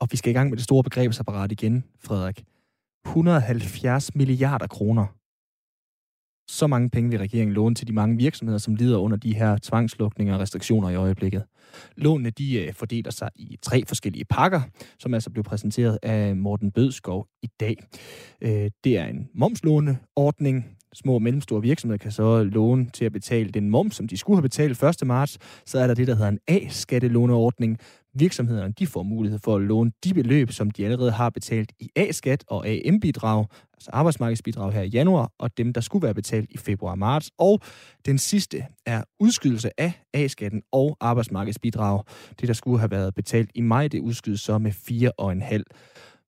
Og 0.00 0.08
vi 0.10 0.16
skal 0.16 0.30
i 0.30 0.34
gang 0.34 0.50
med 0.50 0.56
det 0.56 0.64
store 0.64 0.82
begrebsapparat 0.82 1.52
igen, 1.52 1.84
Frederik. 2.00 2.44
170 3.06 4.14
milliarder 4.14 4.66
kroner 4.66 5.06
så 6.52 6.66
mange 6.66 6.90
penge 6.90 7.10
vil 7.10 7.18
regeringen 7.18 7.54
låne 7.54 7.74
til 7.74 7.86
de 7.88 7.92
mange 7.92 8.16
virksomheder, 8.16 8.58
som 8.58 8.74
lider 8.74 8.98
under 8.98 9.16
de 9.16 9.34
her 9.34 9.58
tvangslukninger 9.62 10.34
og 10.34 10.40
restriktioner 10.40 10.88
i 10.90 10.94
øjeblikket. 10.94 11.42
Lånene 11.96 12.30
de 12.30 12.60
øh, 12.60 12.74
fordeler 12.74 13.10
sig 13.10 13.28
i 13.36 13.58
tre 13.62 13.82
forskellige 13.86 14.24
pakker, 14.24 14.60
som 14.98 15.14
altså 15.14 15.30
blev 15.30 15.44
præsenteret 15.44 15.98
af 16.02 16.36
Morten 16.36 16.70
Bødskov 16.70 17.26
i 17.42 17.46
dag. 17.60 17.76
Øh, 18.40 18.70
det 18.84 18.98
er 18.98 19.04
en 19.04 19.28
momslåneordning. 19.34 20.66
Små 20.94 21.14
og 21.14 21.22
mellemstore 21.22 21.62
virksomheder 21.62 21.98
kan 21.98 22.12
så 22.12 22.42
låne 22.42 22.90
til 22.90 23.04
at 23.04 23.12
betale 23.12 23.50
den 23.50 23.70
moms, 23.70 23.96
som 23.96 24.08
de 24.08 24.16
skulle 24.16 24.36
have 24.36 24.42
betalt 24.42 24.82
1. 24.82 25.06
marts. 25.06 25.38
Så 25.66 25.78
er 25.78 25.86
der 25.86 25.94
det, 25.94 26.06
der 26.06 26.14
hedder 26.14 26.28
en 26.28 26.38
A-skattelåneordning, 26.48 27.78
Virksomhederne 28.14 28.74
de 28.78 28.86
får 28.86 29.02
mulighed 29.02 29.38
for 29.38 29.56
at 29.56 29.62
låne 29.62 29.92
de 30.04 30.14
beløb, 30.14 30.50
som 30.50 30.70
de 30.70 30.84
allerede 30.84 31.10
har 31.10 31.30
betalt 31.30 31.72
i 31.80 31.90
A-skat 31.96 32.44
og 32.46 32.68
AM-bidrag, 32.68 33.46
altså 33.72 33.90
arbejdsmarkedsbidrag 33.92 34.72
her 34.72 34.82
i 34.82 34.88
januar, 34.88 35.32
og 35.38 35.58
dem, 35.58 35.72
der 35.72 35.80
skulle 35.80 36.02
være 36.02 36.14
betalt 36.14 36.50
i 36.50 36.56
februar-marts. 36.56 37.30
Og 37.38 37.60
den 38.06 38.18
sidste 38.18 38.66
er 38.86 39.04
udskydelse 39.20 39.80
af 39.80 39.92
A-skatten 40.14 40.62
og 40.72 40.96
arbejdsmarkedsbidrag. 41.00 42.02
Det, 42.40 42.48
der 42.48 42.54
skulle 42.54 42.78
have 42.78 42.90
været 42.90 43.14
betalt 43.14 43.50
i 43.54 43.60
maj, 43.60 43.88
det 43.88 44.00
udskydes 44.00 44.40
så 44.40 44.58
med 44.58 44.72
fire 44.72 45.12
og 45.18 45.32
en 45.32 45.42
halv 45.42 45.64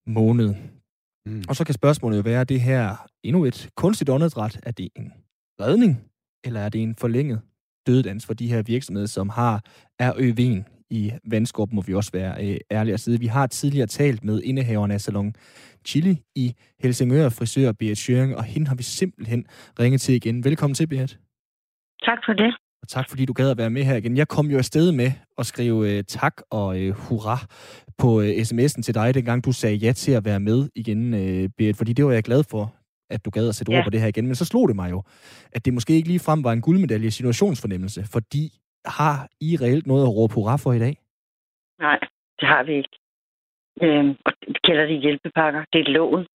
måned. 0.06 0.54
Mm. 1.26 1.44
Og 1.48 1.56
så 1.56 1.64
kan 1.64 1.74
spørgsmålet 1.74 2.16
jo 2.16 2.22
være, 2.22 2.40
er 2.40 2.44
det 2.44 2.60
her 2.60 3.06
endnu 3.22 3.44
et 3.44 3.70
kunstigt 3.76 4.10
åndedræt? 4.10 4.60
Er 4.62 4.70
det 4.70 4.88
en 4.96 5.12
redning, 5.60 6.04
eller 6.44 6.60
er 6.60 6.68
det 6.68 6.82
en 6.82 6.94
forlænget 6.94 7.40
døddans 7.86 8.26
for 8.26 8.34
de 8.34 8.48
her 8.48 8.62
virksomheder, 8.62 9.06
som 9.06 9.28
har 9.28 9.62
RØV'en 10.02 10.73
i 10.90 11.12
Vandskov, 11.30 11.68
må 11.72 11.80
vi 11.80 11.94
også 11.94 12.10
være 12.12 12.44
øh, 12.44 12.56
ærlige 12.70 12.94
at 12.94 13.00
sige. 13.00 13.20
Vi 13.20 13.26
har 13.26 13.46
tidligere 13.46 13.86
talt 13.86 14.24
med 14.24 14.42
indehaveren 14.42 14.90
af 14.90 15.00
Salon 15.00 15.34
Chili 15.86 16.22
i 16.34 16.54
Helsingør, 16.80 17.28
frisør 17.28 17.72
Beat 17.72 17.98
Schøring, 17.98 18.36
og 18.36 18.44
hende 18.44 18.68
har 18.68 18.74
vi 18.74 18.82
simpelthen 18.82 19.46
ringet 19.80 20.00
til 20.00 20.14
igen. 20.14 20.44
Velkommen 20.44 20.74
til, 20.74 20.86
Beat. 20.86 21.18
Tak 22.02 22.18
for 22.26 22.32
det. 22.32 22.54
Og 22.82 22.88
tak 22.88 23.08
fordi 23.08 23.24
du 23.24 23.32
gad 23.32 23.50
at 23.50 23.58
være 23.58 23.70
med 23.70 23.82
her 23.84 23.96
igen. 23.96 24.16
Jeg 24.16 24.28
kom 24.28 24.46
jo 24.46 24.58
afsted 24.58 24.92
med 24.92 25.12
at 25.38 25.46
skrive 25.46 25.90
øh, 25.90 26.04
tak 26.08 26.42
og 26.50 26.80
øh, 26.80 26.94
hurra 26.94 27.38
på 27.98 28.20
øh, 28.20 28.28
sms'en 28.28 28.82
til 28.82 28.94
dig, 28.94 29.14
dengang 29.14 29.44
du 29.44 29.52
sagde 29.52 29.76
ja 29.76 29.92
til 29.92 30.12
at 30.12 30.24
være 30.24 30.40
med 30.40 30.68
igen, 30.74 31.14
øh, 31.14 31.48
Beat, 31.58 31.76
fordi 31.76 31.92
det 31.92 32.04
var 32.04 32.12
jeg 32.12 32.22
glad 32.22 32.44
for, 32.50 32.74
at 33.10 33.24
du 33.24 33.30
gad 33.30 33.48
at 33.48 33.54
sætte 33.54 33.72
ja. 33.72 33.78
ord 33.78 33.84
på 33.84 33.90
det 33.90 34.00
her 34.00 34.06
igen. 34.06 34.26
Men 34.26 34.34
så 34.34 34.44
slog 34.44 34.68
det 34.68 34.76
mig 34.76 34.90
jo, 34.90 35.02
at 35.52 35.64
det 35.64 35.74
måske 35.74 35.92
ikke 35.94 36.08
lige 36.08 36.18
frem 36.18 36.44
var 36.44 36.52
en 36.52 36.60
guldmedalje 36.60 37.10
situationsfornemmelse, 37.10 38.04
fordi 38.04 38.52
har 38.86 39.28
I 39.40 39.56
reelt 39.60 39.86
noget 39.86 40.04
at 40.06 40.14
råbe 40.16 40.34
hurra 40.34 40.56
for 40.56 40.72
i 40.72 40.78
dag? 40.78 40.94
Nej, 41.78 41.98
det 42.40 42.48
har 42.48 42.62
vi 42.62 42.72
ikke. 42.76 42.96
Øhm, 43.82 44.16
og 44.26 44.32
det 44.46 44.62
kalder 44.62 44.86
det 44.86 45.00
hjælpepakker. 45.00 45.64
Det 45.72 45.78
er 45.78 45.84
et 45.84 45.88
lån. 45.88 46.26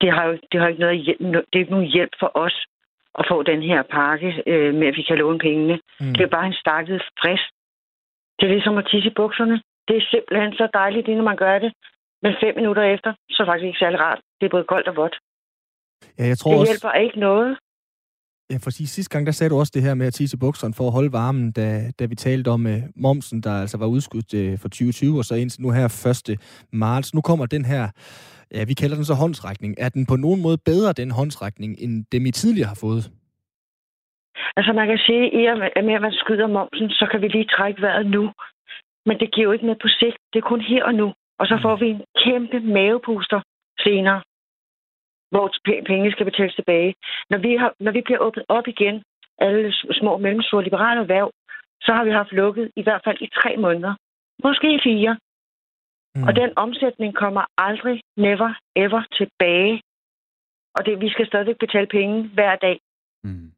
Det 0.00 0.10
har 0.12 0.24
jo 0.24 0.38
det 0.52 0.60
har 0.60 0.68
ikke 0.68 0.80
noget 0.80 1.00
hjælp, 1.04 1.20
det 1.20 1.54
er 1.54 1.64
ikke 1.64 1.76
nogen 1.76 1.92
hjælp 1.96 2.12
for 2.20 2.30
os 2.34 2.66
at 3.18 3.24
få 3.30 3.42
den 3.42 3.62
her 3.62 3.82
pakke 3.82 4.42
øh, 4.46 4.74
med, 4.74 4.86
at 4.88 4.96
vi 4.96 5.02
kan 5.02 5.18
låne 5.18 5.38
pengene. 5.38 5.80
Mm. 6.00 6.14
Det 6.14 6.22
er 6.24 6.34
bare 6.36 6.46
en 6.46 6.60
stakket 6.62 7.02
frist. 7.20 7.50
Det 8.38 8.44
er 8.46 8.54
ligesom 8.54 8.78
at 8.78 8.88
tisse 8.90 9.10
i 9.10 9.14
bukserne. 9.16 9.62
Det 9.88 9.96
er 9.96 10.04
simpelthen 10.10 10.52
så 10.52 10.68
dejligt, 10.74 11.08
når 11.08 11.22
man 11.22 11.36
gør 11.36 11.58
det. 11.58 11.72
Men 12.22 12.32
fem 12.42 12.54
minutter 12.56 12.82
efter, 12.82 13.10
så 13.30 13.36
er 13.42 13.44
det 13.44 13.50
faktisk 13.50 13.66
ikke 13.66 13.78
særlig 13.78 14.00
rart. 14.00 14.20
Det 14.40 14.46
er 14.46 14.50
både 14.50 14.64
koldt 14.64 14.88
og 14.88 14.96
vådt. 14.96 15.16
Ja, 16.18 16.24
jeg 16.32 16.38
tror 16.38 16.50
det 16.50 16.60
også... 16.60 16.72
hjælper 16.72 16.92
ikke 17.04 17.18
noget. 17.20 17.58
Ja, 18.50 18.56
for 18.64 18.70
sidste 18.70 19.12
gang, 19.12 19.26
der 19.26 19.32
sagde 19.32 19.50
du 19.50 19.58
også 19.58 19.72
det 19.74 19.82
her 19.82 19.94
med 19.94 20.06
at 20.06 20.14
tisse 20.14 20.38
bukserne 20.38 20.74
for 20.74 20.86
at 20.86 20.92
holde 20.92 21.12
varmen, 21.12 21.52
da, 21.52 21.66
da 21.98 22.04
vi 22.06 22.14
talte 22.14 22.48
om 22.48 22.66
uh, 22.66 22.72
momsen, 22.96 23.40
der 23.40 23.60
altså 23.60 23.78
var 23.78 23.86
udskudt 23.86 24.34
uh, 24.34 24.58
for 24.62 24.68
2020, 24.68 25.18
og 25.18 25.24
så 25.24 25.34
indtil 25.34 25.62
nu 25.62 25.70
her 25.70 25.86
1. 26.30 26.38
marts. 26.72 27.14
Nu 27.14 27.20
kommer 27.20 27.46
den 27.46 27.64
her, 27.64 27.82
ja, 28.54 28.64
vi 28.64 28.74
kalder 28.74 28.96
den 28.96 29.04
så 29.04 29.14
håndsrækning. 29.14 29.74
Er 29.78 29.88
den 29.88 30.06
på 30.06 30.16
nogen 30.16 30.42
måde 30.42 30.58
bedre, 30.70 30.92
den 30.92 31.10
håndsrækning, 31.10 31.76
end 31.78 32.04
dem 32.12 32.26
I 32.26 32.30
tidligere 32.30 32.68
har 32.68 32.80
fået? 32.86 33.02
Altså 34.56 34.72
man 34.72 34.86
kan 34.88 34.98
sige, 34.98 35.50
at 35.50 35.84
med 35.84 35.94
at 35.94 36.02
man 36.02 36.12
skyder 36.12 36.46
momsen, 36.46 36.90
så 36.90 37.08
kan 37.10 37.20
vi 37.22 37.28
lige 37.28 37.52
trække 37.56 37.82
vejret 37.82 38.06
nu. 38.06 38.32
Men 39.06 39.18
det 39.20 39.34
giver 39.34 39.46
jo 39.48 39.52
ikke 39.52 39.66
med 39.66 39.76
på 39.82 39.88
sigt. 39.88 40.18
Det 40.32 40.38
er 40.38 40.50
kun 40.52 40.60
her 40.60 40.84
og 40.84 40.94
nu. 40.94 41.08
Og 41.40 41.46
så 41.46 41.54
mm. 41.56 41.62
får 41.62 41.76
vi 41.76 41.86
en 41.86 42.02
kæmpe 42.24 42.60
mavepuster 42.60 43.40
senere 43.84 44.20
hvor 45.30 45.52
pengene 45.64 46.12
skal 46.12 46.24
betales 46.24 46.54
tilbage. 46.54 46.94
Når 47.30 47.38
vi, 47.38 47.56
har, 47.56 47.74
når 47.80 47.92
vi 47.92 48.00
bliver 48.00 48.18
åbnet 48.18 48.44
op 48.48 48.68
igen, 48.68 49.02
alle 49.38 49.72
små 49.72 50.10
og 50.12 50.20
mellemstore 50.20 50.64
liberale 50.64 51.00
erhverv, 51.00 51.30
så 51.80 51.92
har 51.92 52.04
vi 52.04 52.10
haft 52.10 52.32
lukket 52.32 52.70
i 52.76 52.82
hvert 52.82 53.02
fald 53.04 53.18
i 53.20 53.30
tre 53.42 53.56
måneder. 53.56 53.94
Måske 54.44 54.80
fire. 54.84 55.18
Mm. 56.14 56.22
Og 56.22 56.36
den 56.36 56.50
omsætning 56.56 57.14
kommer 57.14 57.44
aldrig, 57.58 58.00
never, 58.16 58.50
ever 58.76 59.02
tilbage. 59.12 59.82
Og 60.76 60.86
det, 60.86 61.00
vi 61.00 61.08
skal 61.10 61.26
stadig 61.26 61.56
betale 61.58 61.86
penge 61.86 62.28
hver 62.34 62.56
dag. 62.56 62.78
Mm. 63.24 63.50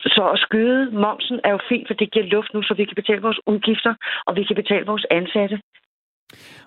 Så 0.00 0.30
at 0.34 0.38
skyde 0.38 0.90
momsen 0.90 1.40
er 1.44 1.50
jo 1.50 1.60
fint, 1.68 1.86
for 1.88 1.94
det 1.94 2.12
giver 2.12 2.24
luft 2.24 2.54
nu, 2.54 2.62
så 2.62 2.74
vi 2.74 2.84
kan 2.84 2.94
betale 2.94 3.22
vores 3.22 3.40
udgifter, 3.46 3.94
og 4.26 4.36
vi 4.36 4.44
kan 4.44 4.56
betale 4.56 4.86
vores 4.86 5.06
ansatte. 5.10 5.60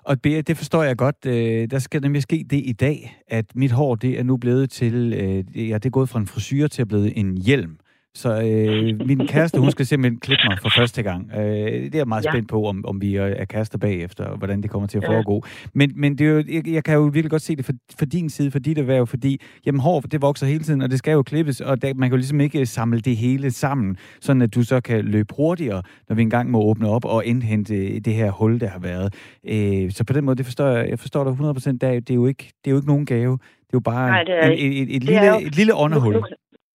Og 0.04 0.24
det, 0.24 0.48
det 0.48 0.58
forstår 0.58 0.84
jeg 0.84 0.98
godt. 0.98 1.26
Øh, 1.26 1.72
der 1.72 1.80
skal 1.80 2.02
nemlig 2.02 2.22
ske 2.22 2.46
det 2.50 2.62
i 2.66 2.72
dag, 2.72 3.22
at 3.28 3.46
mit 3.56 3.72
hår 3.72 3.96
det 3.96 4.20
er 4.20 4.24
nu 4.24 4.38
blevet 4.38 4.70
til, 4.70 5.14
øh, 5.14 5.70
ja, 5.70 5.74
det 5.74 5.86
er 5.86 5.90
gået 5.90 6.10
fra 6.10 6.20
en 6.20 6.28
frisyr 6.28 6.68
til 6.68 6.82
at 6.82 6.88
blive 6.88 7.18
en 7.18 7.38
hjelm. 7.38 7.78
Så 8.16 8.42
øh, 8.42 9.08
min 9.08 9.28
kæreste, 9.28 9.60
hun 9.60 9.72
skal 9.72 9.86
simpelthen 9.86 10.20
klippe 10.20 10.44
mig 10.50 10.58
for 10.62 10.70
første 10.78 11.04
gang. 11.04 11.32
Øh, 11.38 11.42
det 11.42 11.96
er 11.96 12.00
jeg 12.00 12.08
meget 12.08 12.26
ja. 12.26 12.32
spændt 12.32 12.50
på, 12.50 12.66
om, 12.66 12.86
om 12.86 13.02
vi 13.02 13.16
er 13.16 13.46
kærester 13.46 13.78
bagefter, 13.78 14.26
og 14.26 14.38
hvordan 14.38 14.62
det 14.62 14.72
kommer 14.72 14.88
til 14.88 14.98
at 14.98 15.04
foregå. 15.06 15.44
Ja. 15.46 15.70
Men, 15.74 15.92
men 15.96 16.18
det 16.18 16.28
er 16.28 16.32
jo, 16.32 16.44
jeg, 16.50 16.68
jeg 16.68 16.84
kan 16.84 16.96
jo 16.96 17.02
virkelig 17.02 17.30
godt 17.30 17.42
se 17.42 17.56
det 17.56 17.66
for, 17.66 17.74
for 18.00 18.06
din 18.06 18.30
side, 18.30 18.52
for 18.52 18.60
dit 18.60 18.78
erhverv, 18.78 19.08
fordi 19.08 19.42
jamen, 19.66 19.82
hår, 19.82 20.00
det 20.00 20.22
vokser 20.22 20.48
hele 20.48 20.64
tiden, 20.64 20.82
og 20.82 20.92
det 20.92 20.98
skal 21.00 21.12
jo 21.12 21.24
klippes, 21.24 21.62
og 21.62 21.82
der, 21.82 21.94
man 21.94 22.10
kan 22.10 22.12
jo 22.12 22.18
ligesom 22.18 22.42
ikke 22.42 22.66
samle 22.66 23.00
det 23.00 23.18
hele 23.18 23.52
sammen, 23.52 23.98
sådan 24.22 24.42
at 24.42 24.56
du 24.56 24.64
så 24.64 24.82
kan 24.82 25.06
løbe 25.06 25.34
hurtigere, 25.38 25.82
når 26.10 26.16
vi 26.16 26.22
engang 26.22 26.52
må 26.52 26.62
åbne 26.62 26.90
op 26.90 27.06
og 27.06 27.26
indhente 27.26 28.00
det 28.00 28.14
her 28.14 28.32
hul, 28.32 28.60
der 28.60 28.68
har 28.68 28.80
været. 28.80 29.14
Øh, 29.48 29.92
så 29.92 30.04
på 30.04 30.14
den 30.14 30.26
måde, 30.26 30.36
det 30.36 30.46
forstår 30.46 30.68
jeg, 30.68 30.90
jeg 30.90 31.00
forstår 31.00 31.24
dig 31.24 31.34
100%, 31.34 31.72
det 31.72 31.84
er, 31.84 32.00
det 32.00 32.10
er 32.10 32.16
jo 32.16 32.28
ikke, 32.28 32.44
det 32.44 32.68
er 32.68 32.72
jo 32.72 32.78
ikke 32.78 32.88
nogen 32.88 33.06
gave. 33.06 33.32
Det 33.32 33.76
er 33.76 33.80
jo 33.80 33.80
bare 33.80 34.10
Nej, 34.10 34.24
det 34.24 34.44
er 34.44 34.48
en, 34.48 34.52
et, 34.52 34.82
et, 34.82 34.96
et, 34.96 35.04
lille, 35.04 35.26
jo, 35.26 35.40
et 35.46 35.56
lille 35.56 35.74
underhul. 35.76 36.14
Nu, 36.14 36.20
nu, 36.20 36.26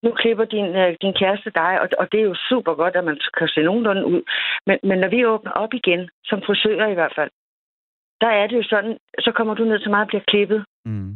nu 0.06 0.12
klipper 0.20 0.44
din, 0.54 0.68
øh, 0.82 0.90
din 1.02 1.14
kæreste 1.20 1.50
dig, 1.60 1.72
og, 1.82 1.88
og 2.00 2.04
det 2.12 2.18
er 2.20 2.28
jo 2.30 2.36
super 2.48 2.74
godt, 2.74 2.94
at 2.96 3.04
man 3.04 3.18
kan 3.38 3.48
se 3.48 3.60
nogenlunde 3.62 4.04
ud. 4.12 4.22
Men, 4.66 4.76
men 4.88 4.98
når 5.02 5.08
vi 5.08 5.26
åbner 5.32 5.52
op 5.62 5.72
igen, 5.80 6.02
som 6.24 6.38
frisører 6.46 6.88
i 6.90 6.98
hvert 6.98 7.14
fald, 7.18 7.30
der 8.20 8.30
er 8.40 8.46
det 8.46 8.56
jo 8.56 8.64
sådan, 8.72 8.98
så 9.24 9.30
kommer 9.36 9.54
du 9.54 9.64
ned 9.64 9.78
til 9.80 9.90
mig 9.90 10.00
og 10.00 10.06
bliver 10.06 10.24
klippet. 10.30 10.64
Mm. 10.84 11.12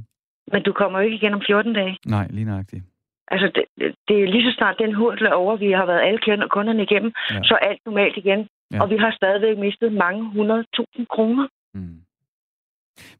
Men 0.52 0.62
du 0.62 0.72
kommer 0.72 0.98
jo 0.98 1.04
ikke 1.04 1.16
igen 1.16 1.34
om 1.34 1.42
14 1.46 1.72
dage. 1.72 1.98
Nej, 2.06 2.26
lige 2.30 2.44
nøjagtigt. 2.44 2.84
Altså, 3.32 3.46
det, 3.54 3.64
det 4.08 4.16
er 4.22 4.26
lige 4.34 4.44
så 4.50 4.52
snart 4.56 4.76
den 4.78 4.94
hurtel 4.94 5.26
er 5.26 5.32
over, 5.32 5.56
vi 5.56 5.70
har 5.72 5.86
været 5.86 6.06
alle 6.06 6.48
kunderne 6.48 6.82
igennem, 6.82 7.12
ja. 7.30 7.42
så 7.42 7.54
er 7.54 7.68
alt 7.68 7.80
normalt 7.86 8.16
igen. 8.16 8.48
Ja. 8.72 8.82
Og 8.82 8.90
vi 8.90 8.96
har 8.96 9.10
stadigvæk 9.10 9.58
mistet 9.58 9.92
mange 9.92 10.24
hundrede 10.24 10.64
tusind 10.76 11.06
kroner. 11.06 11.46
Mm. 11.74 12.00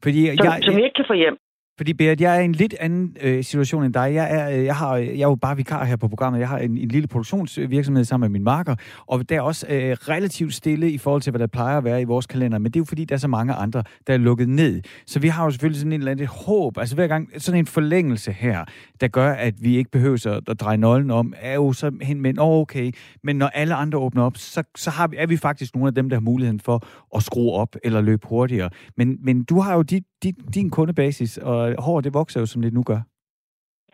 Fordi 0.03 0.37
som, 0.37 0.45
jeg, 0.45 0.59
som 0.63 0.75
vi 0.75 0.83
ikke 0.83 0.93
kan 0.93 1.05
få 1.07 1.13
hjem. 1.13 1.37
Fordi 1.81 1.93
Berit, 1.93 2.21
jeg 2.21 2.35
er 2.35 2.39
i 2.39 2.45
en 2.45 2.51
lidt 2.51 2.75
anden 2.79 3.17
øh, 3.21 3.43
situation 3.43 3.83
end 3.83 3.93
dig. 3.93 4.13
Jeg 4.13 4.27
er, 4.31 4.57
øh, 4.57 4.65
jeg, 4.65 4.75
har, 4.75 4.91
øh, 4.95 5.05
jeg 5.05 5.13
er 5.13 5.27
jo 5.27 5.35
bare 5.35 5.55
vikar 5.55 5.85
her 5.85 5.95
på 5.95 6.07
programmet. 6.07 6.39
Jeg 6.39 6.49
har 6.49 6.57
en, 6.57 6.77
en 6.77 6.87
lille 6.87 7.07
produktionsvirksomhed 7.07 8.03
sammen 8.03 8.31
med 8.31 8.39
min 8.39 8.43
marker, 8.43 8.75
og 9.07 9.29
der 9.29 9.35
er 9.35 9.41
også 9.41 9.65
øh, 9.69 9.91
relativt 9.91 10.53
stille 10.53 10.91
i 10.91 10.97
forhold 10.97 11.21
til, 11.21 11.31
hvad 11.31 11.39
der 11.39 11.47
plejer 11.47 11.77
at 11.77 11.83
være 11.83 12.01
i 12.01 12.03
vores 12.03 12.27
kalender. 12.27 12.57
Men 12.57 12.65
det 12.65 12.75
er 12.75 12.79
jo 12.79 12.85
fordi, 12.85 13.05
der 13.05 13.15
er 13.15 13.19
så 13.19 13.27
mange 13.27 13.53
andre, 13.53 13.83
der 14.07 14.13
er 14.13 14.17
lukket 14.17 14.49
ned. 14.49 14.81
Så 15.05 15.19
vi 15.19 15.27
har 15.27 15.43
jo 15.43 15.51
selvfølgelig 15.51 15.79
sådan 15.79 15.91
en 15.91 15.99
eller 15.99 16.11
anden 16.11 16.27
håb. 16.27 16.77
Altså 16.77 16.95
hver 16.95 17.07
gang 17.07 17.29
sådan 17.37 17.59
en 17.59 17.65
forlængelse 17.65 18.31
her, 18.31 18.65
der 19.01 19.07
gør, 19.07 19.31
at 19.31 19.53
vi 19.61 19.77
ikke 19.77 19.91
behøver 19.91 20.27
at, 20.27 20.49
at 20.49 20.59
dreje 20.59 20.77
nøglen 20.77 21.11
om, 21.11 21.33
er 21.41 21.53
jo 21.53 21.73
så 21.73 21.91
hen 22.01 22.21
med, 22.21 22.39
oh, 22.39 22.61
okay, 22.61 22.91
men 23.23 23.35
når 23.35 23.47
alle 23.47 23.75
andre 23.75 23.97
åbner 23.97 24.23
op, 24.23 24.37
så, 24.37 24.63
så 24.75 24.89
har 24.89 25.07
vi, 25.07 25.15
er 25.19 25.27
vi 25.27 25.37
faktisk 25.37 25.75
nogle 25.75 25.87
af 25.87 25.95
dem, 25.95 26.09
der 26.09 26.15
har 26.15 26.21
muligheden 26.21 26.59
for 26.59 26.87
at 27.15 27.23
skrue 27.23 27.51
op 27.51 27.75
eller 27.83 28.01
løbe 28.01 28.27
hurtigere. 28.27 28.69
Men, 28.97 29.17
men 29.23 29.43
du 29.43 29.59
har 29.59 29.75
jo 29.75 29.81
dit, 29.81 30.03
dit, 30.23 30.35
din 30.55 30.69
kundebasis, 30.69 31.37
og 31.37 31.75
hår, 31.83 32.01
det 32.01 32.13
vokser 32.13 32.39
jo, 32.39 32.45
som 32.45 32.61
det 32.61 32.73
nu 32.73 32.83
gør. 32.83 33.01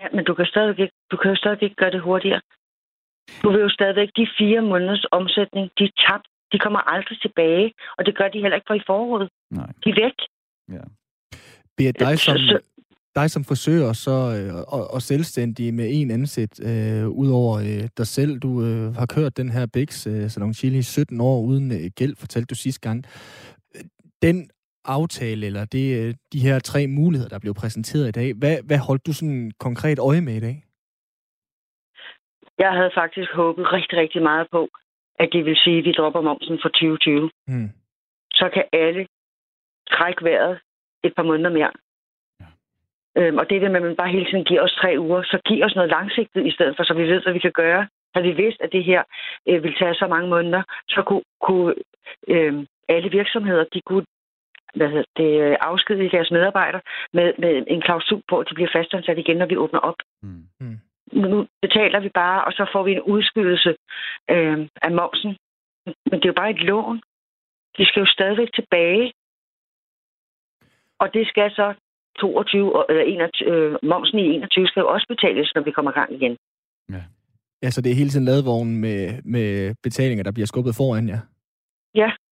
Ja, 0.01 0.07
men 0.15 0.25
du 0.25 0.33
kan, 0.33 0.45
stadig 0.45 0.79
ikke, 0.79 0.93
du 1.11 1.17
kan 1.17 1.29
jo 1.31 1.35
stadig 1.35 1.63
ikke 1.63 1.75
gøre 1.75 1.91
det 1.91 2.01
hurtigere. 2.01 2.41
Du 3.43 3.51
vil 3.51 3.59
jo 3.61 3.69
stadigvæk 3.69 4.09
de 4.15 4.27
fire 4.39 4.61
måneders 4.61 5.05
omsætning, 5.11 5.69
de 5.79 5.83
er 5.83 5.93
tabt. 6.07 6.27
De 6.51 6.59
kommer 6.59 6.79
aldrig 6.79 7.21
tilbage, 7.21 7.73
og 7.97 8.05
det 8.05 8.17
gør 8.17 8.27
de 8.27 8.41
heller 8.41 8.55
ikke 8.55 8.67
for 8.69 8.73
i 8.73 8.81
foråret. 8.87 9.29
Nej. 9.51 9.71
De 9.83 9.89
er 9.89 9.95
væk. 10.05 10.17
Ja. 10.77 10.83
Berit, 11.77 11.99
dig 11.99 12.19
som, 12.19 12.37
Så- 12.37 12.59
dig 13.15 13.31
som 13.31 13.43
frisør 13.43 13.93
så, 13.93 14.11
øh, 14.37 14.55
og, 14.75 14.91
og 14.93 15.01
selvstændig 15.01 15.73
med 15.73 15.87
en 15.91 16.11
ansæt, 16.11 16.59
øh, 16.69 17.07
udover 17.09 17.57
øh, 17.59 17.89
dig 17.97 18.07
selv, 18.07 18.39
du 18.39 18.63
øh, 18.65 18.93
har 18.95 19.05
kørt 19.05 19.37
den 19.37 19.49
her 19.49 19.65
Bix 19.73 20.07
øh, 20.07 20.29
Salon 20.29 20.53
Chili 20.53 20.77
i 20.77 20.81
17 20.81 21.21
år 21.21 21.41
uden 21.41 21.71
øh, 21.71 21.91
gæld, 21.95 22.15
fortalte 22.15 22.45
du 22.47 22.55
sidste 22.55 22.81
gang. 22.81 23.05
Øh, 23.75 23.81
Den 24.21 24.49
aftale, 24.87 25.45
eller 25.45 25.65
det, 25.65 25.85
øh, 25.99 26.13
de 26.33 26.39
her 26.39 26.59
tre 26.59 26.87
muligheder, 26.87 27.29
der 27.29 27.39
blev 27.39 27.53
præsenteret 27.53 28.07
i 28.07 28.11
dag, 28.19 28.33
hvad, 28.33 28.57
hvad 28.67 28.79
holdt 28.87 29.07
du 29.07 29.13
sådan 29.13 29.51
konkret 29.59 29.99
øje 29.99 30.21
med 30.21 30.33
i 30.33 30.39
dag? 30.47 30.57
Jeg 32.57 32.71
havde 32.71 32.91
faktisk 32.93 33.31
håbet 33.31 33.73
rigtig, 33.73 33.97
rigtig 33.97 34.21
meget 34.21 34.47
på, 34.51 34.69
at 35.19 35.29
det 35.33 35.45
vil 35.45 35.57
sige, 35.63 35.77
at 35.79 35.85
vi 35.85 35.91
dropper 35.91 36.21
momsen 36.21 36.59
for 36.61 36.69
2020. 36.69 37.29
Hmm. 37.47 37.69
Så 38.33 38.49
kan 38.53 38.63
alle 38.73 39.07
trække 39.91 40.23
vejret 40.23 40.59
et 41.03 41.13
par 41.15 41.23
måneder 41.23 41.49
mere. 41.49 41.71
Øhm, 43.17 43.37
og 43.37 43.49
det 43.49 43.61
der 43.61 43.69
med, 43.69 43.81
at 43.81 43.87
man 43.87 43.95
bare 43.95 44.15
hele 44.15 44.25
tiden 44.25 44.45
giver 44.45 44.61
os 44.61 44.77
tre 44.81 44.95
uger, 44.99 45.23
så 45.23 45.37
giv 45.45 45.63
os 45.63 45.75
noget 45.75 45.89
langsigtet 45.89 46.45
i 46.45 46.51
stedet 46.51 46.73
for, 46.75 46.83
så 46.83 46.93
vi 46.93 47.03
ved, 47.11 47.23
hvad 47.23 47.33
vi 47.33 47.39
kan 47.39 47.51
gøre. 47.51 47.87
Havde 48.13 48.27
vi 48.27 48.43
vidst, 48.43 48.61
at 48.61 48.71
det 48.71 48.83
her 48.83 49.03
øh, 49.47 49.63
ville 49.63 49.77
tage 49.77 49.95
så 49.95 50.07
mange 50.07 50.29
måneder, 50.29 50.63
så 50.87 51.03
kunne, 51.07 51.23
kunne 51.41 51.73
øh, 52.27 52.65
alle 52.89 53.09
virksomheder, 53.09 53.63
de 53.73 53.81
kunne 53.81 54.05
hvad 54.75 54.87
hedder 54.89 55.09
det, 55.17 55.31
øh, 55.41 55.57
afskedige 55.61 56.09
deres 56.09 56.31
medarbejdere 56.31 56.81
med, 57.13 57.33
med 57.39 57.63
en 57.67 57.81
klausul 57.81 58.21
på, 58.29 58.39
at 58.39 58.47
de 58.49 58.53
bliver 58.55 58.69
fastansat 58.75 59.17
igen, 59.17 59.37
når 59.37 59.45
vi 59.45 59.57
åbner 59.57 59.79
op. 59.79 59.95
Mm. 60.23 60.77
Nu 61.13 61.47
betaler 61.61 61.99
vi 61.99 62.09
bare, 62.09 62.43
og 62.45 62.51
så 62.53 62.69
får 62.73 62.83
vi 62.83 62.91
en 62.91 63.01
udskydelse 63.01 63.75
øh, 64.31 64.57
af 64.81 64.91
momsen. 64.91 65.37
Men 65.85 66.15
det 66.19 66.25
er 66.25 66.33
jo 66.33 66.41
bare 66.41 66.49
et 66.51 66.63
lån. 66.71 67.01
De 67.77 67.85
skal 67.85 67.99
jo 67.99 68.05
stadigvæk 68.05 68.49
tilbage. 68.55 69.11
Og 70.99 71.13
det 71.13 71.27
skal 71.27 71.51
så 71.51 71.73
22, 72.19 72.75
og- 72.75 72.85
eller 72.89 73.03
21, 73.03 73.49
øh, 73.49 73.75
momsen 73.83 74.19
i 74.19 74.23
21 74.35 74.67
skal 74.67 74.81
jo 74.81 74.87
også 74.89 75.05
betales, 75.09 75.51
når 75.55 75.61
vi 75.61 75.71
kommer 75.71 75.91
i 75.91 75.93
gang 75.99 76.13
igen. 76.13 76.37
Ja, 77.63 77.69
så 77.69 77.81
det 77.81 77.91
er 77.91 77.95
hele 77.95 78.09
tiden 78.09 78.25
ladvognen 78.25 78.77
med, 78.81 79.21
med 79.23 79.75
betalinger, 79.83 80.23
der 80.23 80.31
bliver 80.31 80.45
skubbet 80.47 80.75
foran 80.75 81.09
jer. 81.09 81.19
Ja. 81.95 82.05
Altså, 82.05 82.26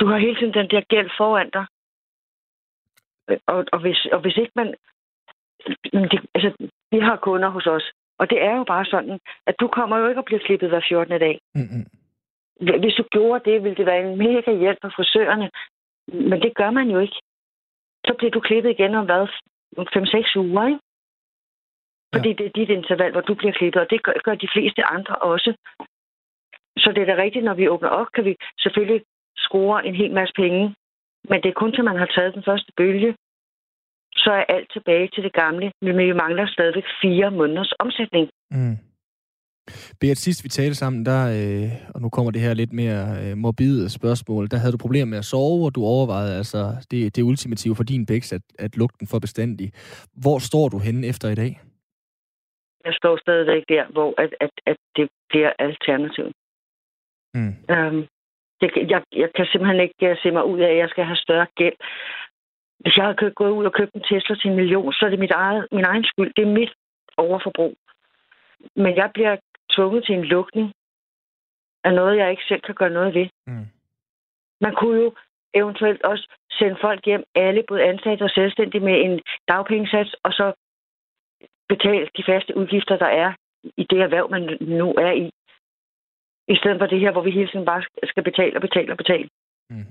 Du 0.00 0.06
har 0.06 0.18
hele 0.18 0.36
tiden 0.36 0.54
den 0.54 0.70
der 0.70 0.80
gæld 0.80 1.10
foran 1.16 1.50
dig. 1.50 1.66
Og, 3.46 3.64
og, 3.72 3.80
hvis, 3.80 4.06
og 4.12 4.20
hvis 4.20 4.36
ikke 4.36 4.52
man... 4.54 4.74
Det, 5.92 6.20
altså, 6.34 6.68
vi 6.90 6.98
har 7.00 7.16
kunder 7.16 7.48
hos 7.48 7.66
os, 7.66 7.92
og 8.18 8.30
det 8.30 8.42
er 8.42 8.56
jo 8.56 8.64
bare 8.64 8.84
sådan, 8.84 9.20
at 9.46 9.54
du 9.60 9.68
kommer 9.68 9.98
jo 9.98 10.08
ikke 10.08 10.20
og 10.20 10.24
bliver 10.24 10.40
klippet 10.46 10.68
hver 10.68 10.80
14. 10.88 11.20
dag. 11.20 11.40
Mm-mm. 11.54 11.86
Hvis 12.80 12.94
du 12.94 13.02
gjorde 13.02 13.50
det, 13.50 13.62
ville 13.64 13.76
det 13.76 13.86
være 13.86 14.02
en 14.02 14.18
mega 14.18 14.52
hjælp 14.52 14.78
for 14.82 14.92
frisørerne. 14.96 15.50
Men 16.06 16.42
det 16.42 16.54
gør 16.54 16.70
man 16.70 16.90
jo 16.90 16.98
ikke. 16.98 17.20
Så 18.06 18.14
bliver 18.18 18.30
du 18.30 18.40
klippet 18.40 18.70
igen 18.70 18.94
om 18.94 19.04
hvad? 19.04 19.26
5-6 19.78 20.38
uger, 20.38 20.66
ikke? 20.66 20.80
Fordi 22.14 22.32
det 22.32 22.46
er 22.46 22.50
dit 22.50 22.70
interval, 22.70 23.12
hvor 23.12 23.20
du 23.20 23.34
bliver 23.34 23.52
klippet, 23.52 23.82
og 23.82 23.90
det 23.90 24.02
gør, 24.02 24.12
gør 24.24 24.34
de 24.34 24.48
fleste 24.52 24.84
andre 24.84 25.16
også. 25.16 25.56
Så 26.78 26.92
det 26.94 27.02
er 27.02 27.06
da 27.06 27.22
rigtigt, 27.22 27.44
når 27.44 27.54
vi 27.54 27.68
åbner 27.68 27.88
op, 27.88 28.06
kan 28.14 28.24
vi 28.24 28.36
selvfølgelig 28.58 29.04
score 29.46 29.86
en 29.88 29.94
hel 29.94 30.12
masse 30.18 30.34
penge. 30.42 30.74
Men 31.30 31.38
det 31.42 31.48
er 31.48 31.60
kun 31.60 31.72
til, 31.72 31.84
man 31.84 31.98
har 32.02 32.10
taget 32.16 32.34
den 32.34 32.44
første 32.48 32.72
bølge. 32.76 33.10
Så 34.16 34.30
er 34.40 34.44
alt 34.54 34.68
tilbage 34.72 35.08
til 35.14 35.22
det 35.26 35.32
gamle. 35.32 35.72
Men 35.82 35.98
vi 35.98 36.12
mangler 36.12 36.46
stadigvæk 36.46 36.84
fire 37.02 37.30
måneders 37.30 37.72
omsætning. 37.78 38.28
Mm. 38.50 38.76
Beat, 40.00 40.18
sidst 40.18 40.44
vi 40.44 40.48
talte 40.48 40.74
sammen, 40.74 41.06
der, 41.06 41.22
øh, 41.38 41.70
og 41.94 42.00
nu 42.00 42.08
kommer 42.08 42.30
det 42.32 42.40
her 42.40 42.54
lidt 42.54 42.72
mere 42.72 43.02
øh, 43.22 43.36
morbide 43.36 43.90
spørgsmål, 43.90 44.48
der 44.50 44.56
havde 44.56 44.72
du 44.72 44.78
problemer 44.78 45.06
med 45.10 45.18
at 45.18 45.24
sove, 45.24 45.66
og 45.66 45.74
du 45.74 45.84
overvejede 45.84 46.36
altså 46.36 46.86
det, 46.90 47.16
det 47.16 47.22
ultimative 47.22 47.76
for 47.76 47.84
din 47.84 48.06
bæks, 48.06 48.32
at, 48.32 48.42
at 48.58 48.76
lukke 48.76 48.96
den 49.00 49.06
for 49.06 49.18
bestandig. 49.18 49.72
Hvor 50.22 50.38
står 50.38 50.68
du 50.68 50.78
henne 50.78 51.06
efter 51.06 51.28
i 51.28 51.34
dag? 51.34 51.60
Jeg 52.84 52.94
står 52.94 53.16
stadigvæk 53.16 53.64
der, 53.68 53.84
hvor 53.92 54.14
at, 54.22 54.30
at, 54.40 54.50
at 54.66 54.76
det 54.96 55.08
bliver 55.28 55.52
alternativet. 55.58 56.32
Mm. 57.34 57.54
Øhm, 57.70 58.06
det, 58.60 58.90
jeg, 58.90 59.02
jeg 59.12 59.28
kan 59.36 59.46
simpelthen 59.46 59.80
ikke 59.80 60.10
uh, 60.10 60.16
se 60.22 60.30
mig 60.30 60.44
ud 60.44 60.60
af, 60.60 60.70
at 60.70 60.76
jeg 60.76 60.88
skal 60.88 61.04
have 61.04 61.16
større 61.16 61.46
gæld. 61.56 61.76
Hvis 62.80 62.96
jeg 62.96 63.04
har 63.04 63.12
købt, 63.12 63.34
gået 63.34 63.50
ud 63.50 63.64
og 63.64 63.72
købt 63.72 63.94
en 63.94 64.02
Tesla 64.02 64.36
til 64.36 64.50
en 64.50 64.56
million, 64.56 64.92
så 64.92 65.06
er 65.06 65.10
det 65.10 65.18
mit 65.18 65.30
eget, 65.30 65.68
min 65.72 65.84
egen 65.84 66.04
skyld. 66.04 66.32
Det 66.36 66.42
er 66.42 66.56
mit 66.58 66.72
overforbrug. 67.16 67.74
Men 68.76 68.96
jeg 68.96 69.10
bliver 69.14 69.36
tvunget 69.70 70.04
til 70.04 70.14
en 70.14 70.24
lukning 70.24 70.72
af 71.84 71.94
noget, 71.94 72.16
jeg 72.16 72.30
ikke 72.30 72.44
selv 72.48 72.60
kan 72.60 72.74
gøre 72.74 72.90
noget 72.90 73.14
ved. 73.14 73.28
Mm. 73.46 73.66
Man 74.60 74.74
kunne 74.74 75.00
jo 75.02 75.14
eventuelt 75.54 76.02
også 76.02 76.28
sende 76.52 76.76
folk 76.80 77.04
hjem, 77.04 77.24
alle 77.34 77.64
både 77.68 77.82
ansatte 77.82 78.22
og 78.22 78.30
selvstændige, 78.30 78.84
med 78.84 79.04
en 79.04 79.20
dagpengesats, 79.48 80.14
og 80.22 80.32
så 80.32 80.52
betale 81.68 82.08
de 82.16 82.22
faste 82.26 82.56
udgifter, 82.56 82.96
der 82.96 83.06
er 83.06 83.32
i 83.76 83.86
det 83.90 84.00
erhverv, 84.00 84.30
man 84.30 84.58
nu 84.60 84.92
er 84.92 85.12
i. 85.12 85.30
I 86.48 86.56
stedet 86.56 86.78
for 86.78 86.86
det 86.86 87.00
her, 87.00 87.12
hvor 87.12 87.22
vi 87.22 87.30
hele 87.30 87.48
tiden 87.48 87.66
bare 87.66 87.82
skal 88.04 88.22
betale 88.22 88.56
og 88.56 88.60
betale 88.60 88.92
og 88.92 88.96
betale. 88.96 89.28
Mm. 89.70 89.86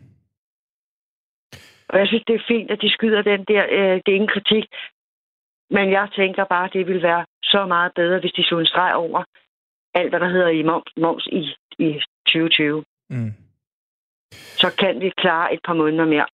Og 1.90 2.00
jeg 2.00 2.08
synes, 2.08 2.24
det 2.28 2.36
er 2.36 2.48
fint, 2.48 2.72
at 2.72 2.82
de 2.82 2.90
skyder 2.90 3.22
den 3.22 3.44
der. 3.44 3.64
Øh, 3.70 3.96
det 4.06 4.08
er 4.12 4.20
ingen 4.20 4.36
kritik. 4.36 4.66
Men 5.70 5.92
jeg 5.92 6.08
tænker 6.16 6.44
bare, 6.46 6.66
at 6.66 6.74
det 6.74 6.88
ville 6.88 7.04
være 7.04 7.26
så 7.44 7.66
meget 7.66 7.92
bedre, 7.96 8.20
hvis 8.20 8.32
de 8.32 8.44
så 8.44 8.60
en 8.60 8.66
streg 8.66 8.96
over 8.96 9.24
alt, 9.94 10.10
hvad 10.10 10.20
der 10.20 10.30
hedder 10.30 10.48
i 10.48 10.64
moms, 10.64 10.92
moms 10.98 11.28
i, 11.28 11.42
i 11.80 12.02
2020. 12.28 12.84
Mm. 13.10 13.34
Så 14.32 14.76
kan 14.80 15.02
vi 15.02 15.10
klare 15.10 15.54
et 15.54 15.60
par 15.66 15.74
måneder 15.74 16.06
mere. 16.06 16.26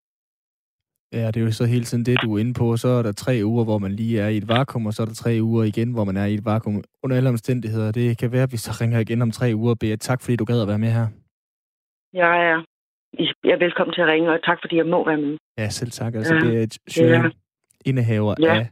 Ja, 1.14 1.28
det 1.28 1.38
er 1.38 1.42
jo 1.42 1.52
så 1.52 1.66
hele 1.66 1.84
tiden 1.86 2.06
det, 2.06 2.18
du 2.24 2.36
er 2.36 2.40
inde 2.40 2.54
på. 2.54 2.78
Så 2.78 2.88
er 2.88 3.02
der 3.04 3.12
tre 3.12 3.42
uger, 3.44 3.64
hvor 3.64 3.78
man 3.78 3.92
lige 3.92 4.20
er 4.20 4.28
i 4.28 4.38
et 4.38 4.48
vakuum, 4.48 4.86
og 4.86 4.94
så 4.94 5.02
er 5.02 5.06
der 5.06 5.14
tre 5.14 5.38
uger 5.42 5.64
igen, 5.64 5.92
hvor 5.92 6.04
man 6.04 6.18
er 6.18 6.26
i 6.26 6.34
et 6.34 6.46
vakuum. 6.46 6.84
Under 7.04 7.18
alle 7.18 7.30
omstændigheder, 7.30 7.92
det 7.92 8.18
kan 8.18 8.32
være, 8.32 8.44
at 8.44 8.52
vi 8.52 8.58
så 8.58 8.72
ringer 8.82 9.00
igen 9.00 9.22
om 9.22 9.32
tre 9.32 9.52
uger. 9.56 9.76
Beat, 9.76 10.00
tak 10.00 10.22
fordi 10.22 10.36
du 10.36 10.46
gad 10.46 10.62
at 10.62 10.68
være 10.68 10.80
med 10.80 10.92
her. 10.92 11.08
Jeg 12.14 12.32
er, 12.50 12.64
jeg 13.44 13.52
er 13.54 13.58
velkommen 13.66 13.94
til 13.94 14.02
at 14.02 14.08
ringe, 14.08 14.30
og 14.32 14.40
tak 14.44 14.58
fordi 14.64 14.76
jeg 14.76 14.86
må 14.86 15.06
være 15.06 15.18
med. 15.18 15.38
Ja, 15.58 15.70
selv 15.70 15.92
tak. 15.92 16.16
Altså, 16.16 16.34
Ja, 16.36 16.40
det 16.40 16.64
er 16.64 16.78
Sjøen, 16.90 17.32
indehaver 17.86 18.36
Ja. 18.40 18.56
af 18.60 18.70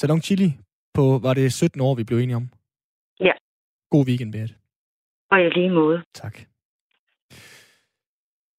Salon 0.00 0.20
Chili 0.22 0.50
på, 0.94 1.18
var 1.22 1.34
det 1.34 1.52
17 1.52 1.80
år, 1.80 1.94
vi 1.94 2.04
blev 2.04 2.18
enige 2.18 2.36
om? 2.36 2.48
Ja. 3.20 3.32
God 3.90 4.06
weekend, 4.06 4.32
Beat. 4.32 4.54
Og 5.30 5.40
i 5.40 5.48
lige 5.50 5.70
måde. 5.70 6.02
Tak. 6.14 6.38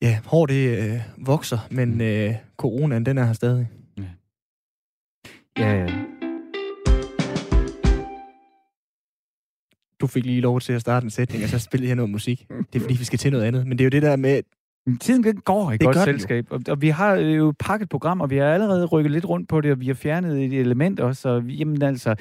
Ja, 0.04 0.20
hår 0.26 0.46
det 0.46 0.78
øh, 0.78 1.00
vokser, 1.18 1.68
men 1.72 2.02
øh, 2.02 2.34
coronaen, 2.58 3.06
den 3.06 3.18
er 3.18 3.26
her 3.26 3.34
stadig. 3.34 3.70
Ja, 5.58 5.72
ja. 5.74 5.88
Du 10.02 10.08
fik 10.08 10.26
lige 10.26 10.42
lov 10.42 10.62
til 10.62 10.74
at 10.74 10.82
starte 10.82 11.04
en 11.04 11.10
sætning, 11.10 11.44
og 11.44 11.50
så 11.50 11.60
spille 11.60 11.88
her 11.88 11.96
noget 11.96 12.10
musik. 12.10 12.48
Det 12.50 12.76
er 12.76 12.80
fordi, 12.80 12.98
vi 12.98 13.04
skal 13.04 13.20
til 13.20 13.32
noget 13.32 13.46
andet. 13.46 13.68
Men 13.68 13.78
det 13.78 13.84
er 13.84 13.86
jo 13.86 13.90
det 13.90 14.02
der 14.02 14.16
med, 14.16 14.42
Tiden 15.02 15.24
den 15.24 15.42
går 15.42 15.72
i 15.72 15.78
Det 15.78 15.86
godt 15.86 15.98
selskab, 15.98 16.46
og, 16.50 16.62
og 16.68 16.82
vi 16.82 16.90
har 16.90 17.16
jo 17.16 17.54
pakket 17.60 17.90
program, 17.90 18.22
og 18.22 18.30
vi 18.30 18.38
har 18.38 18.46
allerede 18.46 18.86
rykket 18.86 19.12
lidt 19.12 19.26
rundt 19.26 19.50
på 19.50 19.62
det, 19.62 19.72
og 19.72 19.80
vi 19.80 19.88
har 19.88 19.94
fjernet 19.94 20.46
et 20.46 20.54
element 20.54 21.00
også, 21.00 21.30
og 21.30 21.48
vi, 21.48 21.56
jamen 21.56 21.82
altså... 21.82 22.16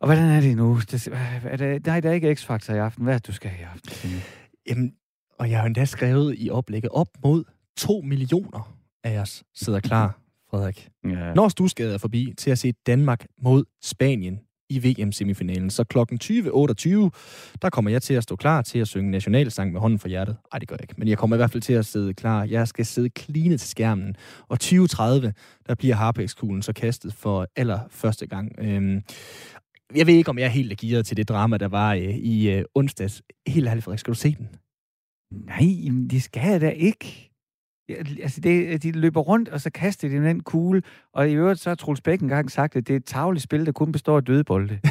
Og 0.00 0.08
hvordan 0.08 0.24
er 0.24 0.40
det 0.40 0.56
nu? 0.56 0.78
Det, 0.90 1.08
er 1.44 1.56
det, 1.56 1.86
nej, 1.86 2.00
der 2.00 2.10
er 2.10 2.14
ikke 2.14 2.32
X-Factor 2.32 2.74
i 2.74 2.78
aften. 2.78 3.04
Hvad 3.04 3.14
er 3.14 3.18
det, 3.18 3.26
du 3.26 3.32
skal 3.32 3.50
i 3.60 3.62
aften? 3.74 4.22
Jamen, 4.68 4.92
og 5.42 5.50
jeg 5.50 5.58
har 5.58 5.66
endda 5.66 5.84
skrevet 5.84 6.34
i 6.38 6.50
oplægget, 6.50 6.90
op 6.90 7.08
mod 7.24 7.44
2 7.76 8.00
millioner 8.00 8.76
af 9.04 9.18
os 9.18 9.42
sidder 9.54 9.80
klar, 9.80 10.18
Frederik. 10.50 10.88
Ja. 11.04 11.34
Når 11.34 11.48
Stusgade 11.48 11.94
er 11.94 11.98
forbi 11.98 12.34
til 12.38 12.50
at 12.50 12.58
se 12.58 12.72
Danmark 12.86 13.26
mod 13.42 13.64
Spanien 13.82 14.40
i 14.70 14.78
VM-semifinalen. 14.78 15.70
Så 15.70 15.84
klokken 15.84 16.18
20.28, 16.24 16.38
der 17.62 17.70
kommer 17.72 17.90
jeg 17.90 18.02
til 18.02 18.14
at 18.14 18.22
stå 18.22 18.36
klar 18.36 18.62
til 18.62 18.78
at 18.78 18.88
synge 18.88 19.10
nationalsang 19.10 19.72
med 19.72 19.80
hånden 19.80 19.98
for 19.98 20.08
hjertet. 20.08 20.36
Nej, 20.52 20.58
det 20.58 20.68
gør 20.68 20.76
jeg 20.76 20.82
ikke, 20.82 20.94
men 20.96 21.08
jeg 21.08 21.18
kommer 21.18 21.36
i 21.36 21.38
hvert 21.38 21.50
fald 21.50 21.62
til 21.62 21.72
at 21.72 21.86
sidde 21.86 22.14
klar. 22.14 22.44
Jeg 22.44 22.68
skal 22.68 22.86
sidde 22.86 23.10
klinet 23.10 23.60
til 23.60 23.68
skærmen. 23.68 24.16
Og 24.48 24.58
20.30, 24.62 24.98
der 25.66 25.74
bliver 25.78 25.94
Harpex-kuglen 25.94 26.62
så 26.62 26.72
kastet 26.72 27.14
for 27.14 27.46
allerførste 27.56 28.26
gang. 28.26 28.52
Øhm, 28.58 29.02
jeg 29.94 30.06
ved 30.06 30.14
ikke, 30.14 30.30
om 30.30 30.38
jeg 30.38 30.44
er 30.44 30.50
helt 30.50 30.78
gearet 30.78 31.06
til 31.06 31.16
det 31.16 31.28
drama, 31.28 31.56
der 31.56 31.68
var 31.68 31.94
øh, 31.94 32.02
i 32.02 32.50
øh, 32.50 32.64
onsdags. 32.74 33.22
Helt 33.46 33.68
ærligt, 33.68 33.84
Frederik, 33.84 33.98
skal 33.98 34.14
du 34.14 34.18
se 34.18 34.36
den? 34.38 34.48
Nej, 35.46 36.08
det 36.10 36.22
skal 36.22 36.50
jeg 36.50 36.60
da 36.60 36.68
ikke. 36.68 37.30
Altså, 38.22 38.40
det, 38.40 38.82
de 38.82 38.92
løber 38.92 39.20
rundt, 39.20 39.48
og 39.48 39.60
så 39.60 39.70
kaster 39.70 40.08
de 40.08 40.14
den 40.14 40.40
kugle. 40.40 40.82
Og 41.14 41.30
i 41.30 41.32
øvrigt, 41.32 41.60
så 41.60 41.70
har 41.70 41.74
Troels 41.74 42.00
Bæk 42.00 42.20
engang 42.20 42.50
sagt, 42.50 42.76
at 42.76 42.86
det 42.86 42.92
er 42.92 42.96
et 42.96 43.04
tavligt 43.04 43.42
spil, 43.42 43.66
der 43.66 43.72
kun 43.72 43.92
består 43.92 44.16
af 44.16 44.24
døde 44.24 44.44
bolde. 44.44 44.78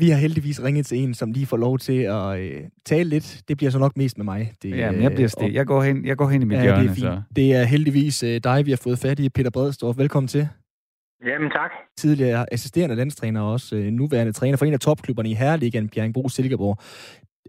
Vi 0.00 0.10
har 0.10 0.18
heldigvis 0.18 0.62
ringet 0.62 0.86
til 0.86 0.98
en, 0.98 1.14
som 1.14 1.32
lige 1.32 1.46
får 1.46 1.56
lov 1.56 1.78
til 1.78 1.98
at 1.98 2.38
øh, 2.38 2.62
tale 2.84 3.08
lidt. 3.08 3.42
Det 3.48 3.56
bliver 3.56 3.70
så 3.70 3.78
nok 3.78 3.96
mest 3.96 4.18
med 4.18 4.24
mig. 4.24 4.52
Det, 4.62 4.76
ja, 4.76 4.90
men 4.90 5.02
jeg 5.02 5.12
bliver 5.12 5.28
sted. 5.28 5.50
Jeg 5.52 5.66
går 5.66 5.82
hen, 5.82 6.06
jeg 6.06 6.16
går 6.16 6.28
hen 6.28 6.42
i 6.42 6.44
mit 6.44 6.58
ja, 6.58 6.62
hjørne. 6.62 6.82
Det 6.82 6.90
er, 6.90 6.94
fint. 6.94 7.00
Så. 7.00 7.22
det 7.36 7.54
er 7.54 7.64
heldigvis 7.64 8.22
øh, 8.22 8.40
dig, 8.44 8.66
vi 8.66 8.70
har 8.70 8.80
fået 8.82 8.98
fat 8.98 9.18
i. 9.18 9.28
Peter 9.28 9.50
Bredstorff, 9.50 9.98
velkommen 9.98 10.28
til. 10.28 10.48
Jamen 11.26 11.50
tak. 11.50 11.70
Tidligere 11.96 12.52
assisterende 12.52 12.94
landstræner 12.96 13.40
og 13.40 13.52
også 13.52 13.76
øh, 13.76 13.84
nuværende 13.84 14.32
træner 14.32 14.56
for 14.56 14.64
en 14.64 14.72
af 14.72 14.80
topklubberne 14.80 15.30
i 15.30 15.34
Herreligaen, 15.34 15.88
Bjerringbro 15.88 16.28
Silkeborg. 16.28 16.78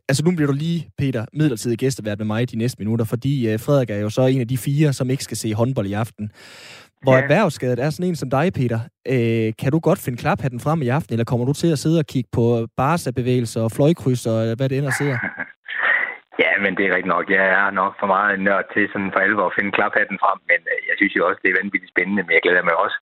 Altså 0.09 0.23
nu 0.25 0.31
bliver 0.35 0.51
du 0.51 0.57
lige, 0.65 0.89
Peter, 0.97 1.25
midlertidig 1.33 1.77
gæstevært 1.77 2.17
med 2.17 2.25
mig 2.25 2.51
de 2.51 2.57
næste 2.57 2.77
minutter, 2.83 3.05
fordi 3.05 3.33
øh, 3.49 3.59
Frederik 3.59 3.89
er 3.89 4.01
jo 4.05 4.09
så 4.09 4.21
en 4.21 4.41
af 4.41 4.47
de 4.47 4.57
fire, 4.57 4.93
som 4.93 5.09
ikke 5.09 5.23
skal 5.23 5.37
se 5.37 5.53
håndbold 5.53 5.87
i 5.87 5.93
aften. 5.93 6.31
Hvor 7.03 7.15
ja. 7.15 7.21
erhvervsskadet 7.21 7.79
er 7.79 7.89
sådan 7.89 8.09
en 8.09 8.15
som 8.15 8.29
dig, 8.29 8.53
Peter. 8.59 8.79
Øh, 9.13 9.53
kan 9.61 9.71
du 9.71 9.79
godt 9.79 9.99
finde 10.05 10.17
klaphatten 10.17 10.59
frem 10.59 10.81
i 10.81 10.87
aften, 10.87 11.13
eller 11.13 11.25
kommer 11.31 11.45
du 11.45 11.53
til 11.53 11.71
at 11.71 11.79
sidde 11.79 11.99
og 11.99 12.05
kigge 12.05 12.29
på 12.37 12.67
Barca-bevægelser 12.77 13.61
og 13.61 13.71
fløjkryds 13.71 14.25
og 14.31 14.39
hvad 14.57 14.69
det 14.69 14.77
ender 14.77 14.91
sidder? 14.91 15.17
Ja, 16.43 16.51
men 16.63 16.71
det 16.77 16.83
er 16.85 16.93
rigtigt 16.95 17.15
nok. 17.15 17.25
Jeg 17.37 17.45
er 17.59 17.67
nok 17.81 17.93
for 18.01 18.07
meget 18.15 18.35
nørd 18.47 18.65
til 18.73 18.83
sådan 18.93 19.11
for 19.13 19.19
alvor 19.25 19.45
at 19.47 19.57
finde 19.57 19.75
klaphatten 19.77 20.17
frem, 20.23 20.39
men 20.51 20.61
øh, 20.73 20.79
jeg 20.89 20.95
synes 20.97 21.13
jo 21.17 21.21
også, 21.27 21.39
det 21.43 21.49
er 21.49 21.59
vanvittigt 21.61 21.93
spændende, 21.93 22.23
men 22.23 22.33
jeg 22.35 22.43
glæder 22.45 22.63
mig 22.67 22.75
også 22.85 22.97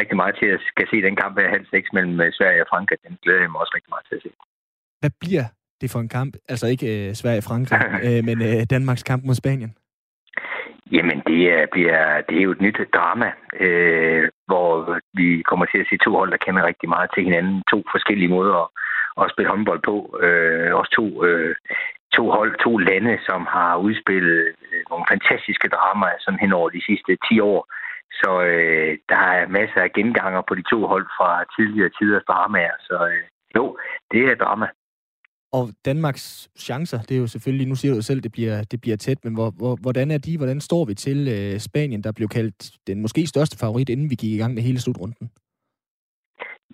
rigtig 0.00 0.16
meget 0.20 0.34
til 0.40 0.48
at 0.54 0.60
skal 0.70 0.86
se 0.88 1.06
den 1.06 1.16
kamp 1.22 1.34
her 1.40 1.54
halv 1.56 1.66
seks 1.74 1.88
mellem 1.96 2.16
øh, 2.24 2.30
Sverige 2.38 2.62
og 2.64 2.70
Frankrig. 2.72 2.98
Den 3.06 3.14
glæder 3.24 3.42
jeg 3.44 3.50
mig 3.50 3.60
også 3.62 3.74
rigtig 3.76 3.92
meget 3.94 4.06
til 4.06 4.18
at 4.18 4.24
se. 4.26 4.30
Hvad 5.00 5.12
bliver 5.22 5.46
det 5.80 5.90
for 5.90 6.00
en 6.00 6.08
kamp? 6.08 6.36
Altså 6.48 6.66
ikke 6.66 7.08
øh, 7.08 7.14
Sverige-Frankrig, 7.14 7.80
øh, 8.06 8.24
men 8.24 8.42
øh, 8.42 8.66
Danmarks 8.70 9.02
kamp 9.02 9.24
mod 9.24 9.34
Spanien? 9.34 9.74
Jamen, 10.92 11.22
det 11.26 11.40
er, 11.58 11.66
bliver, 11.72 12.20
det 12.28 12.38
er 12.38 12.42
jo 12.42 12.50
et 12.50 12.60
nyt 12.60 12.80
drama, 12.94 13.32
øh, 13.60 14.28
hvor 14.46 14.98
vi 15.14 15.42
kommer 15.42 15.66
til 15.66 15.78
at 15.80 15.86
se 15.90 15.96
to 15.96 16.10
hold, 16.10 16.30
der 16.30 16.44
kender 16.46 16.66
rigtig 16.66 16.88
meget 16.88 17.10
til 17.14 17.24
hinanden. 17.24 17.62
To 17.70 17.78
forskellige 17.94 18.34
måder 18.36 18.54
at, 18.62 18.68
at 19.22 19.30
spille 19.32 19.50
håndbold 19.50 19.82
på. 19.84 19.96
Øh, 20.22 20.74
også 20.74 20.92
to, 20.98 21.24
øh, 21.24 21.54
to 22.16 22.30
hold, 22.30 22.52
to 22.64 22.76
lande, 22.76 23.18
som 23.28 23.46
har 23.54 23.76
udspillet 23.76 24.40
øh, 24.72 24.82
nogle 24.90 25.04
fantastiske 25.12 25.68
dramaer 25.68 26.18
sådan 26.20 26.42
hen 26.44 26.52
over 26.52 26.68
de 26.70 26.82
sidste 26.88 27.18
10 27.28 27.40
år. 27.40 27.60
Så 28.20 28.30
øh, 28.42 28.98
der 29.08 29.22
er 29.38 29.54
masser 29.58 29.80
af 29.82 29.92
genganger 29.92 30.42
på 30.48 30.54
de 30.54 30.64
to 30.72 30.86
hold 30.86 31.06
fra 31.18 31.30
tidligere 31.56 31.90
tiders 31.98 32.24
dramaer. 32.28 32.76
Så 32.80 32.96
øh, 33.12 33.24
jo, 33.56 33.78
det 34.12 34.22
er 34.30 34.34
drama. 34.44 34.66
Og 35.52 35.68
Danmarks 35.84 36.48
chancer, 36.58 36.98
det 36.98 37.14
er 37.16 37.20
jo 37.20 37.26
selvfølgelig, 37.26 37.66
nu 37.68 37.74
siger 37.74 37.94
du 37.94 38.02
selv, 38.02 38.20
det 38.20 38.32
bliver, 38.32 38.62
det 38.70 38.80
bliver 38.80 38.96
tæt, 38.96 39.24
men 39.24 39.34
hvor, 39.34 39.50
hvor, 39.50 39.76
hvordan 39.80 40.10
er 40.10 40.18
de, 40.18 40.36
hvordan 40.36 40.60
står 40.60 40.84
vi 40.84 40.94
til 40.94 41.18
øh, 41.28 41.60
Spanien, 41.60 42.02
der 42.04 42.12
blev 42.12 42.28
kaldt 42.28 42.70
den 42.86 43.02
måske 43.02 43.26
største 43.26 43.58
favorit, 43.58 43.88
inden 43.88 44.10
vi 44.10 44.14
gik 44.14 44.32
i 44.32 44.38
gang 44.38 44.54
med 44.54 44.62
hele 44.62 44.80
slutrunden? 44.80 45.30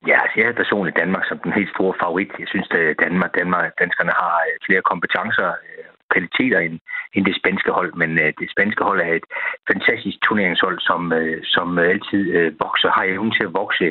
Ja, 0.08 0.16
altså 0.22 0.36
jeg 0.40 0.46
er 0.48 0.60
personligt 0.62 1.00
Danmark 1.02 1.24
som 1.26 1.38
den 1.44 1.52
helt 1.58 1.72
store 1.76 1.94
favorit. 2.02 2.30
Jeg 2.42 2.48
synes, 2.52 2.68
at 2.70 2.96
Danmark, 3.04 3.30
Danmark, 3.40 3.66
danskerne 3.82 4.12
har 4.22 4.36
øh, 4.48 4.54
flere 4.66 4.82
kompetencer, 4.90 5.48
øh, 5.68 5.84
kvaliteter 6.12 6.58
end, 6.58 6.76
end 7.14 7.24
det 7.26 7.36
spanske 7.40 7.70
hold, 7.78 7.92
men 7.94 8.10
øh, 8.22 8.32
det 8.40 8.48
spanske 8.54 8.84
hold 8.84 9.00
er 9.00 9.12
et 9.12 9.26
fantastisk 9.70 10.18
turneringshold, 10.26 10.78
som, 10.80 11.12
øh, 11.12 11.38
som 11.44 11.78
øh, 11.78 11.88
altid 11.94 12.24
øh, 12.36 12.52
vokser, 12.64 12.90
har 12.96 13.04
evnen 13.04 13.32
til 13.34 13.44
at 13.48 13.54
vokse 13.62 13.86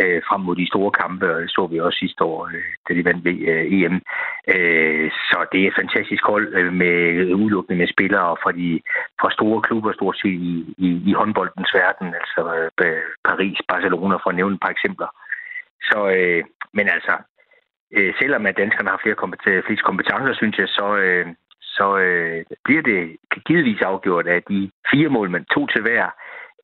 øh, 0.00 0.22
frem 0.28 0.40
mod 0.40 0.56
de 0.56 0.70
store 0.72 0.92
kampe, 1.00 1.34
og 1.34 1.40
det 1.42 1.50
så 1.50 1.66
vi 1.66 1.80
også 1.80 1.98
sidste 1.98 2.24
år, 2.24 2.40
øh, 2.54 2.70
da 2.88 2.90
de 2.94 3.04
vandt 3.04 3.24
ved 3.24 3.38
øh, 3.52 3.64
EM. 3.76 3.96
Øh, 4.54 5.10
så 5.30 5.38
det 5.52 5.58
er 5.60 5.68
et 5.68 5.78
fantastisk 5.80 6.24
hold 6.32 6.46
øh, 6.58 6.72
med 6.72 6.94
udelukkende 7.42 7.78
med 7.78 7.88
spillere 7.94 8.36
fra, 8.42 8.52
de, 8.52 8.80
fra 9.20 9.30
store 9.36 9.62
klubber, 9.66 9.92
stort 9.92 10.16
set 10.22 10.38
i, 10.52 10.74
i, 10.86 10.88
i 11.10 11.12
håndboldens 11.12 11.74
verden, 11.74 12.08
altså 12.20 12.40
øh, 12.84 13.02
Paris, 13.28 13.58
Barcelona, 13.68 14.14
for 14.16 14.30
at 14.30 14.36
nævne 14.36 14.54
et 14.54 14.64
par 14.64 14.74
eksempler. 14.76 15.08
Så, 15.88 15.98
øh, 16.16 16.44
men 16.76 16.86
altså, 16.96 17.14
øh, 17.96 18.12
selvom 18.20 18.46
at 18.46 18.58
danskerne 18.62 18.90
har 18.90 19.00
flere 19.02 19.22
kompetencer, 19.22 19.82
kompetencer 19.84 20.34
synes 20.34 20.56
jeg, 20.58 20.68
så, 20.68 20.86
øh, 20.96 21.26
så 21.78 21.86
øh, 22.06 22.44
bliver 22.64 22.82
det 22.90 23.00
givetvis 23.46 23.82
afgjort 23.90 24.26
af 24.26 24.40
de 24.50 24.70
fire 24.90 25.08
målmænd, 25.08 25.44
to 25.54 25.66
til 25.66 25.82
hver. 25.82 26.04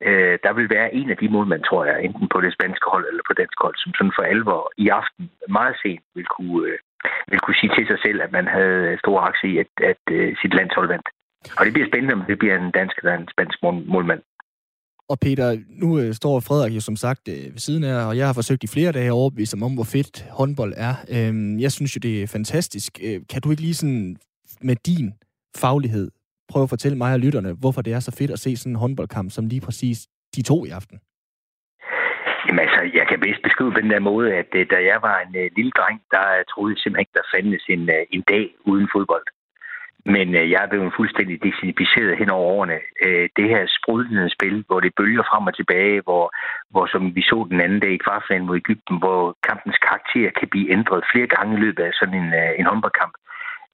Øh, 0.07 0.35
der 0.45 0.53
vil 0.53 0.69
være 0.75 0.93
en 0.99 1.09
af 1.13 1.17
de 1.17 1.29
målmænd, 1.35 1.63
tror 1.63 1.85
jeg, 1.85 2.03
enten 2.05 2.27
på 2.33 2.41
det 2.41 2.53
spanske 2.53 2.87
hold 2.93 3.05
eller 3.07 3.23
på 3.27 3.33
dansk 3.41 3.57
hold, 3.63 3.75
som 3.77 3.91
sådan 3.97 4.17
for 4.17 4.23
alvor 4.33 4.71
i 4.77 4.87
aften 4.99 5.23
meget 5.57 5.75
sent 5.83 6.03
vil 6.15 6.27
kunne, 6.35 6.67
øh, 6.69 6.77
vil 7.31 7.39
kunne 7.39 7.59
sige 7.61 7.73
til 7.77 7.85
sig 7.87 7.99
selv, 8.05 8.19
at 8.25 8.31
man 8.37 8.47
havde 8.47 8.97
stor 9.03 9.17
aktie 9.29 9.49
i, 9.51 9.57
at, 9.63 9.71
at 9.91 10.03
øh, 10.17 10.35
sit 10.41 10.53
landshold 10.59 10.87
vandt. 10.93 11.07
Og 11.57 11.65
det 11.65 11.73
bliver 11.73 11.87
spændende, 11.91 12.13
om 12.17 12.23
det 12.29 12.39
bliver 12.39 12.55
en 12.57 12.71
dansk 12.79 12.95
eller 12.97 13.13
en 13.17 13.27
spansk 13.33 13.57
målmand. 13.93 14.21
Og 15.11 15.19
Peter, 15.19 15.47
nu 15.81 15.99
øh, 15.99 16.13
står 16.13 16.39
Frederik 16.39 16.75
jo 16.75 16.81
som 16.81 16.95
sagt 16.95 17.27
øh, 17.27 17.53
ved 17.53 17.63
siden 17.67 17.83
af, 17.83 18.07
og 18.07 18.17
jeg 18.17 18.25
har 18.25 18.33
forsøgt 18.33 18.63
i 18.63 18.73
flere 18.75 18.91
dage 18.91 19.05
at 19.05 19.19
overbevise 19.21 19.57
om, 19.63 19.73
hvor 19.73 19.89
fedt 19.95 20.25
håndbold 20.39 20.73
er. 20.77 20.93
Øhm, 21.15 21.59
jeg 21.59 21.71
synes 21.71 21.95
jo, 21.95 21.99
det 21.99 22.23
er 22.23 22.27
fantastisk. 22.27 22.99
Øh, 23.03 23.19
kan 23.31 23.41
du 23.41 23.51
ikke 23.51 23.61
lige 23.61 23.73
sådan 23.73 24.17
med 24.63 24.75
din 24.75 25.13
faglighed 25.57 26.11
prøve 26.51 26.63
at 26.63 26.73
fortælle 26.75 26.97
mig 26.97 27.13
og 27.13 27.19
lytterne, 27.19 27.51
hvorfor 27.61 27.81
det 27.81 27.93
er 27.93 27.99
så 27.99 28.15
fedt 28.19 28.31
at 28.31 28.39
se 28.39 28.57
sådan 28.57 28.71
en 28.71 28.83
håndboldkamp 28.83 29.31
som 29.31 29.47
lige 29.47 29.65
præcis 29.67 29.97
de 30.35 30.41
to 30.41 30.57
i 30.65 30.69
aften? 30.79 30.97
Jamen 32.45 32.59
altså, 32.65 32.81
jeg 32.99 33.05
kan 33.09 33.19
bedst 33.25 33.41
beskrive 33.47 33.73
på 33.73 33.81
den 33.81 33.91
der 33.93 34.07
måde, 34.11 34.27
at 34.41 34.51
øh, 34.59 34.65
da 34.73 34.77
jeg 34.91 34.99
var 35.07 35.17
en 35.25 35.33
uh, 35.41 35.47
lille 35.57 35.73
dreng, 35.79 35.97
der 36.15 36.25
øh, 36.37 36.43
troede 36.51 36.75
simpelthen 36.79 37.03
ikke, 37.03 37.17
der 37.19 37.31
fandtes 37.33 37.65
en, 37.75 37.83
uh, 37.95 38.03
en 38.15 38.23
dag 38.33 38.45
uden 38.69 38.87
fodbold. 38.93 39.27
Men 40.15 40.27
uh, 40.39 40.45
jeg 40.51 40.59
er 40.63 40.71
blevet 40.71 40.97
fuldstændig 40.99 41.35
desinficeret 41.47 42.17
hen 42.19 42.29
over 42.37 42.47
årene. 42.57 42.79
Uh, 43.05 43.25
det 43.37 43.47
her 43.53 43.63
sprudlende 43.77 44.29
spil, 44.35 44.57
hvor 44.67 44.79
det 44.79 44.97
bølger 44.99 45.25
frem 45.29 45.43
og 45.49 45.55
tilbage, 45.55 46.01
hvor, 46.07 46.25
hvor 46.73 46.85
som 46.93 47.03
vi 47.17 47.21
så 47.31 47.37
den 47.51 47.59
anden 47.65 47.79
dag 47.83 47.93
i 47.93 48.03
kvartfinalen 48.05 48.47
mod 48.47 48.61
Ægypten, 48.63 48.95
hvor 49.03 49.21
kampens 49.49 49.79
karakter 49.87 50.29
kan 50.39 50.47
blive 50.53 50.71
ændret 50.75 51.09
flere 51.11 51.29
gange 51.35 51.51
i 51.57 51.61
løbet 51.65 51.83
af 51.89 51.93
sådan 51.99 52.17
en, 52.21 52.29
uh, 52.41 52.51
en 52.59 52.69
håndboldkamp 52.71 53.13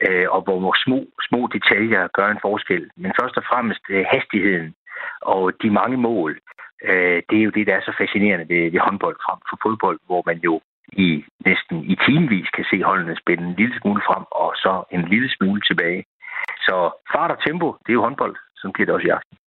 øh, 0.06 0.28
og 0.36 0.42
hvor 0.42 0.76
små, 0.86 1.00
små 1.28 1.42
detaljer 1.56 2.08
gør 2.18 2.28
en 2.32 2.44
forskel. 2.48 2.90
Men 2.98 3.12
først 3.20 3.38
og 3.38 3.44
fremmest 3.50 3.84
øh, 3.90 4.06
hastigheden 4.14 4.76
og 5.22 5.42
de 5.62 5.70
mange 5.70 5.98
mål, 5.98 6.40
øh, 6.90 7.20
det 7.30 7.38
er 7.40 7.46
jo 7.48 7.56
det, 7.58 7.68
der 7.68 7.76
er 7.76 7.82
så 7.86 7.94
fascinerende 7.98 8.50
ved, 8.54 8.72
ved 8.72 8.80
håndbold 8.80 9.18
frem 9.26 9.40
for 9.50 9.58
fodbold, 9.64 10.00
hvor 10.06 10.24
man 10.26 10.40
jo 10.48 10.62
i 10.94 11.26
næsten 11.46 11.78
i 11.84 11.96
timevis 12.06 12.50
kan 12.50 12.66
se 12.72 12.84
holdene 12.84 13.18
spænde 13.22 13.44
en 13.48 13.56
lille 13.58 13.80
smule 13.80 14.02
frem, 14.08 14.24
og 14.32 14.50
så 14.56 14.84
en 14.92 15.04
lille 15.14 15.30
smule 15.36 15.62
tilbage. 15.62 16.04
Så 16.66 16.76
fart 17.14 17.32
og 17.32 17.40
tempo, 17.46 17.68
det 17.84 17.90
er 17.90 18.00
jo 18.00 18.02
håndbold, 18.08 18.36
som 18.56 18.72
bliver 18.72 18.86
det 18.86 18.96
også 18.96 19.08
i 19.08 19.16
aften. 19.18 19.38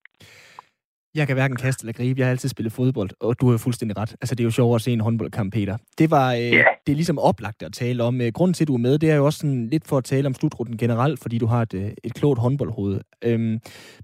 Jeg 1.14 1.26
kan 1.26 1.36
hverken 1.36 1.56
kaste 1.56 1.82
eller 1.82 1.92
gribe. 1.92 2.20
Jeg 2.20 2.26
har 2.26 2.30
altid 2.30 2.48
spillet 2.48 2.72
fodbold, 2.72 3.10
og 3.20 3.40
du 3.40 3.46
har 3.46 3.52
jo 3.52 3.58
fuldstændig 3.58 3.96
ret. 3.96 4.16
Altså, 4.20 4.34
det 4.34 4.40
er 4.40 4.44
jo 4.44 4.50
sjovere 4.50 4.74
at 4.74 4.82
se 4.82 4.92
en 4.92 5.00
håndboldkamp, 5.00 5.52
Peter. 5.52 5.76
Det 5.98 6.10
var, 6.10 6.32
øh, 6.32 6.38
yeah. 6.38 6.64
det 6.86 6.92
er 6.92 6.96
ligesom 6.96 7.18
oplagt 7.18 7.62
at 7.62 7.72
tale 7.72 8.02
om. 8.02 8.20
Øh, 8.20 8.32
grunden 8.32 8.54
til, 8.54 8.64
at 8.64 8.68
du 8.68 8.74
er 8.74 8.78
med, 8.78 8.98
det 8.98 9.10
er 9.10 9.14
jo 9.14 9.26
også 9.26 9.38
sådan 9.38 9.66
lidt 9.66 9.86
for 9.86 9.98
at 9.98 10.04
tale 10.04 10.26
om 10.26 10.34
slutrunden 10.34 10.76
generelt, 10.76 11.20
fordi 11.20 11.38
du 11.38 11.46
har 11.46 11.62
et, 11.62 11.74
øh, 11.74 11.90
et 12.04 12.14
klogt 12.14 12.40
håndboldhoved. 12.40 13.00
Øhm, 13.24 13.58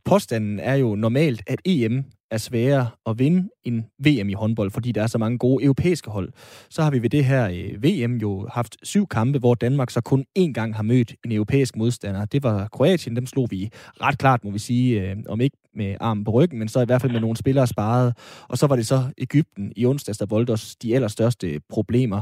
påstanden 0.05 0.61
er 0.61 0.75
jo 0.75 0.95
normalt, 0.95 1.43
at 1.47 1.61
EM 1.65 2.05
er 2.31 2.39
sværere 2.39 2.89
at 3.07 3.19
vinde 3.19 3.49
end 3.65 3.83
VM 3.99 4.29
i 4.29 4.33
håndbold, 4.33 4.71
fordi 4.71 4.93
der 4.93 5.03
er 5.03 5.07
så 5.07 5.19
mange 5.19 5.39
gode 5.39 5.65
europæiske 5.65 6.11
hold. 6.11 6.33
Så 6.71 6.83
har 6.83 6.91
vi 6.91 7.03
ved 7.03 7.11
det 7.11 7.25
her 7.25 7.49
øh, 7.49 7.85
VM 7.85 8.17
jo 8.17 8.49
haft 8.53 8.77
syv 8.83 9.07
kampe, 9.07 9.39
hvor 9.39 9.55
Danmark 9.55 9.91
så 9.91 10.01
kun 10.01 10.25
én 10.39 10.53
gang 10.53 10.77
har 10.77 10.83
mødt 10.83 11.15
en 11.25 11.33
europæisk 11.33 11.77
modstander. 11.77 12.25
Det 12.25 12.43
var 12.43 12.69
Kroatien, 12.73 13.17
dem 13.17 13.27
slog 13.27 13.49
vi 13.51 13.71
ret 14.01 14.19
klart, 14.19 14.45
må 14.45 14.51
vi 14.51 14.59
sige, 14.59 15.03
øh, 15.03 15.17
om 15.29 15.41
ikke 15.41 15.57
med 15.77 15.97
armen 16.01 16.25
på 16.25 16.31
ryggen, 16.31 16.59
men 16.59 16.69
så 16.69 16.81
i 16.81 16.85
hvert 16.85 17.03
fald 17.03 17.13
med 17.13 17.21
nogle 17.21 17.37
spillere 17.37 17.67
sparet. 17.67 18.15
Og 18.49 18.59
så 18.59 18.67
var 18.67 18.77
det 18.77 18.87
så 18.87 18.99
Ægypten 19.19 19.73
i 19.77 19.87
onsdags, 19.87 20.19
der 20.19 20.27
voldte 20.27 20.51
os 20.51 20.77
de 20.77 20.95
allerstørste 20.95 21.61
problemer. 21.71 22.21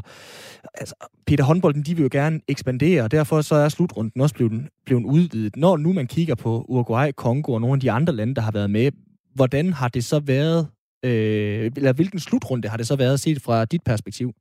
Altså, 0.74 0.94
Peter 1.26 1.44
håndbolden, 1.44 1.82
de 1.82 1.94
vil 1.94 2.02
jo 2.02 2.08
gerne 2.12 2.40
ekspandere, 2.48 3.02
og 3.02 3.10
derfor 3.10 3.40
så 3.40 3.54
er 3.54 3.68
slutrunden 3.68 4.20
også 4.20 4.34
blevet, 4.34 4.68
blevet 4.86 5.04
udvidet. 5.04 5.56
Når 5.56 5.76
nu 5.76 5.92
man 5.92 6.06
kigger 6.06 6.34
på 6.34 6.64
Uruguay, 6.68 7.10
Kongo 7.16 7.52
og 7.52 7.60
nogle 7.60 7.74
af 7.74 7.80
de 7.80 7.90
andre 7.90 8.12
lande, 8.12 8.34
der 8.34 8.42
har 8.42 8.52
været 8.52 8.70
med, 8.70 8.90
hvordan 9.34 9.72
har 9.72 9.88
det 9.88 10.04
så 10.04 10.20
været, 10.26 10.60
øh, 11.04 11.70
eller 11.76 11.92
hvilken 11.92 12.18
slutrunde 12.18 12.68
har 12.68 12.76
det 12.76 12.86
så 12.86 12.96
været 12.96 13.20
set 13.20 13.38
fra 13.46 13.64
dit 13.64 13.82
perspektiv? 13.86 14.32